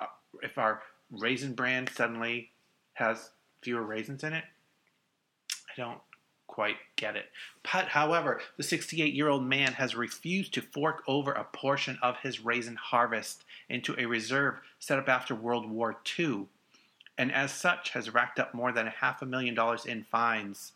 Uh, 0.00 0.06
if 0.42 0.58
our 0.58 0.82
Raisin 1.10 1.54
Bran 1.54 1.86
suddenly 1.88 2.50
has 2.94 3.30
fewer 3.62 3.82
raisins 3.82 4.24
in 4.24 4.32
it? 4.32 4.44
I 5.52 5.72
don't 5.76 6.00
quite 6.46 6.76
get 6.96 7.16
it. 7.16 7.26
But, 7.62 7.88
however, 7.88 8.40
the 8.56 8.62
68 8.62 9.12
year 9.12 9.28
old 9.28 9.44
man 9.44 9.74
has 9.74 9.94
refused 9.94 10.54
to 10.54 10.62
fork 10.62 11.02
over 11.06 11.32
a 11.32 11.44
portion 11.44 11.98
of 12.02 12.16
his 12.22 12.40
raisin 12.40 12.76
harvest 12.76 13.44
into 13.68 13.94
a 13.98 14.06
reserve 14.06 14.54
set 14.78 14.98
up 14.98 15.08
after 15.08 15.34
World 15.34 15.70
War 15.70 15.96
II, 16.18 16.46
and 17.18 17.32
as 17.32 17.52
such 17.52 17.90
has 17.90 18.14
racked 18.14 18.38
up 18.38 18.54
more 18.54 18.72
than 18.72 18.86
a 18.86 18.90
half 18.90 19.22
a 19.22 19.26
million 19.26 19.54
dollars 19.54 19.84
in 19.84 20.04
fines. 20.04 20.72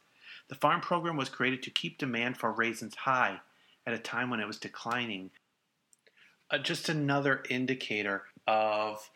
The 0.49 0.55
farm 0.55 0.81
program 0.81 1.17
was 1.17 1.29
created 1.29 1.63
to 1.63 1.71
keep 1.71 1.97
demand 1.97 2.37
for 2.37 2.53
raisins 2.53 2.95
high 2.95 3.41
at 3.87 3.95
a 3.95 3.99
time 3.99 4.31
when 4.31 4.41
it 4.41 4.47
was 4.47 4.59
declining. 4.59 5.31
Uh, 6.51 6.59
just 6.59 6.89
another 6.89 7.43
indicator 7.49 8.25
of 8.47 9.11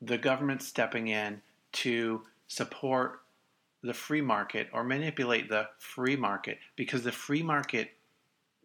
the 0.00 0.16
government 0.16 0.62
stepping 0.62 1.08
in 1.08 1.42
to 1.72 2.22
support 2.48 3.20
the 3.82 3.94
free 3.94 4.20
market 4.20 4.68
or 4.72 4.82
manipulate 4.84 5.48
the 5.48 5.68
free 5.78 6.16
market 6.16 6.58
because 6.76 7.02
the 7.02 7.12
free 7.12 7.42
market 7.42 7.90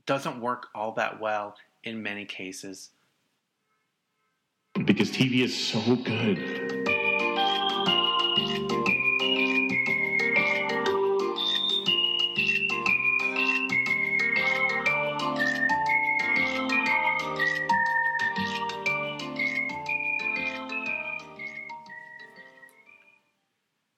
doesn't 0.05 0.39
work 0.39 0.67
all 0.73 0.93
that 0.93 1.19
well 1.19 1.55
in 1.83 2.01
many 2.01 2.25
cases. 2.25 2.91
Because 4.85 5.11
TV 5.11 5.41
is 5.41 5.55
so 5.55 5.95
good. 5.95 6.64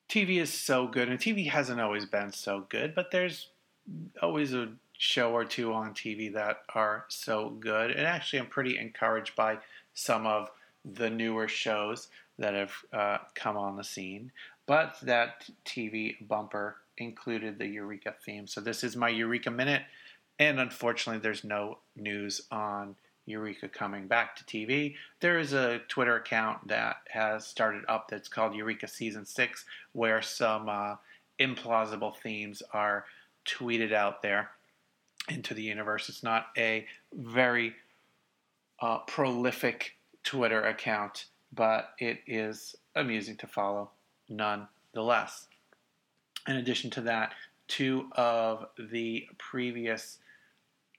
TV 0.10 0.40
is 0.40 0.54
so 0.54 0.88
good, 0.88 1.10
and 1.10 1.20
TV 1.20 1.50
hasn't 1.50 1.82
always 1.82 2.06
been 2.06 2.32
so 2.32 2.66
good, 2.70 2.96
but 2.96 3.12
there's 3.12 3.50
always 4.22 4.54
a 4.54 4.70
show 4.98 5.32
or 5.32 5.46
two 5.46 5.74
on 5.74 5.94
TV 5.94 6.34
that 6.34 6.64
are 6.74 7.06
so 7.10 7.50
good. 7.50 7.92
And 7.92 8.08
actually, 8.08 8.40
I'm 8.40 8.48
pretty 8.48 8.78
encouraged 8.78 9.36
by 9.36 9.58
some 9.94 10.26
of 10.26 10.50
the 10.86 11.10
newer 11.10 11.48
shows 11.48 12.08
that 12.40 12.54
have 12.54 12.72
uh, 12.94 13.18
come 13.36 13.58
on 13.58 13.76
the 13.76 13.84
scene. 13.84 14.32
But 14.66 14.98
that 15.04 15.50
TV 15.66 16.16
bumper 16.28 16.78
included 16.98 17.58
the 17.58 17.68
Eureka 17.68 18.16
theme. 18.26 18.48
So 18.48 18.62
this 18.62 18.84
is 18.84 18.96
my 18.96 19.10
Eureka 19.10 19.52
Minute. 19.52 19.84
And 20.40 20.60
unfortunately, 20.60 21.22
there's 21.22 21.44
no 21.44 21.80
news 21.96 22.42
on 22.52 22.96
Eureka 23.28 23.68
coming 23.68 24.08
back 24.08 24.36
to 24.38 24.44
TV. 24.46 24.96
There 25.20 25.38
is 25.38 25.54
a 25.54 25.80
Twitter 25.88 26.16
account 26.16 26.68
that 26.70 26.98
has 27.10 27.46
started 27.46 27.84
up 27.88 28.08
that's 28.10 28.30
called 28.30 28.56
Eureka 28.56 28.88
Season 28.88 29.26
6, 29.26 29.66
where 29.92 30.22
some 30.22 30.70
uh, 30.70 30.96
implausible 31.40 32.16
themes 32.16 32.64
are 32.74 33.06
tweeted 33.46 33.94
out 33.94 34.22
there 34.22 34.52
into 35.30 35.54
the 35.54 35.62
universe. 35.62 36.10
It's 36.10 36.24
not 36.24 36.48
a 36.58 36.86
very 37.14 37.74
uh, 38.80 39.00
prolific 39.00 39.98
Twitter 40.24 40.64
account, 40.64 41.26
but 41.54 41.92
it 42.00 42.20
is 42.28 42.76
amusing 42.96 43.38
to 43.38 43.48
follow 43.48 43.92
nonetheless. 44.30 45.48
In 46.48 46.56
addition 46.56 46.90
to 46.92 47.02
that, 47.02 47.34
two 47.68 48.08
of 48.14 48.68
the 48.78 49.28
previous 49.38 50.20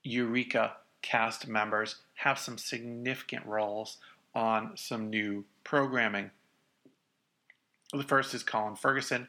Eureka 0.03 0.75
cast 1.03 1.49
members 1.49 1.97
have 2.19 2.39
some 2.39 2.59
significant 2.59 3.47
roles 3.47 3.99
on 4.35 4.73
some 4.77 5.09
new 5.09 5.45
programming. 5.63 6.31
The 7.93 8.03
first 8.03 8.35
is 8.35 8.43
Colin 8.43 8.75
Ferguson. 8.75 9.29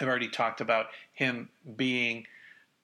I've 0.00 0.08
already 0.08 0.28
talked 0.28 0.62
about 0.62 0.86
him 1.12 1.50
being 1.76 2.26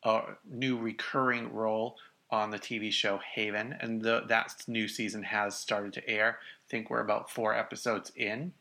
a 0.04 0.20
new 0.50 0.78
recurring 0.78 1.52
role 1.52 1.96
on 2.30 2.50
the 2.50 2.58
TV 2.58 2.92
show 2.92 3.20
Haven, 3.34 3.74
and 3.80 4.02
the, 4.02 4.24
that 4.28 4.64
new 4.66 4.86
season 4.86 5.22
has 5.22 5.56
started 5.56 5.94
to 5.94 6.08
air. 6.08 6.38
I 6.40 6.70
think 6.70 6.90
we're 6.90 7.00
about 7.00 7.30
four 7.30 7.54
episodes 7.54 8.12
in, 8.14 8.52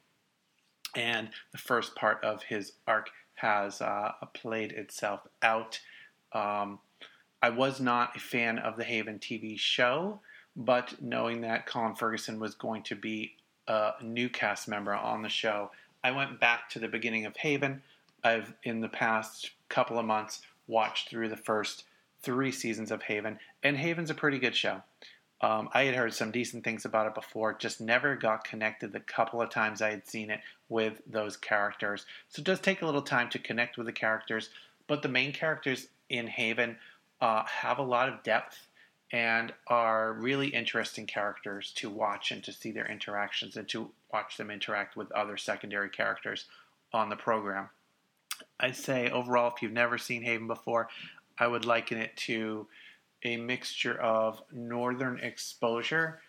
and 0.96 1.30
the 1.52 1.58
first 1.58 1.96
part 1.96 2.24
of 2.24 2.44
his 2.44 2.74
arc 2.88 3.10
has 3.36 3.82
uh, 3.82 4.14
played 4.34 4.72
itself 4.72 5.22
out. 5.42 5.82
Um, 6.32 6.80
I 7.42 7.50
was 7.50 7.82
not 7.82 8.16
a 8.16 8.20
fan 8.20 8.58
of 8.58 8.78
the 8.78 8.84
Haven 8.86 9.20
TV 9.20 9.60
show, 9.60 10.22
but 10.56 11.02
knowing 11.02 11.42
that 11.42 11.66
Colin 11.66 11.96
Ferguson 11.96 12.40
was 12.40 12.56
going 12.56 12.84
to 12.84 12.96
be 12.96 13.36
a 13.68 13.94
new 14.02 14.30
cast 14.30 14.68
member 14.68 14.94
on 14.94 15.22
the 15.22 15.30
show, 15.30 15.72
I 16.04 16.12
went 16.12 16.40
back 16.40 16.70
to 16.72 16.80
the 16.80 16.88
beginning 16.88 17.26
of 17.26 17.38
Haven. 17.38 17.82
I've, 18.24 18.54
in 18.64 18.82
the 18.82 18.90
past 18.90 19.52
couple 19.70 19.98
of 19.98 20.06
months, 20.06 20.42
watched 20.68 21.10
through 21.10 21.30
the 21.30 21.38
first 21.38 21.86
three 22.22 22.52
seasons 22.52 22.92
of 22.92 23.04
Haven, 23.04 23.40
and 23.64 23.78
Haven's 23.78 24.10
a 24.10 24.16
pretty 24.16 24.40
good 24.40 24.56
show. 24.56 24.84
Um, 25.42 25.70
I 25.74 25.86
had 25.86 25.96
heard 25.96 26.14
some 26.14 26.30
decent 26.30 26.64
things 26.64 26.86
about 26.86 27.08
it 27.08 27.16
before, 27.16 27.54
just 27.54 27.82
never 27.82 28.16
got 28.16 28.44
connected 28.44 28.94
the 28.94 29.00
couple 29.00 29.42
of 29.42 29.50
times 29.50 29.82
I 29.82 29.90
had 29.90 30.08
seen 30.08 30.30
it 30.30 30.40
with 30.70 31.02
those 31.08 31.36
characters. 31.36 32.06
So 32.30 32.42
it 32.42 32.46
does 32.46 32.60
take 32.60 32.84
a 32.84 32.86
little 32.86 33.02
time 33.02 33.30
to 33.30 33.40
connect 33.40 33.76
with 33.76 33.88
the 33.88 33.94
characters, 33.94 34.52
but 34.88 35.02
the 35.02 35.10
main 35.10 35.34
characters 35.34 35.88
in 36.10 36.28
Haven 36.28 36.78
uh, 37.22 37.44
have 37.46 37.80
a 37.80 37.84
lot 37.84 38.08
of 38.08 38.22
depth 38.22 38.68
and 39.12 39.54
are 39.68 40.14
really 40.14 40.48
interesting 40.48 41.06
characters 41.06 41.72
to 41.76 41.90
watch 41.90 42.32
and 42.32 42.44
to 42.44 42.54
see 42.54 42.72
their 42.72 42.90
interactions 42.90 43.58
and 43.58 43.68
to 43.68 43.92
watch 44.14 44.38
them 44.38 44.50
interact 44.50 44.96
with 44.96 45.12
other 45.12 45.38
secondary 45.38 45.90
characters 45.90 46.46
on 46.94 47.10
the 47.10 47.16
program. 47.16 47.70
I'd 48.60 48.76
say 48.76 49.10
overall, 49.10 49.52
if 49.54 49.62
you've 49.62 49.72
never 49.72 49.98
seen 49.98 50.24
Haven 50.24 50.48
before, 50.48 50.88
I 51.38 51.48
would 51.48 51.66
liken 51.66 51.98
it 51.98 52.16
to 52.18 52.68
a 53.24 53.38
mixture 53.38 54.00
of 54.00 54.42
Northern 54.52 55.20
Exposure 55.20 56.22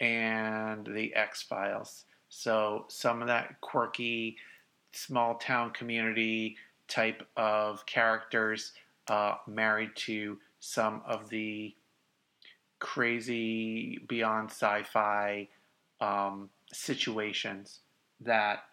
and 0.00 0.86
the 0.86 1.14
X 1.14 1.42
Files. 1.42 2.04
So 2.28 2.84
some 2.88 3.22
of 3.22 3.28
that 3.28 3.60
quirky, 3.60 4.36
small 4.92 5.36
town 5.36 5.70
community 5.70 6.56
type 6.88 7.26
of 7.36 7.84
characters 7.86 8.72
uh, 9.08 9.36
married 9.46 9.90
to 9.94 10.38
some 10.60 11.02
of 11.06 11.28
the 11.30 11.74
crazy 12.78 13.98
beyond 14.08 14.50
sci-fi 14.50 15.48
um, 16.00 16.50
situations 16.72 17.80
that 18.20 18.64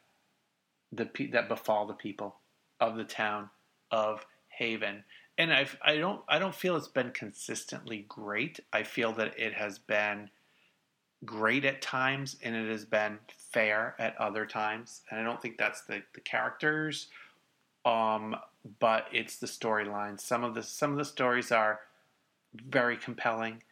the 0.91 1.09
that 1.31 1.49
befall 1.49 1.85
the 1.85 1.93
people 1.93 2.35
of 2.79 2.95
the 2.95 3.03
town 3.03 3.49
of 3.91 4.25
Haven. 4.49 5.03
And 5.37 5.51
I 5.53 5.67
I 5.81 5.97
don't 5.97 6.21
I 6.27 6.39
don't 6.39 6.55
feel 6.55 6.75
it's 6.75 6.87
been 6.87 7.11
consistently 7.11 8.05
great. 8.07 8.59
I 8.71 8.83
feel 8.83 9.13
that 9.13 9.39
it 9.39 9.53
has 9.53 9.79
been 9.79 10.29
great 11.25 11.63
at 11.63 11.81
times 11.81 12.35
and 12.43 12.55
it 12.55 12.69
has 12.69 12.85
been 12.85 13.17
fair 13.51 13.95
at 13.97 14.17
other 14.17 14.45
times. 14.45 15.01
And 15.09 15.19
I 15.19 15.23
don't 15.23 15.41
think 15.41 15.57
that's 15.57 15.81
the, 15.81 16.03
the 16.13 16.21
characters 16.21 17.07
um 17.85 18.35
but 18.79 19.07
it's 19.11 19.37
the 19.37 19.47
storyline. 19.47 20.19
Some 20.19 20.43
of 20.43 20.53
the 20.53 20.63
some 20.63 20.91
of 20.91 20.97
the 20.97 21.05
stories 21.05 21.51
are 21.51 21.79
very 22.53 22.97
compelling 22.97 23.63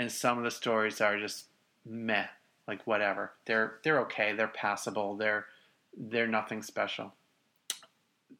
and 0.00 0.10
some 0.10 0.38
of 0.38 0.44
the 0.44 0.50
stories 0.50 1.02
are 1.02 1.18
just 1.18 1.44
meh, 1.84 2.24
like 2.66 2.86
whatever. 2.86 3.32
They're 3.44 3.80
they're 3.84 4.00
okay. 4.00 4.32
They're 4.32 4.48
passable. 4.48 5.14
They're 5.14 5.44
they're 5.94 6.26
nothing 6.26 6.62
special. 6.62 7.12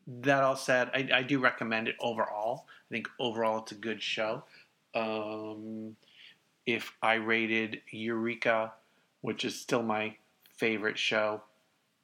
That 0.07 0.43
all 0.43 0.57
said, 0.57 0.91
I, 0.95 1.09
I 1.17 1.23
do 1.23 1.39
recommend 1.39 1.87
it 1.87 1.97
overall. 2.01 2.65
I 2.91 2.95
think 2.95 3.09
overall 3.19 3.59
it's 3.59 3.73
a 3.73 3.75
good 3.75 4.03
show. 4.03 4.45
Um, 4.95 5.97
if 6.65 6.95
I 7.03 7.15
rated 7.15 7.83
Eureka, 7.91 8.73
which 9.21 9.45
is 9.45 9.55
still 9.55 9.83
my 9.83 10.17
favorite 10.57 10.99
show 10.99 11.43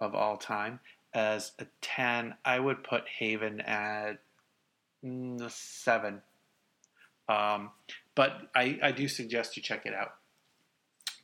of 0.00 0.14
all 0.14 0.36
time, 0.36 0.80
as 1.14 1.52
a 1.58 1.66
10, 1.80 2.34
I 2.44 2.60
would 2.60 2.84
put 2.84 3.08
Haven 3.08 3.62
at 3.62 4.18
mm, 5.02 5.40
a 5.40 5.48
7. 5.48 6.20
Um, 7.28 7.70
but 8.16 8.48
I, 8.56 8.80
I 8.82 8.90
do 8.90 9.06
suggest 9.06 9.56
you 9.56 9.62
check 9.62 9.86
it 9.86 9.94
out. 9.94 10.14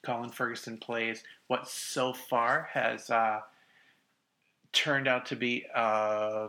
Colin 0.05 0.31
Ferguson 0.31 0.79
plays 0.79 1.25
what 1.49 1.69
so 1.69 2.13
far 2.13 2.69
has 2.73 3.11
uh, 3.11 3.41
turned 4.73 5.09
out 5.09 5.27
to 5.27 5.37
be 5.37 5.65
a 5.75 6.49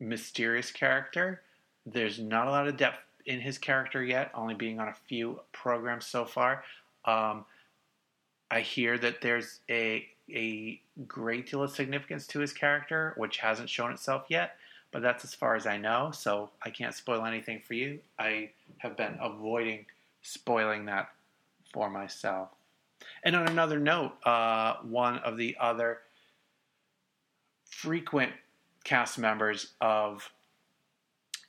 mysterious 0.00 0.72
character. 0.72 1.42
There's 1.86 2.18
not 2.18 2.48
a 2.48 2.50
lot 2.50 2.66
of 2.66 2.76
depth 2.76 2.98
in 3.26 3.40
his 3.40 3.58
character 3.58 4.02
yet, 4.02 4.30
only 4.34 4.54
being 4.54 4.80
on 4.80 4.88
a 4.88 4.94
few 5.08 5.40
programs 5.52 6.06
so 6.06 6.24
far. 6.24 6.64
Um, 7.04 7.44
I 8.50 8.60
hear 8.60 8.98
that 8.98 9.20
there's 9.20 9.60
a 9.70 10.08
a 10.32 10.80
great 11.06 11.50
deal 11.50 11.62
of 11.62 11.70
significance 11.70 12.26
to 12.28 12.38
his 12.38 12.52
character, 12.52 13.12
which 13.18 13.38
hasn't 13.38 13.68
shown 13.68 13.92
itself 13.92 14.24
yet 14.30 14.56
but 14.94 15.02
that's 15.02 15.24
as 15.24 15.34
far 15.34 15.56
as 15.56 15.66
I 15.66 15.76
know, 15.76 16.12
so 16.12 16.50
I 16.62 16.70
can't 16.70 16.94
spoil 16.94 17.24
anything 17.24 17.60
for 17.66 17.74
you. 17.74 17.98
I 18.16 18.50
have 18.78 18.96
been 18.96 19.18
avoiding 19.20 19.86
spoiling 20.22 20.84
that 20.84 21.08
for 21.72 21.90
myself. 21.90 22.50
And 23.24 23.34
on 23.34 23.48
another 23.48 23.80
note, 23.80 24.12
uh, 24.24 24.76
one 24.84 25.18
of 25.18 25.36
the 25.36 25.56
other 25.60 25.98
frequent 27.68 28.34
cast 28.84 29.18
members 29.18 29.72
of 29.80 30.30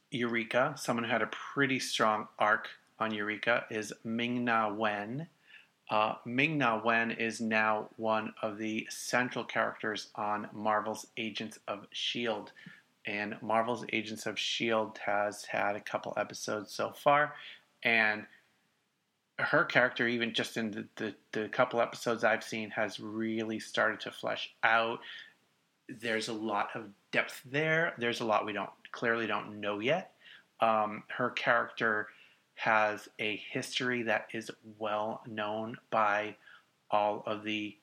Eureka, 0.10 0.74
someone 0.76 1.04
who 1.04 1.12
had 1.12 1.22
a 1.22 1.28
pretty 1.54 1.80
strong 1.80 2.28
arc 2.40 2.70
on 3.00 3.14
Eureka, 3.14 3.66
is 3.70 3.94
Ming 4.04 4.44
Na 4.44 4.74
Wen. 4.74 5.28
Uh, 5.92 6.16
Ming 6.26 6.58
Na 6.58 6.82
Wen 6.84 7.12
is 7.12 7.40
now 7.40 7.90
one 7.98 8.34
of 8.42 8.58
the 8.58 8.88
central 8.90 9.44
characters 9.44 10.08
on 10.16 10.50
Marvel's 10.52 11.06
Agents 11.16 11.60
of 11.68 11.84
S.H.I.E.L.D 11.92 12.52
and 13.06 13.36
Marvel's 13.42 13.86
Agents 13.94 14.26
of 14.26 14.36
S.H.I.E.L.D. 14.36 15.00
has 15.06 15.46
had 15.46 15.76
a 15.76 15.82
couple 15.82 16.14
episodes 16.18 16.74
so 16.74 16.92
far, 16.92 17.34
and 17.84 18.26
her 19.40 19.66
character, 19.66 20.08
even 20.08 20.34
just 20.34 20.58
in 20.58 20.72
the, 20.72 20.88
the, 20.96 21.16
the, 21.34 21.50
couple 21.50 21.82
episodes 21.82 22.24
I've 22.24 22.44
seen, 22.44 22.70
has 22.70 23.00
really 23.00 23.60
started 23.60 24.00
to 24.02 24.12
flesh 24.12 24.54
out. 24.64 25.00
There's 25.90 26.30
a 26.30 26.34
lot 26.34 26.70
of 26.74 26.86
depth 27.12 27.42
there. 27.46 27.94
There's 27.98 28.22
a 28.22 28.26
lot 28.26 28.46
we 28.46 28.54
don't 28.54 28.70
clearly 28.92 29.28
don't 29.28 29.60
know 29.60 29.80
yet. 29.80 30.14
Um, 30.62 31.04
her 31.10 31.32
character 31.32 32.08
has 32.56 33.10
a 33.20 33.42
history 33.52 34.04
that 34.04 34.28
is 34.34 34.50
well 34.80 35.22
known 35.28 35.76
by 35.90 36.38
all 36.90 37.24
of 37.26 37.44
the 37.44 37.76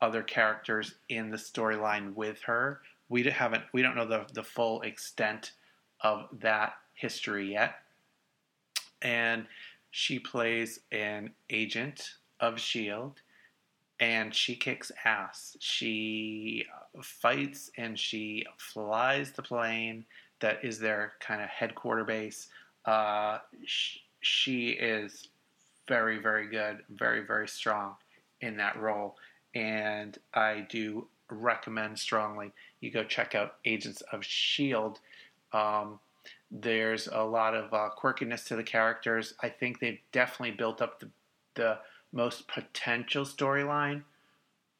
other 0.00 0.22
characters 0.22 0.94
in 1.08 1.30
the 1.30 1.38
storyline 1.38 2.14
with 2.14 2.42
her 2.42 2.82
we 3.08 3.22
haven't 3.24 3.64
we 3.72 3.82
don't 3.82 3.96
know 3.96 4.06
the 4.06 4.26
the 4.32 4.42
full 4.42 4.82
extent 4.82 5.52
of 6.00 6.28
that 6.40 6.74
history 6.94 7.52
yet. 7.52 7.74
And 9.02 9.46
she 9.90 10.18
plays 10.18 10.80
an 10.92 11.30
agent 11.50 12.14
of 12.40 12.58
Shield 12.58 13.20
and 14.00 14.34
she 14.34 14.54
kicks 14.54 14.92
ass. 15.04 15.56
She 15.60 16.64
fights 17.02 17.70
and 17.76 17.98
she 17.98 18.44
flies 18.56 19.32
the 19.32 19.42
plane 19.42 20.04
that 20.40 20.64
is 20.64 20.78
their 20.78 21.14
kind 21.20 21.42
of 21.42 21.48
headquarter 21.48 22.04
base. 22.04 22.48
Uh, 22.84 23.38
she, 23.64 24.00
she 24.20 24.68
is 24.70 25.28
very, 25.88 26.18
very 26.18 26.48
good, 26.48 26.78
very, 26.90 27.24
very 27.24 27.48
strong 27.48 27.94
in 28.40 28.56
that 28.56 28.76
role. 28.76 29.16
And 29.54 30.16
I 30.34 30.66
do 30.68 31.08
recommend 31.30 31.98
strongly 31.98 32.52
you 32.80 32.90
go 32.90 33.04
check 33.04 33.34
out 33.34 33.56
Agents 33.64 34.02
of 34.12 34.20
S.H.I.E.L.D. 34.20 35.00
Um, 35.52 35.98
there's 36.50 37.08
a 37.08 37.22
lot 37.22 37.54
of 37.54 37.72
uh, 37.72 37.90
quirkiness 37.98 38.46
to 38.46 38.56
the 38.56 38.62
characters. 38.62 39.34
I 39.42 39.48
think 39.48 39.80
they've 39.80 40.00
definitely 40.12 40.56
built 40.56 40.80
up 40.80 41.00
the, 41.00 41.08
the 41.54 41.78
most 42.12 42.48
potential 42.48 43.24
storyline 43.24 44.02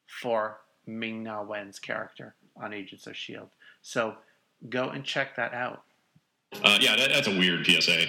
for 0.07 0.59
Ming 0.87 1.23
Na 1.23 1.43
Wen's 1.43 1.79
character 1.79 2.35
on 2.57 2.73
Agents 2.73 3.05
of 3.07 3.11
S.H.I.E.L.D. 3.11 3.51
So 3.81 4.15
go 4.69 4.89
and 4.89 5.03
check 5.03 5.35
that 5.35 5.53
out. 5.53 5.83
Uh, 6.63 6.77
yeah, 6.81 6.95
that, 6.95 7.09
that's 7.09 7.27
a 7.27 7.37
weird 7.37 7.65
PSA. 7.65 8.05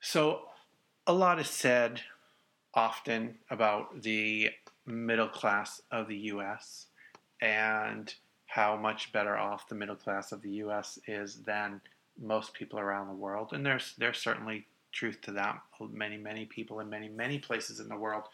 So 0.00 0.42
a 1.06 1.12
lot 1.12 1.40
is 1.40 1.48
said 1.48 2.02
often 2.74 3.36
about 3.50 4.02
the 4.02 4.50
middle 4.86 5.28
class 5.28 5.82
of 5.90 6.08
the 6.08 6.16
U.S. 6.16 6.86
and 7.40 8.12
how 8.46 8.76
much 8.76 9.12
better 9.12 9.36
off 9.36 9.68
the 9.68 9.74
middle 9.74 9.96
class 9.96 10.32
of 10.32 10.42
the 10.42 10.50
U.S. 10.50 10.98
is 11.06 11.36
than 11.42 11.80
most 12.20 12.54
people 12.54 12.78
around 12.78 13.08
the 13.08 13.14
world. 13.14 13.50
And 13.52 13.64
there's 13.64 13.94
there's 13.98 14.18
certainly 14.18 14.66
truth 14.92 15.20
to 15.22 15.32
that. 15.32 15.60
Many 15.90 16.16
many 16.16 16.44
people 16.44 16.80
in 16.80 16.88
many 16.88 17.08
many 17.08 17.38
places 17.38 17.80
in 17.80 17.88
the 17.88 17.96
world 17.96 18.24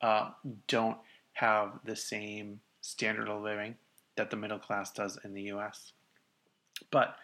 uh, 0.00 0.30
don't 0.66 0.98
have 1.34 1.78
the 1.84 1.96
same 1.96 2.60
standard 2.80 3.28
of 3.28 3.42
living 3.42 3.74
that 4.16 4.30
the 4.30 4.36
middle 4.36 4.58
class 4.58 4.90
does 4.92 5.18
in 5.24 5.34
the 5.34 5.42
U.S. 5.42 5.92
But 6.90 7.16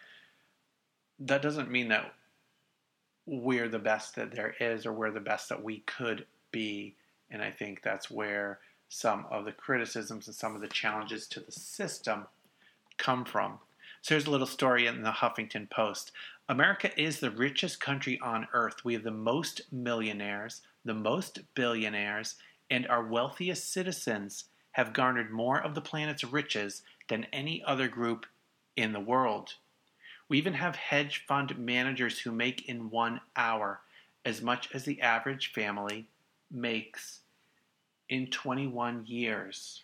that 1.20 1.42
doesn't 1.42 1.70
mean 1.70 1.88
that 1.88 2.12
we're 3.26 3.68
the 3.68 3.78
best 3.78 4.16
that 4.16 4.32
there 4.32 4.54
is 4.60 4.84
or 4.84 4.92
we're 4.92 5.10
the 5.10 5.20
best 5.20 5.48
that 5.48 5.62
we 5.62 5.78
could 5.80 6.26
be. 6.54 6.94
And 7.30 7.42
I 7.42 7.50
think 7.50 7.82
that's 7.82 8.10
where 8.10 8.60
some 8.88 9.26
of 9.28 9.44
the 9.44 9.52
criticisms 9.52 10.28
and 10.28 10.36
some 10.36 10.54
of 10.54 10.60
the 10.60 10.68
challenges 10.68 11.26
to 11.26 11.40
the 11.40 11.50
system 11.50 12.26
come 12.96 13.24
from. 13.24 13.58
So 14.02 14.14
here's 14.14 14.26
a 14.26 14.30
little 14.30 14.46
story 14.46 14.86
in 14.86 15.02
the 15.02 15.10
Huffington 15.10 15.68
Post. 15.68 16.12
America 16.48 16.90
is 17.00 17.18
the 17.18 17.30
richest 17.30 17.80
country 17.80 18.20
on 18.20 18.46
earth. 18.52 18.84
We 18.84 18.94
have 18.94 19.02
the 19.02 19.10
most 19.10 19.62
millionaires, 19.72 20.62
the 20.84 20.94
most 20.94 21.40
billionaires, 21.54 22.36
and 22.70 22.86
our 22.86 23.04
wealthiest 23.04 23.72
citizens 23.72 24.44
have 24.72 24.92
garnered 24.92 25.30
more 25.30 25.60
of 25.60 25.74
the 25.74 25.80
planet's 25.80 26.22
riches 26.22 26.82
than 27.08 27.26
any 27.32 27.64
other 27.64 27.88
group 27.88 28.26
in 28.76 28.92
the 28.92 29.00
world. 29.00 29.54
We 30.28 30.38
even 30.38 30.54
have 30.54 30.76
hedge 30.76 31.24
fund 31.26 31.58
managers 31.58 32.20
who 32.20 32.30
make 32.30 32.68
in 32.68 32.90
one 32.90 33.20
hour 33.34 33.80
as 34.24 34.40
much 34.40 34.68
as 34.72 34.84
the 34.84 35.00
average 35.00 35.52
family 35.52 36.08
makes 36.54 37.20
in 38.08 38.28
21 38.28 39.04
years. 39.06 39.82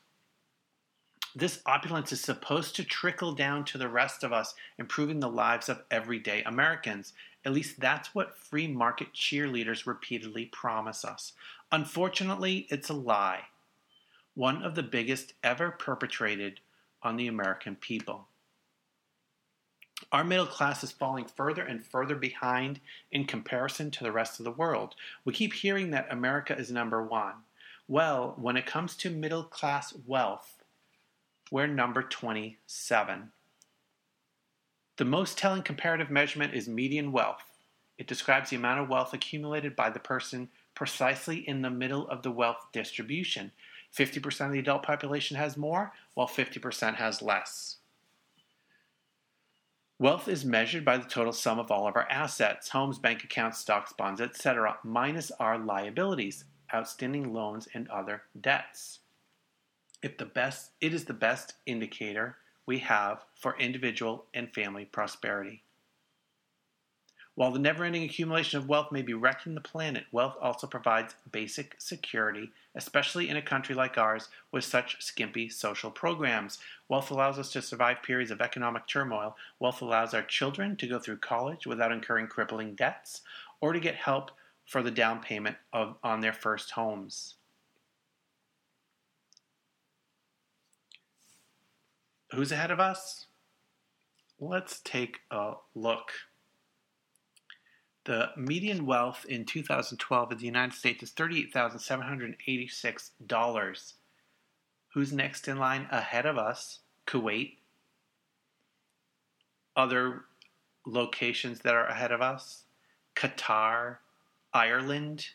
This 1.35 1.61
opulence 1.65 2.13
is 2.13 2.21
supposed 2.21 2.75
to 2.77 2.85
trickle 2.85 3.33
down 3.33 3.65
to 3.67 3.79
the 3.79 3.89
rest 3.89 4.25
of 4.25 4.33
us, 4.33 4.55
improving 4.79 5.21
the 5.21 5.29
lives 5.29 5.69
of 5.69 5.83
everyday 5.91 6.43
Americans. 6.43 7.13
At 7.45 7.53
least 7.53 7.79
that's 7.79 8.15
what 8.15 8.37
free 8.37 8.67
market 8.67 9.13
cheerleaders 9.15 9.87
repeatedly 9.87 10.47
promise 10.47 11.05
us. 11.05 11.33
Unfortunately, 11.71 12.67
it's 12.69 12.89
a 12.89 12.95
lie, 12.95 13.43
one 14.35 14.63
of 14.63 14.75
the 14.75 14.83
biggest 14.83 15.35
ever 15.45 15.71
perpetrated 15.71 16.61
on 17.03 17.17
the 17.17 17.29
American 17.29 17.77
people. 17.77 18.27
Our 20.13 20.25
middle 20.25 20.47
class 20.47 20.83
is 20.83 20.91
falling 20.91 21.27
further 21.27 21.63
and 21.63 21.85
further 21.85 22.17
behind 22.17 22.81
in 23.13 23.25
comparison 23.25 23.91
to 23.93 24.05
the 24.05 24.13
rest 24.13 24.41
of 24.41 24.45
the 24.45 24.51
world. 24.51 24.95
We 25.25 25.33
keep 25.33 25.53
hearing 25.53 25.91
that 25.91 26.13
America 26.13 26.57
is 26.57 26.71
number 26.71 27.03
one. 27.03 27.35
Well, 27.87 28.35
when 28.39 28.57
it 28.57 28.67
comes 28.67 28.97
to 28.99 29.11
middle 29.11 29.45
class 29.45 29.95
wealth, 30.07 30.63
we're 31.51 31.67
number 31.67 32.03
27. 32.03 33.33
The 34.97 35.05
most 35.05 35.39
telling 35.39 35.63
comparative 35.63 36.11
measurement 36.11 36.55
is 36.55 36.69
median 36.69 37.11
wealth. 37.11 37.43
It 37.99 38.07
describes 38.07 38.51
the 38.51 38.57
amount 38.57 38.81
of 38.81 38.89
wealth 38.89 39.13
accumulated 39.13 39.75
by 39.75 39.91
the 39.91 39.99
person 39.99 40.49
precisely 40.75 41.47
in 41.49 41.63
the 41.63 41.71
middle 41.71 42.09
of 42.09 42.23
the 42.23 42.31
wealth 42.31 42.67
distribution. 42.73 43.53
50% 43.97 44.47
of 44.47 44.53
the 44.53 44.59
adult 44.59 44.83
population 44.83 45.37
has 45.37 45.57
more, 45.57 45.93
while 46.15 46.29
50% 46.29 46.95
has 46.95 47.21
less. 47.21 47.77
Wealth 50.01 50.29
is 50.29 50.47
measured 50.47 50.83
by 50.83 50.97
the 50.97 51.05
total 51.05 51.31
sum 51.31 51.59
of 51.59 51.71
all 51.71 51.87
of 51.87 51.95
our 51.95 52.09
assets 52.09 52.71
homes, 52.71 52.99
bank 52.99 53.23
accounts, 53.23 53.59
stocks, 53.59 53.93
bonds, 53.93 54.19
etc., 54.19 54.79
minus 54.83 55.31
our 55.33 55.59
liabilities, 55.59 56.47
outstanding 56.75 57.35
loans, 57.35 57.69
and 57.75 57.87
other 57.89 58.23
debts. 58.41 59.01
If 60.03 60.17
the 60.17 60.25
best, 60.25 60.71
it 60.81 60.95
is 60.95 61.05
the 61.05 61.13
best 61.13 61.53
indicator 61.67 62.39
we 62.65 62.79
have 62.79 63.27
for 63.35 63.59
individual 63.59 64.25
and 64.33 64.51
family 64.55 64.87
prosperity. 64.87 65.65
While 67.35 67.51
the 67.51 67.59
never 67.59 67.85
ending 67.85 68.05
accumulation 68.05 68.59
of 68.59 68.71
wealth 68.71 68.91
may 68.91 69.03
be 69.03 69.13
wrecking 69.13 69.55
the 69.55 69.61
planet, 69.61 70.05
wealth 70.13 70.37
also 70.41 70.67
provides 70.67 71.15
basic 71.31 71.75
security, 71.79 72.53
especially 72.75 73.29
in 73.29 73.37
a 73.37 73.43
country 73.43 73.75
like 73.75 73.99
ours 73.99 74.29
with 74.53 74.65
such 74.65 75.03
skimpy 75.03 75.49
social 75.49 75.91
programs. 75.91 76.59
Wealth 76.89 77.11
allows 77.11 77.39
us 77.39 77.51
to 77.53 77.63
survive 77.63 78.03
periods 78.03 78.31
of 78.31 78.41
economic 78.41 78.87
turmoil. 78.87 79.37
Wealth 79.59 79.83
allows 79.83 80.15
our 80.15 80.23
children 80.23 80.77
to 80.77 80.87
go 80.87 80.99
through 80.99 81.19
college 81.19 81.67
without 81.67 81.93
incurring 81.93 82.29
crippling 82.29 82.75
debts 82.75 83.23
or 83.61 83.73
to 83.73 83.81
get 83.81 83.97
help 83.97 84.31
for 84.67 84.83
the 84.83 84.91
down 84.91 85.21
payment 85.21 85.57
of, 85.73 85.97
on 86.05 86.21
their 86.21 86.33
first 86.33 86.71
homes. 86.71 87.35
Who's 92.33 92.53
ahead 92.53 92.71
of 92.71 92.79
us? 92.79 93.27
Let's 94.39 94.81
take 94.81 95.19
a 95.31 95.55
look. 95.75 96.13
The 98.05 98.31
median 98.35 98.87
wealth 98.87 99.27
in 99.29 99.45
2012 99.45 100.33
in 100.33 100.39
the 100.39 100.47
United 100.47 100.75
States 100.75 101.03
is 101.03 101.13
$38,786. 101.13 103.93
Who's 104.95 105.13
next 105.13 105.47
in 105.47 105.59
line 105.59 105.87
ahead 105.91 106.25
of 106.25 106.39
us? 106.39 106.79
Kuwait. 107.07 107.59
Other 109.77 110.25
locations 110.87 111.61
that 111.61 111.75
are 111.75 111.85
ahead 111.87 112.11
of 112.11 112.23
us? 112.23 112.63
Qatar, 113.15 113.99
Ireland, 114.55 115.27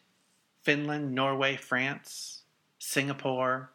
Finland, 0.63 1.13
Norway, 1.13 1.55
France, 1.55 2.41
Singapore, 2.79 3.69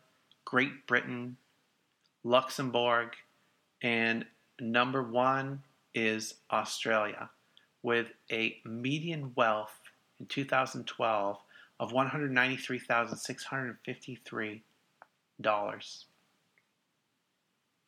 Great 0.45 0.89
Britain, 0.89 1.37
Luxembourg, 2.25 3.15
and 3.81 4.27
number 4.61 5.01
one 5.03 5.63
is 5.95 6.35
Australia 6.51 7.31
with 7.83 8.13
a 8.31 8.61
median 8.65 9.33
wealth 9.37 9.81
in 10.19 10.27
2012 10.27 11.39
of 11.79 11.93
$193,653. 11.93 14.61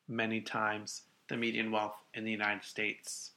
Many 0.09 0.41
times 0.41 1.03
the 1.29 1.37
median 1.37 1.71
wealth 1.71 1.97
in 2.15 2.25
the 2.25 2.31
United 2.31 2.65
States. 2.65 3.33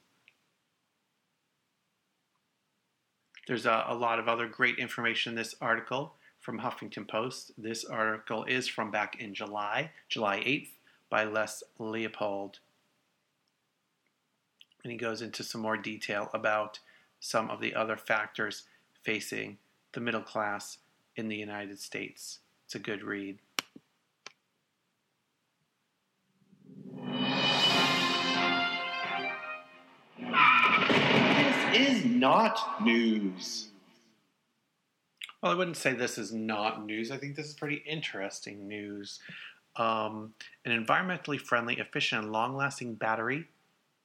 There's 3.46 3.66
a, 3.66 3.84
a, 3.88 3.94
lot 3.94 4.18
of 4.18 4.28
other 4.28 4.48
great 4.48 4.78
information 4.78 5.32
in 5.32 5.36
this 5.36 5.54
article 5.60 6.14
from 6.40 6.58
Huffington 6.58 7.06
Post. 7.08 7.52
This 7.56 7.84
article 7.84 8.42
is 8.44 8.66
from 8.66 8.90
back 8.90 9.20
in 9.20 9.34
July, 9.34 9.92
July 10.08 10.40
8th, 10.40 10.70
by 11.10 11.22
Les 11.24 11.62
Leopold 11.78 12.58
and 14.86 14.92
he 14.92 14.96
goes 14.96 15.20
into 15.20 15.42
some 15.42 15.62
more 15.62 15.76
detail 15.76 16.30
about 16.32 16.78
some 17.18 17.50
of 17.50 17.60
the 17.60 17.74
other 17.74 17.96
factors 17.96 18.68
facing 19.02 19.58
the 19.94 20.00
middle 20.00 20.22
class 20.22 20.78
in 21.16 21.26
the 21.26 21.34
United 21.34 21.80
States. 21.80 22.38
It's 22.64 22.76
a 22.76 22.78
good 22.78 23.02
read. 23.02 23.40
This 30.20 31.76
is 31.76 32.04
not 32.04 32.80
news. 32.80 33.70
Well, 35.42 35.50
I 35.50 35.56
wouldn't 35.56 35.78
say 35.78 35.94
this 35.94 36.16
is 36.16 36.32
not 36.32 36.86
news. 36.86 37.10
I 37.10 37.16
think 37.16 37.34
this 37.34 37.46
is 37.46 37.54
pretty 37.54 37.82
interesting 37.84 38.68
news. 38.68 39.18
Um, 39.74 40.34
an 40.64 40.86
environmentally 40.86 41.40
friendly, 41.40 41.74
efficient, 41.80 42.22
and 42.22 42.32
long 42.32 42.56
lasting 42.56 42.94
battery 42.94 43.48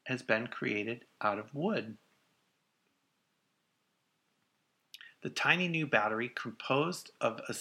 has 0.06 0.22
been 0.22 0.48
created 0.48 1.06
out 1.22 1.40
of 1.40 1.54
wood. 1.54 1.98
The 5.22 5.30
tiny 5.30 5.68
new 5.68 5.86
battery, 5.86 6.32
composed 6.34 7.12
of 7.22 7.42
a, 7.48 7.56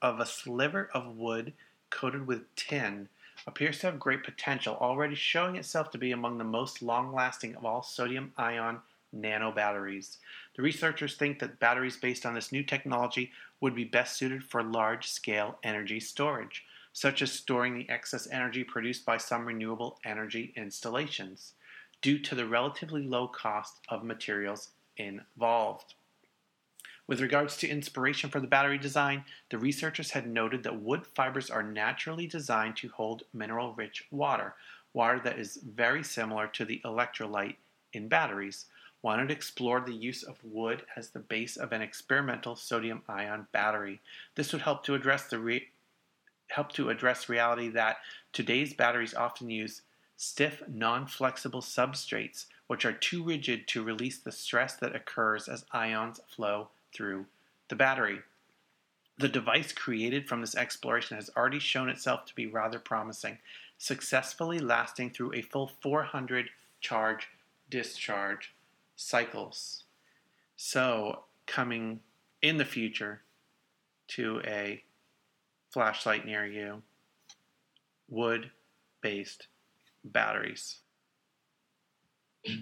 of 0.00 0.18
a 0.20 0.26
sliver 0.26 0.88
of 0.94 1.16
wood 1.16 1.52
coated 1.90 2.26
with 2.26 2.54
tin, 2.56 3.08
appears 3.46 3.80
to 3.80 3.86
have 3.86 4.00
great 4.00 4.24
potential, 4.24 4.78
already 4.80 5.14
showing 5.14 5.56
itself 5.56 5.90
to 5.90 5.98
be 5.98 6.12
among 6.12 6.38
the 6.38 6.44
most 6.44 6.80
long 6.80 7.12
lasting 7.12 7.54
of 7.54 7.66
all 7.66 7.82
sodium 7.82 8.32
ion 8.38 8.80
nano 9.12 9.52
batteries. 9.52 10.18
The 10.56 10.62
researchers 10.62 11.16
think 11.16 11.38
that 11.40 11.58
batteries 11.58 11.98
based 11.98 12.24
on 12.24 12.34
this 12.34 12.50
new 12.50 12.62
technology 12.62 13.30
would 13.60 13.74
be 13.74 13.84
best 13.84 14.16
suited 14.16 14.42
for 14.42 14.62
large 14.62 15.06
scale 15.06 15.58
energy 15.62 16.00
storage, 16.00 16.64
such 16.94 17.20
as 17.20 17.30
storing 17.30 17.74
the 17.74 17.90
excess 17.90 18.26
energy 18.30 18.64
produced 18.64 19.04
by 19.04 19.18
some 19.18 19.44
renewable 19.44 19.98
energy 20.04 20.54
installations 20.56 21.52
due 22.02 22.18
to 22.18 22.34
the 22.34 22.46
relatively 22.46 23.02
low 23.02 23.28
cost 23.28 23.80
of 23.88 24.04
materials 24.04 24.70
involved. 24.96 25.94
With 27.06 27.20
regards 27.20 27.56
to 27.58 27.68
inspiration 27.68 28.30
for 28.30 28.40
the 28.40 28.46
battery 28.46 28.78
design, 28.78 29.24
the 29.50 29.58
researchers 29.58 30.10
had 30.10 30.26
noted 30.26 30.62
that 30.62 30.80
wood 30.80 31.06
fibers 31.06 31.50
are 31.50 31.62
naturally 31.62 32.26
designed 32.26 32.76
to 32.76 32.88
hold 32.88 33.24
mineral 33.32 33.74
rich 33.74 34.06
water, 34.10 34.54
water 34.92 35.20
that 35.24 35.38
is 35.38 35.56
very 35.56 36.02
similar 36.04 36.46
to 36.48 36.64
the 36.64 36.80
electrolyte 36.84 37.56
in 37.92 38.08
batteries. 38.08 38.66
Wanted 39.02 39.28
to 39.28 39.34
explore 39.34 39.80
the 39.80 39.94
use 39.94 40.22
of 40.22 40.44
wood 40.44 40.84
as 40.96 41.10
the 41.10 41.18
base 41.18 41.56
of 41.56 41.72
an 41.72 41.82
experimental 41.82 42.54
sodium 42.54 43.02
ion 43.08 43.48
battery. 43.50 44.00
This 44.36 44.52
would 44.52 44.62
help 44.62 44.84
to 44.84 44.94
address 44.94 45.24
the 45.24 45.40
re- 45.40 45.68
help 46.48 46.70
to 46.72 46.88
address 46.88 47.28
reality 47.28 47.68
that 47.70 47.96
today's 48.32 48.74
batteries 48.74 49.14
often 49.14 49.50
use 49.50 49.82
stiff, 50.22 50.62
non 50.68 51.04
flexible 51.04 51.60
substrates, 51.60 52.46
which 52.68 52.84
are 52.84 52.92
too 52.92 53.24
rigid 53.24 53.66
to 53.66 53.82
release 53.82 54.18
the 54.18 54.30
stress 54.30 54.76
that 54.76 54.94
occurs 54.94 55.48
as 55.48 55.64
ions 55.72 56.20
flow 56.28 56.68
through 56.94 57.26
the 57.68 57.74
battery. 57.74 58.20
The 59.18 59.28
device 59.28 59.72
created 59.72 60.28
from 60.28 60.40
this 60.40 60.54
exploration 60.54 61.16
has 61.16 61.28
already 61.36 61.58
shown 61.58 61.88
itself 61.88 62.24
to 62.26 62.34
be 62.36 62.46
rather 62.46 62.78
promising, 62.78 63.38
successfully 63.78 64.60
lasting 64.60 65.10
through 65.10 65.34
a 65.34 65.42
full 65.42 65.72
400 65.82 66.50
charge 66.80 67.28
discharge 67.68 68.54
cycles. 68.94 69.84
So, 70.56 71.24
coming 71.46 71.98
in 72.40 72.58
the 72.58 72.64
future 72.64 73.22
to 74.08 74.40
a 74.44 74.84
flashlight 75.72 76.24
near 76.24 76.46
you, 76.46 76.82
wood 78.08 78.52
based 79.00 79.48
batteries. 80.04 80.78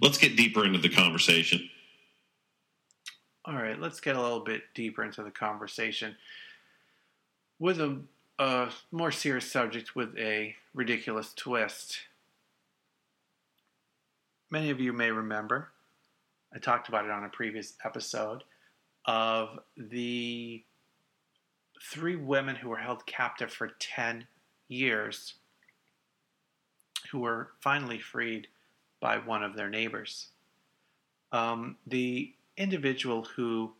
Let's 0.02 0.18
get 0.18 0.36
deeper 0.36 0.64
into 0.64 0.78
the 0.78 0.88
conversation. 0.88 1.68
All 3.46 3.54
right, 3.54 3.80
let's 3.80 4.00
get 4.00 4.16
a 4.16 4.20
little 4.20 4.40
bit 4.40 4.62
deeper 4.74 5.02
into 5.02 5.22
the 5.22 5.30
conversation 5.30 6.14
with 7.58 7.80
a, 7.80 7.98
a 8.38 8.70
more 8.92 9.10
serious 9.10 9.50
subject 9.50 9.96
with 9.96 10.16
a 10.18 10.54
ridiculous 10.74 11.32
twist. 11.34 11.98
many 14.50 14.70
of 14.70 14.80
you 14.80 14.92
may 14.92 15.10
remember, 15.10 15.68
I 16.54 16.58
talked 16.58 16.88
about 16.88 17.04
it 17.04 17.10
on 17.10 17.24
a 17.24 17.28
previous 17.28 17.74
episode, 17.84 18.44
of 19.06 19.60
the 19.76 20.62
three 21.82 22.16
women 22.16 22.56
who 22.56 22.68
were 22.68 22.76
held 22.76 23.06
captive 23.06 23.52
for 23.52 23.70
10 23.78 24.26
years 24.68 25.34
who 27.10 27.20
were 27.20 27.50
finally 27.60 27.98
freed 27.98 28.48
by 29.00 29.18
one 29.18 29.42
of 29.42 29.56
their 29.56 29.68
neighbors. 29.68 30.28
Um, 31.32 31.76
the 31.86 32.32
individual 32.56 33.24
who 33.24 33.72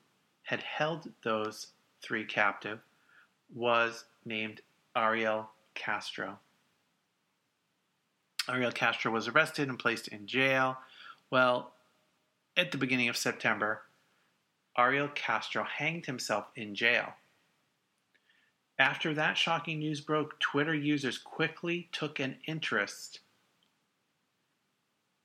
had 0.43 0.63
held 0.63 1.11
those 1.23 1.69
three 2.03 2.25
captive 2.25 2.81
was 3.55 4.05
named 4.25 4.61
Ariel 4.97 5.51
Castro. 5.75 6.39
Ariel 8.49 8.73
Castro 8.73 9.13
was 9.13 9.29
arrested 9.29 9.69
and 9.69 9.79
placed 9.79 10.09
in 10.09 10.27
jail. 10.27 10.79
Well, 11.31 11.73
at 12.57 12.73
the 12.73 12.79
beginning 12.79 13.09
of 13.09 13.17
September, 13.17 13.83
Ariel 14.77 15.09
Castro 15.15 15.65
hanged 15.65 16.07
himself 16.07 16.47
in 16.57 16.75
jail. 16.75 17.15
After 18.81 19.13
that 19.13 19.37
shocking 19.37 19.81
news 19.81 20.01
broke, 20.01 20.41
Twitter 20.41 20.75
users 20.75 21.19
quickly 21.19 21.91
took 21.93 22.19
an 22.19 22.39
interest 22.47 23.21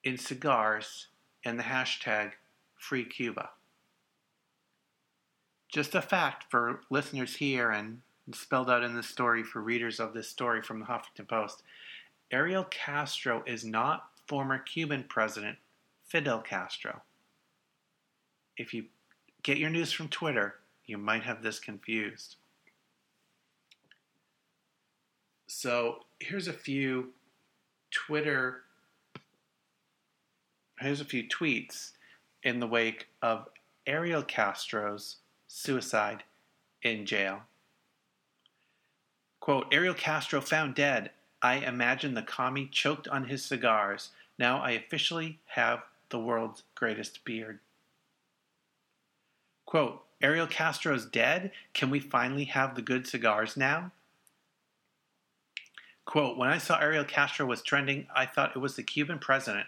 in 0.04 0.18
cigars 0.18 1.08
and 1.46 1.58
the 1.58 1.64
hashtag 1.64 2.34
Free 2.76 3.06
Cuba. 3.06 3.52
Just 5.70 5.96
a 5.96 6.02
fact 6.02 6.52
for 6.52 6.82
listeners 6.90 7.38
here 7.38 7.72
and 7.72 8.02
spelled 8.34 8.70
out 8.70 8.84
in 8.84 8.94
the 8.94 9.02
story 9.02 9.42
for 9.42 9.62
readers 9.62 10.02
of 10.02 10.14
this 10.14 10.28
story 10.28 10.62
from 10.62 10.82
the 10.82 10.86
Huffington 10.88 11.26
Post. 11.26 11.64
Ariel 12.32 12.66
Castro 12.66 13.42
is 13.48 13.64
not 13.64 14.10
former 14.28 14.58
Cuban 14.58 15.06
president 15.08 15.60
Fidel 16.04 16.42
Castro. 16.42 17.04
If 18.58 18.74
you 18.74 18.88
get 19.44 19.58
your 19.58 19.70
news 19.70 19.94
from 19.94 20.10
Twitter, 20.10 20.56
you 20.86 20.98
might 20.98 21.24
have 21.24 21.42
this 21.42 21.58
confused. 21.58 22.36
So 25.48 26.00
here's 26.20 26.48
a 26.48 26.54
few 26.54 27.12
Twitter, 27.92 28.64
here's 30.80 31.02
a 31.02 31.06
few 31.06 31.28
tweets 31.28 31.92
in 32.44 32.60
the 32.60 32.68
wake 32.68 33.08
of 33.22 33.48
Ariel 33.88 34.24
Castro's 34.24 35.18
suicide 35.48 36.24
in 36.82 37.06
jail. 37.06 37.42
Quote 39.40 39.68
Ariel 39.72 39.94
Castro 39.94 40.42
found 40.42 40.74
dead. 40.76 41.12
I 41.42 41.58
imagine 41.58 42.16
the 42.16 42.24
commie 42.24 42.68
choked 42.72 43.08
on 43.08 43.26
his 43.26 43.46
cigars. 43.46 44.10
Now 44.40 44.58
I 44.58 44.72
officially 44.72 45.40
have 45.46 45.84
the 46.10 46.20
world's 46.20 46.64
greatest 46.74 47.24
beard. 47.24 47.60
Quote 49.66 50.02
Ariel 50.22 50.48
Castro's 50.48 51.06
dead. 51.06 51.52
Can 51.74 51.90
we 51.90 52.00
finally 52.00 52.46
have 52.46 52.76
the 52.76 52.82
good 52.82 53.06
cigars 53.06 53.56
now? 53.56 53.92
Quote, 56.06 56.38
when 56.38 56.50
I 56.50 56.60
saw 56.60 56.80
Ariel 56.80 57.04
Castro 57.04 57.46
was 57.46 57.62
trending, 57.62 58.08
I 58.16 58.26
thought 58.26 58.56
it 58.56 58.60
was 58.60 58.76
the 58.76 58.84
Cuban 58.84 59.20
president. 59.20 59.66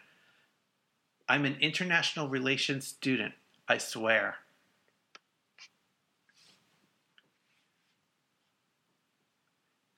I'm 1.27 1.45
an 1.45 1.57
international 1.59 2.29
relations 2.29 2.87
student, 2.87 3.33
I 3.67 3.79
swear. 3.79 4.35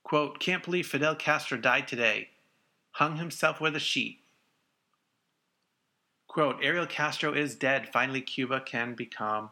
Quote, 0.04 0.40
can't 0.40 0.64
believe 0.64 0.88
Fidel 0.88 1.16
Castro 1.16 1.56
died 1.58 1.88
today. 1.88 2.30
Hung 2.94 3.18
himself 3.18 3.62
with 3.62 3.76
a 3.76 3.80
sheet. 3.80 4.22
Quote, 6.28 6.58
Ariel 6.64 6.88
Castro 6.88 7.34
is 7.34 7.54
dead. 7.54 7.90
Finally, 7.94 8.22
Cuba 8.22 8.60
can 8.60 8.96
become 8.96 9.52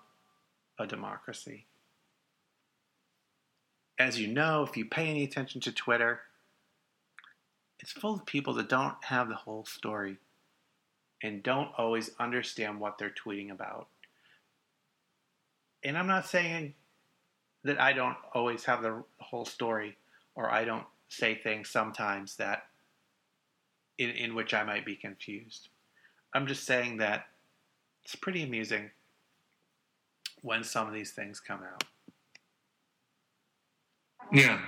a 0.79 0.87
democracy. 0.87 1.65
As 3.99 4.19
you 4.19 4.27
know, 4.27 4.63
if 4.63 4.75
you 4.77 4.85
pay 4.85 5.07
any 5.07 5.23
attention 5.23 5.61
to 5.61 5.71
Twitter, 5.71 6.21
it's 7.79 7.91
full 7.91 8.15
of 8.15 8.25
people 8.25 8.53
that 8.55 8.69
don't 8.69 8.95
have 9.03 9.29
the 9.29 9.35
whole 9.35 9.65
story 9.65 10.17
and 11.23 11.43
don't 11.43 11.69
always 11.77 12.11
understand 12.19 12.79
what 12.79 12.97
they're 12.97 13.13
tweeting 13.25 13.51
about. 13.51 13.87
And 15.83 15.97
I'm 15.97 16.07
not 16.07 16.25
saying 16.25 16.73
that 17.63 17.79
I 17.79 17.93
don't 17.93 18.17
always 18.33 18.63
have 18.65 18.81
the 18.81 19.03
whole 19.19 19.45
story 19.45 19.97
or 20.35 20.49
I 20.49 20.65
don't 20.65 20.85
say 21.09 21.35
things 21.35 21.69
sometimes 21.69 22.35
that 22.37 22.67
in, 23.97 24.09
in 24.11 24.35
which 24.35 24.53
I 24.53 24.63
might 24.63 24.85
be 24.85 24.95
confused. 24.95 25.69
I'm 26.33 26.47
just 26.47 26.65
saying 26.65 26.97
that 26.97 27.27
it's 28.03 28.15
pretty 28.15 28.43
amusing 28.43 28.91
when 30.41 30.63
some 30.63 30.87
of 30.87 30.93
these 30.93 31.11
things 31.11 31.39
come 31.39 31.61
out. 31.61 31.83
Yeah. 34.31 34.59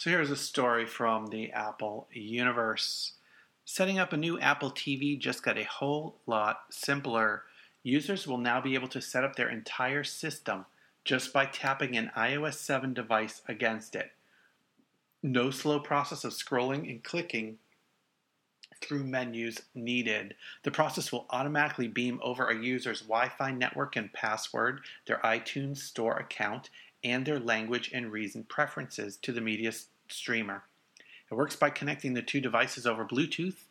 So 0.00 0.08
here's 0.08 0.30
a 0.30 0.36
story 0.36 0.86
from 0.86 1.26
the 1.26 1.52
Apple 1.52 2.08
universe. 2.10 3.12
Setting 3.66 3.98
up 3.98 4.14
a 4.14 4.16
new 4.16 4.40
Apple 4.40 4.70
TV 4.70 5.18
just 5.18 5.42
got 5.42 5.58
a 5.58 5.64
whole 5.64 6.16
lot 6.26 6.62
simpler. 6.70 7.42
Users 7.82 8.26
will 8.26 8.38
now 8.38 8.62
be 8.62 8.74
able 8.74 8.88
to 8.88 9.02
set 9.02 9.24
up 9.24 9.36
their 9.36 9.50
entire 9.50 10.02
system 10.02 10.64
just 11.04 11.34
by 11.34 11.44
tapping 11.44 11.98
an 11.98 12.10
iOS 12.16 12.54
7 12.54 12.94
device 12.94 13.42
against 13.46 13.94
it. 13.94 14.12
No 15.22 15.50
slow 15.50 15.78
process 15.78 16.24
of 16.24 16.32
scrolling 16.32 16.88
and 16.88 17.04
clicking 17.04 17.58
through 18.80 19.04
menus 19.04 19.60
needed. 19.74 20.34
The 20.62 20.70
process 20.70 21.12
will 21.12 21.26
automatically 21.28 21.88
beam 21.88 22.20
over 22.22 22.48
a 22.48 22.56
user's 22.56 23.02
Wi 23.02 23.28
Fi 23.28 23.50
network 23.50 23.96
and 23.96 24.10
password, 24.14 24.80
their 25.06 25.18
iTunes 25.18 25.76
Store 25.76 26.16
account, 26.16 26.70
and 27.02 27.24
their 27.24 27.40
language 27.40 27.90
and 27.92 28.12
reason 28.12 28.44
preferences 28.44 29.16
to 29.18 29.32
the 29.32 29.40
media 29.40 29.72
streamer. 30.08 30.62
It 31.30 31.34
works 31.34 31.56
by 31.56 31.70
connecting 31.70 32.14
the 32.14 32.22
two 32.22 32.40
devices 32.40 32.86
over 32.86 33.04
Bluetooth 33.04 33.64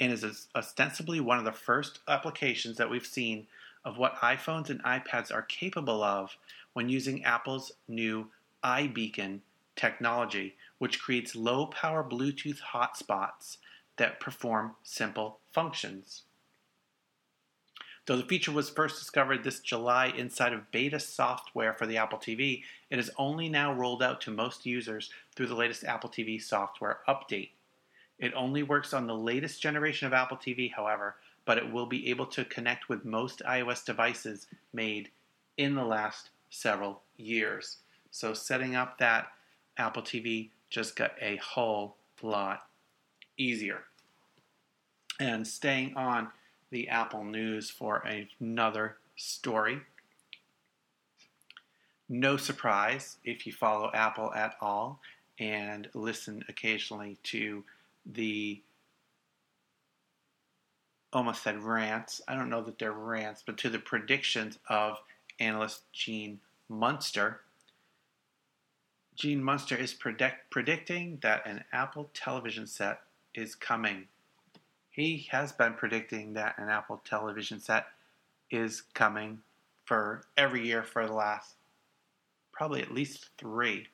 and 0.00 0.12
is 0.12 0.48
ostensibly 0.54 1.20
one 1.20 1.38
of 1.38 1.44
the 1.44 1.52
first 1.52 2.00
applications 2.08 2.76
that 2.76 2.90
we've 2.90 3.06
seen 3.06 3.46
of 3.84 3.98
what 3.98 4.16
iPhones 4.16 4.70
and 4.70 4.82
iPads 4.82 5.32
are 5.32 5.42
capable 5.42 6.02
of 6.02 6.36
when 6.72 6.88
using 6.88 7.24
Apple's 7.24 7.72
new 7.86 8.28
iBeacon 8.64 9.40
technology, 9.76 10.56
which 10.78 11.00
creates 11.00 11.36
low 11.36 11.66
power 11.66 12.02
Bluetooth 12.02 12.60
hotspots 12.72 13.58
that 13.96 14.20
perform 14.20 14.74
simple 14.82 15.38
functions. 15.52 16.22
Though 18.06 18.16
the 18.18 18.24
feature 18.24 18.52
was 18.52 18.68
first 18.68 18.98
discovered 18.98 19.42
this 19.42 19.60
July 19.60 20.12
inside 20.16 20.52
of 20.52 20.70
beta 20.70 21.00
software 21.00 21.72
for 21.72 21.86
the 21.86 21.96
Apple 21.96 22.18
TV, 22.18 22.62
it 22.90 22.98
is 22.98 23.10
only 23.16 23.48
now 23.48 23.72
rolled 23.72 24.02
out 24.02 24.20
to 24.22 24.30
most 24.30 24.66
users 24.66 25.10
through 25.34 25.46
the 25.46 25.54
latest 25.54 25.84
Apple 25.84 26.10
TV 26.10 26.40
software 26.40 26.98
update. 27.08 27.50
It 28.18 28.34
only 28.34 28.62
works 28.62 28.92
on 28.92 29.06
the 29.06 29.16
latest 29.16 29.62
generation 29.62 30.06
of 30.06 30.12
Apple 30.12 30.36
TV, 30.36 30.70
however, 30.70 31.16
but 31.46 31.56
it 31.56 31.72
will 31.72 31.86
be 31.86 32.10
able 32.10 32.26
to 32.26 32.44
connect 32.44 32.88
with 32.88 33.06
most 33.06 33.42
iOS 33.46 33.84
devices 33.84 34.46
made 34.72 35.10
in 35.56 35.74
the 35.74 35.84
last 35.84 36.30
several 36.50 37.02
years. 37.16 37.78
So 38.10 38.34
setting 38.34 38.76
up 38.76 38.98
that 38.98 39.28
Apple 39.78 40.02
TV 40.02 40.50
just 40.68 40.94
got 40.94 41.12
a 41.20 41.36
whole 41.36 41.96
lot 42.22 42.66
easier. 43.38 43.84
And 45.18 45.46
staying 45.46 45.96
on 45.96 46.28
the 46.74 46.88
Apple 46.88 47.22
News 47.22 47.70
for 47.70 48.04
another 48.40 48.96
story. 49.14 49.78
No 52.08 52.36
surprise 52.36 53.16
if 53.22 53.46
you 53.46 53.52
follow 53.52 53.92
Apple 53.94 54.34
at 54.34 54.56
all 54.60 54.98
and 55.38 55.88
listen 55.94 56.44
occasionally 56.48 57.16
to 57.22 57.62
the 58.04 58.60
almost 61.12 61.44
said 61.44 61.62
rants. 61.62 62.20
I 62.26 62.34
don't 62.34 62.50
know 62.50 62.62
that 62.62 62.80
they're 62.80 62.90
rants, 62.90 63.44
but 63.46 63.56
to 63.58 63.70
the 63.70 63.78
predictions 63.78 64.58
of 64.68 64.98
analyst 65.38 65.82
Gene 65.92 66.40
Munster. 66.68 67.42
Gene 69.14 69.44
Munster 69.44 69.76
is 69.76 69.94
predict- 69.94 70.50
predicting 70.50 71.20
that 71.22 71.46
an 71.46 71.62
Apple 71.72 72.10
television 72.14 72.66
set 72.66 73.02
is 73.32 73.54
coming. 73.54 74.08
He 74.94 75.26
has 75.32 75.50
been 75.50 75.74
predicting 75.74 76.34
that 76.34 76.56
an 76.56 76.68
Apple 76.68 77.02
television 77.04 77.58
set 77.58 77.86
is 78.48 78.80
coming 78.80 79.40
for 79.84 80.24
every 80.36 80.64
year 80.64 80.84
for 80.84 81.04
the 81.04 81.12
last 81.12 81.56
probably 82.52 82.80
at 82.80 82.94
least 82.94 83.30
three. 83.36 83.88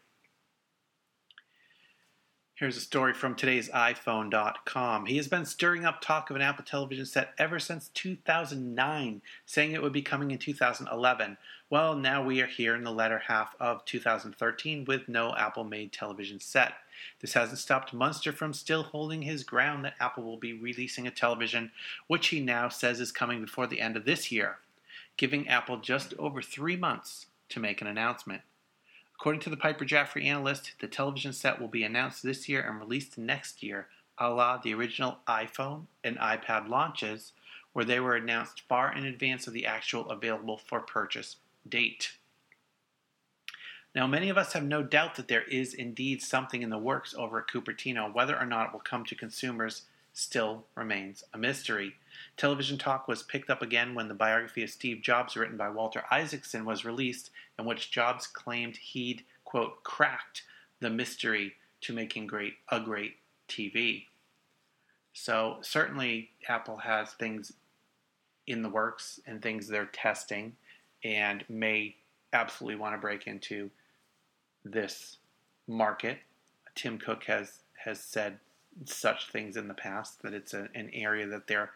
Here's 2.60 2.76
a 2.76 2.80
story 2.80 3.14
from 3.14 3.36
today's 3.36 3.70
iPhone.com. 3.70 5.06
He 5.06 5.16
has 5.16 5.28
been 5.28 5.46
stirring 5.46 5.86
up 5.86 6.02
talk 6.02 6.28
of 6.28 6.36
an 6.36 6.42
Apple 6.42 6.62
television 6.62 7.06
set 7.06 7.32
ever 7.38 7.58
since 7.58 7.88
2009, 7.94 9.22
saying 9.46 9.72
it 9.72 9.80
would 9.80 9.94
be 9.94 10.02
coming 10.02 10.30
in 10.30 10.36
2011. 10.36 11.38
Well, 11.70 11.96
now 11.96 12.22
we 12.22 12.42
are 12.42 12.46
here 12.46 12.74
in 12.74 12.84
the 12.84 12.92
latter 12.92 13.18
half 13.28 13.54
of 13.58 13.86
2013 13.86 14.84
with 14.84 15.08
no 15.08 15.34
Apple 15.36 15.64
made 15.64 15.90
television 15.90 16.38
set. 16.38 16.74
This 17.20 17.32
hasn't 17.32 17.60
stopped 17.60 17.94
Munster 17.94 18.30
from 18.30 18.52
still 18.52 18.82
holding 18.82 19.22
his 19.22 19.42
ground 19.42 19.86
that 19.86 19.94
Apple 19.98 20.24
will 20.24 20.36
be 20.36 20.52
releasing 20.52 21.06
a 21.06 21.10
television, 21.10 21.70
which 22.08 22.26
he 22.26 22.40
now 22.40 22.68
says 22.68 23.00
is 23.00 23.10
coming 23.10 23.40
before 23.40 23.68
the 23.68 23.80
end 23.80 23.96
of 23.96 24.04
this 24.04 24.30
year, 24.30 24.58
giving 25.16 25.48
Apple 25.48 25.78
just 25.78 26.12
over 26.18 26.42
three 26.42 26.76
months 26.76 27.24
to 27.48 27.58
make 27.58 27.80
an 27.80 27.86
announcement. 27.86 28.42
According 29.20 29.42
to 29.42 29.50
the 29.50 29.56
Piper 29.58 29.84
Jaffray 29.84 30.24
analyst, 30.24 30.72
the 30.80 30.88
television 30.88 31.34
set 31.34 31.60
will 31.60 31.68
be 31.68 31.84
announced 31.84 32.22
this 32.22 32.48
year 32.48 32.62
and 32.62 32.80
released 32.80 33.18
next 33.18 33.62
year, 33.62 33.88
a 34.16 34.30
la 34.30 34.56
the 34.56 34.72
original 34.72 35.18
iPhone 35.28 35.88
and 36.02 36.16
iPad 36.16 36.70
launches, 36.70 37.32
where 37.74 37.84
they 37.84 38.00
were 38.00 38.16
announced 38.16 38.62
far 38.66 38.90
in 38.90 39.04
advance 39.04 39.46
of 39.46 39.52
the 39.52 39.66
actual 39.66 40.08
available 40.08 40.56
for 40.56 40.80
purchase 40.80 41.36
date. 41.68 42.12
Now, 43.94 44.06
many 44.06 44.30
of 44.30 44.38
us 44.38 44.54
have 44.54 44.64
no 44.64 44.82
doubt 44.82 45.16
that 45.16 45.28
there 45.28 45.42
is 45.42 45.74
indeed 45.74 46.22
something 46.22 46.62
in 46.62 46.70
the 46.70 46.78
works 46.78 47.14
over 47.14 47.40
at 47.40 47.48
Cupertino. 47.48 48.10
Whether 48.10 48.38
or 48.38 48.46
not 48.46 48.68
it 48.68 48.72
will 48.72 48.80
come 48.80 49.04
to 49.04 49.14
consumers 49.14 49.82
still 50.14 50.64
remains 50.74 51.24
a 51.34 51.36
mystery. 51.36 51.96
Television 52.36 52.78
talk 52.78 53.06
was 53.06 53.22
picked 53.22 53.50
up 53.50 53.62
again 53.62 53.94
when 53.94 54.08
the 54.08 54.14
biography 54.14 54.62
of 54.62 54.70
Steve 54.70 55.02
Jobs, 55.02 55.36
written 55.36 55.56
by 55.56 55.68
Walter 55.68 56.04
Isaacson, 56.10 56.64
was 56.64 56.84
released, 56.84 57.30
in 57.58 57.64
which 57.64 57.90
Jobs 57.90 58.26
claimed 58.26 58.76
he'd, 58.76 59.24
quote, 59.44 59.82
cracked 59.82 60.42
the 60.80 60.90
mystery 60.90 61.54
to 61.82 61.92
making 61.92 62.26
great 62.26 62.54
a 62.70 62.80
great 62.80 63.16
TV. 63.48 64.04
So 65.12 65.58
certainly 65.62 66.30
Apple 66.48 66.78
has 66.78 67.12
things 67.12 67.52
in 68.46 68.62
the 68.62 68.68
works 68.68 69.20
and 69.26 69.42
things 69.42 69.68
they're 69.68 69.86
testing 69.86 70.56
and 71.04 71.44
may 71.48 71.96
absolutely 72.32 72.76
want 72.76 72.94
to 72.94 73.00
break 73.00 73.26
into 73.26 73.70
this 74.64 75.18
market. 75.66 76.18
Tim 76.74 76.98
Cook 76.98 77.24
has 77.24 77.60
has 77.84 78.00
said 78.00 78.38
such 78.84 79.30
things 79.30 79.56
in 79.56 79.68
the 79.68 79.74
past 79.74 80.22
that 80.22 80.34
it's 80.34 80.54
a, 80.54 80.68
an 80.74 80.90
area 80.92 81.26
that 81.26 81.46
they're 81.46 81.70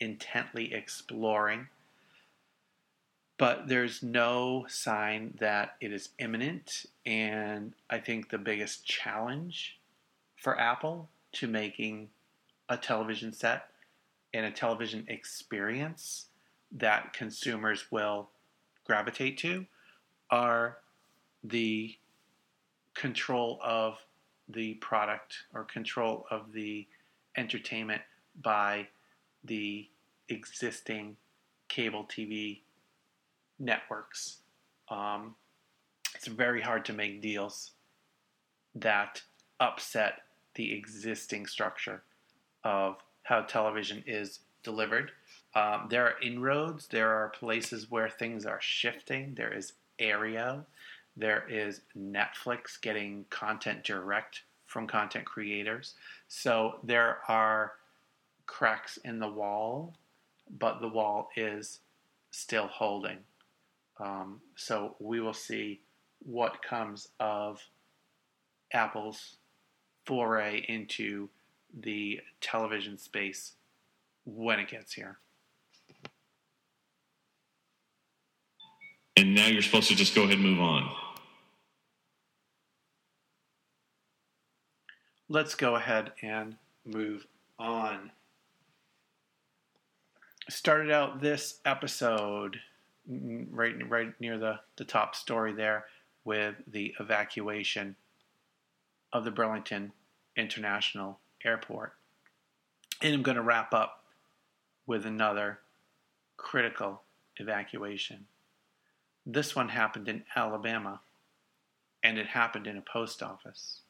intently 0.00 0.72
exploring. 0.72 1.68
But 3.36 3.68
there's 3.68 4.02
no 4.02 4.66
sign 4.68 5.34
that 5.38 5.76
it 5.80 5.92
is 5.92 6.08
imminent, 6.18 6.86
and 7.06 7.72
I 7.88 7.98
think 7.98 8.30
the 8.30 8.38
biggest 8.38 8.84
challenge 8.84 9.78
for 10.36 10.58
Apple 10.58 11.08
to 11.32 11.46
making 11.46 12.08
a 12.68 12.76
television 12.76 13.32
set 13.32 13.68
and 14.34 14.44
a 14.44 14.50
television 14.50 15.04
experience 15.08 16.26
that 16.72 17.12
consumers 17.12 17.90
will 17.90 18.28
gravitate 18.84 19.38
to 19.38 19.66
are 20.30 20.78
the 21.44 21.96
control 22.94 23.58
of 23.62 23.98
the 24.48 24.74
product 24.74 25.44
or 25.54 25.64
control 25.64 26.26
of 26.30 26.52
the 26.52 26.86
entertainment 27.36 28.02
by 28.42 28.88
the 29.48 29.88
existing 30.28 31.16
cable 31.68 32.04
TV 32.04 32.60
networks. 33.58 34.38
Um, 34.88 35.34
it's 36.14 36.26
very 36.26 36.62
hard 36.62 36.84
to 36.86 36.92
make 36.92 37.20
deals 37.20 37.72
that 38.74 39.22
upset 39.60 40.22
the 40.54 40.72
existing 40.72 41.46
structure 41.46 42.02
of 42.64 42.96
how 43.22 43.42
television 43.42 44.02
is 44.06 44.40
delivered. 44.62 45.12
Um, 45.54 45.86
there 45.90 46.04
are 46.06 46.20
inroads, 46.22 46.86
there 46.88 47.10
are 47.10 47.28
places 47.30 47.90
where 47.90 48.08
things 48.08 48.46
are 48.46 48.60
shifting. 48.60 49.34
There 49.34 49.52
is 49.52 49.72
Aereo, 50.00 50.64
there 51.16 51.44
is 51.48 51.80
Netflix 51.96 52.80
getting 52.80 53.24
content 53.30 53.84
direct 53.84 54.42
from 54.66 54.86
content 54.86 55.24
creators. 55.24 55.94
So 56.28 56.78
there 56.84 57.18
are 57.28 57.72
cracks 58.48 58.98
in 59.04 59.20
the 59.20 59.28
wall, 59.28 59.94
but 60.58 60.80
the 60.80 60.88
wall 60.88 61.28
is 61.36 61.78
still 62.32 62.66
holding. 62.66 63.18
Um, 64.00 64.40
so 64.56 64.96
we 64.98 65.20
will 65.20 65.34
see 65.34 65.80
what 66.20 66.62
comes 66.62 67.08
of 67.20 67.62
Apple's 68.72 69.36
foray 70.04 70.64
into 70.68 71.28
the 71.78 72.20
television 72.40 72.98
space 72.98 73.52
when 74.24 74.58
it 74.58 74.68
gets 74.68 74.94
here. 74.94 75.18
And 79.16 79.34
now 79.34 79.46
you're 79.46 79.62
supposed 79.62 79.88
to 79.88 79.96
just 79.96 80.14
go 80.14 80.22
ahead 80.22 80.34
and 80.34 80.42
move 80.42 80.60
on. 80.60 80.88
Let's 85.28 85.54
go 85.54 85.74
ahead 85.74 86.12
and 86.22 86.56
move 86.86 87.26
on. 87.58 88.12
Started 90.48 90.90
out 90.90 91.20
this 91.20 91.60
episode 91.64 92.58
mm, 93.10 93.46
right 93.50 93.74
right 93.88 94.18
near 94.20 94.38
the, 94.38 94.60
the 94.76 94.84
top 94.84 95.14
story 95.14 95.52
there 95.52 95.84
with 96.24 96.54
the 96.66 96.94
evacuation 97.00 97.96
of 99.12 99.24
the 99.24 99.30
Burlington 99.30 99.92
International 100.36 101.18
Airport. 101.44 101.94
And 103.02 103.14
I'm 103.14 103.22
going 103.22 103.36
to 103.36 103.42
wrap 103.42 103.72
up 103.72 104.04
with 104.86 105.06
another 105.06 105.60
critical 106.36 107.02
evacuation. 107.36 108.26
This 109.26 109.54
one 109.54 109.68
happened 109.68 110.08
in 110.08 110.24
Alabama, 110.34 111.00
and 112.02 112.18
it 112.18 112.26
happened 112.26 112.66
in 112.66 112.78
a 112.78 112.82
post 112.82 113.22
office. 113.22 113.80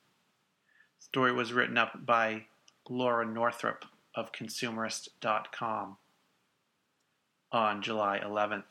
The 0.99 1.05
story 1.05 1.33
was 1.33 1.53
written 1.53 1.79
up 1.79 2.05
by 2.05 2.47
Laura 2.89 3.25
Northrup 3.25 3.85
of 4.15 4.33
Consumerist.com 4.33 5.97
on 7.53 7.83
July 7.83 8.21
11th. 8.25 8.65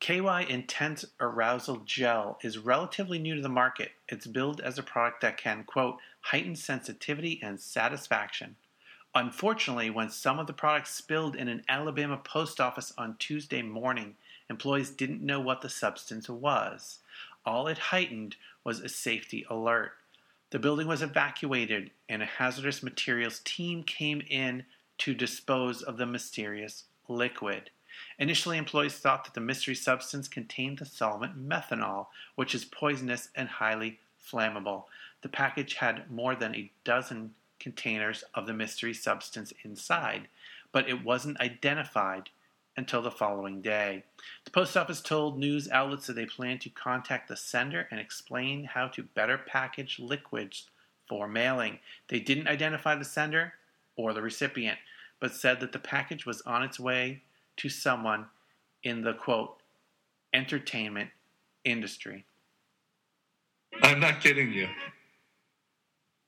KY 0.00 0.46
Intense 0.48 1.04
Arousal 1.20 1.82
Gel 1.84 2.38
is 2.42 2.56
relatively 2.56 3.18
new 3.18 3.34
to 3.34 3.42
the 3.42 3.48
market. 3.48 3.90
It's 4.08 4.26
billed 4.26 4.60
as 4.60 4.78
a 4.78 4.82
product 4.82 5.20
that 5.20 5.36
can, 5.36 5.64
quote, 5.64 5.98
heighten 6.20 6.56
sensitivity 6.56 7.38
and 7.42 7.60
satisfaction. 7.60 8.56
Unfortunately, 9.14 9.90
when 9.90 10.08
some 10.10 10.38
of 10.38 10.46
the 10.46 10.52
product 10.52 10.88
spilled 10.88 11.36
in 11.36 11.48
an 11.48 11.62
Alabama 11.68 12.16
post 12.16 12.60
office 12.60 12.92
on 12.96 13.16
Tuesday 13.18 13.60
morning, 13.60 14.16
employees 14.48 14.90
didn't 14.90 15.20
know 15.20 15.40
what 15.40 15.60
the 15.60 15.68
substance 15.68 16.28
was. 16.28 17.00
All 17.44 17.66
it 17.66 17.78
heightened 17.78 18.36
was 18.64 18.80
a 18.80 18.88
safety 18.88 19.44
alert. 19.50 19.92
The 20.50 20.58
building 20.58 20.86
was 20.86 21.02
evacuated, 21.02 21.90
and 22.08 22.22
a 22.22 22.26
hazardous 22.26 22.82
materials 22.82 23.40
team 23.44 23.82
came 23.82 24.22
in 24.28 24.64
to 24.98 25.14
dispose 25.14 25.82
of 25.82 25.98
the 25.98 26.06
mysterious 26.06 26.84
liquid. 27.06 27.70
Initially, 28.18 28.56
employees 28.56 28.98
thought 28.98 29.24
that 29.24 29.34
the 29.34 29.40
mystery 29.40 29.74
substance 29.74 30.26
contained 30.26 30.78
the 30.78 30.86
solvent 30.86 31.36
methanol, 31.36 32.06
which 32.34 32.54
is 32.54 32.64
poisonous 32.64 33.28
and 33.34 33.48
highly 33.48 34.00
flammable. 34.18 34.84
The 35.22 35.28
package 35.28 35.74
had 35.74 36.10
more 36.10 36.34
than 36.34 36.54
a 36.54 36.70
dozen 36.82 37.34
containers 37.60 38.24
of 38.34 38.46
the 38.46 38.54
mystery 38.54 38.94
substance 38.94 39.52
inside, 39.64 40.28
but 40.72 40.88
it 40.88 41.04
wasn't 41.04 41.40
identified 41.40 42.30
until 42.78 43.02
the 43.02 43.10
following 43.10 43.60
day. 43.60 44.04
The 44.44 44.52
post 44.52 44.76
office 44.76 45.00
told 45.00 45.36
news 45.36 45.68
outlets 45.68 46.06
that 46.06 46.14
they 46.14 46.26
plan 46.26 46.60
to 46.60 46.70
contact 46.70 47.28
the 47.28 47.36
sender 47.36 47.88
and 47.90 47.98
explain 47.98 48.64
how 48.64 48.86
to 48.88 49.02
better 49.02 49.36
package 49.36 49.98
liquids 49.98 50.68
for 51.08 51.26
mailing. 51.26 51.80
They 52.06 52.20
didn't 52.20 52.46
identify 52.46 52.94
the 52.94 53.04
sender 53.04 53.54
or 53.96 54.14
the 54.14 54.22
recipient, 54.22 54.78
but 55.18 55.34
said 55.34 55.58
that 55.58 55.72
the 55.72 55.80
package 55.80 56.24
was 56.24 56.40
on 56.42 56.62
its 56.62 56.78
way 56.78 57.22
to 57.56 57.68
someone 57.68 58.26
in 58.84 59.02
the 59.02 59.14
quote 59.14 59.56
entertainment 60.32 61.10
industry. 61.64 62.24
I'm 63.82 63.98
not 63.98 64.20
kidding 64.20 64.52
you. 64.52 64.68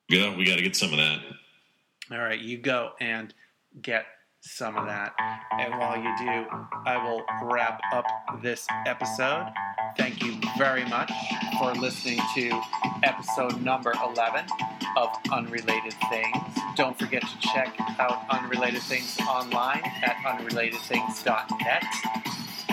Yeah, 0.08 0.36
we 0.36 0.44
got 0.44 0.56
to 0.56 0.62
get 0.62 0.74
some 0.74 0.90
of 0.90 0.96
that. 0.96 1.20
All 2.10 2.18
right, 2.18 2.40
you 2.40 2.58
go 2.58 2.90
and 3.00 3.32
get 3.80 4.06
some 4.42 4.76
of 4.76 4.86
that. 4.86 5.12
And 5.58 5.78
while 5.78 5.96
you 5.96 6.12
do, 6.18 6.46
I 6.86 6.96
will 7.02 7.22
wrap 7.48 7.80
up 7.92 8.04
this 8.42 8.66
episode. 8.86 9.52
Thank 9.96 10.22
you 10.22 10.40
very 10.58 10.84
much 10.84 11.12
for 11.58 11.72
listening 11.74 12.20
to 12.34 12.60
episode 13.02 13.60
number 13.62 13.92
11 14.02 14.46
of 14.96 15.08
Unrelated 15.32 15.94
Things. 16.10 16.36
Don't 16.76 16.98
forget 16.98 17.22
to 17.22 17.48
check 17.48 17.74
out 17.98 18.24
Unrelated 18.30 18.82
Things 18.82 19.18
online 19.28 19.82
at 19.84 20.16
unrelatedthings.net. 20.24 21.84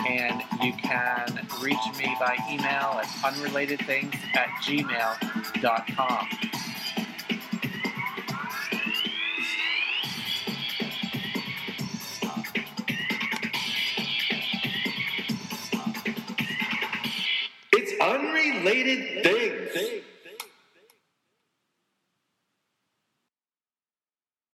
And 0.07 0.41
you 0.63 0.73
can 0.73 1.47
reach 1.61 1.75
me 1.97 2.15
by 2.19 2.37
email 2.49 2.99
at 3.01 3.07
unrelatedthings 3.23 4.15
at 4.35 4.47
gmail.com. 4.63 6.27
It's 18.65 19.27
unrelated 19.27 19.73
things. 19.73 20.06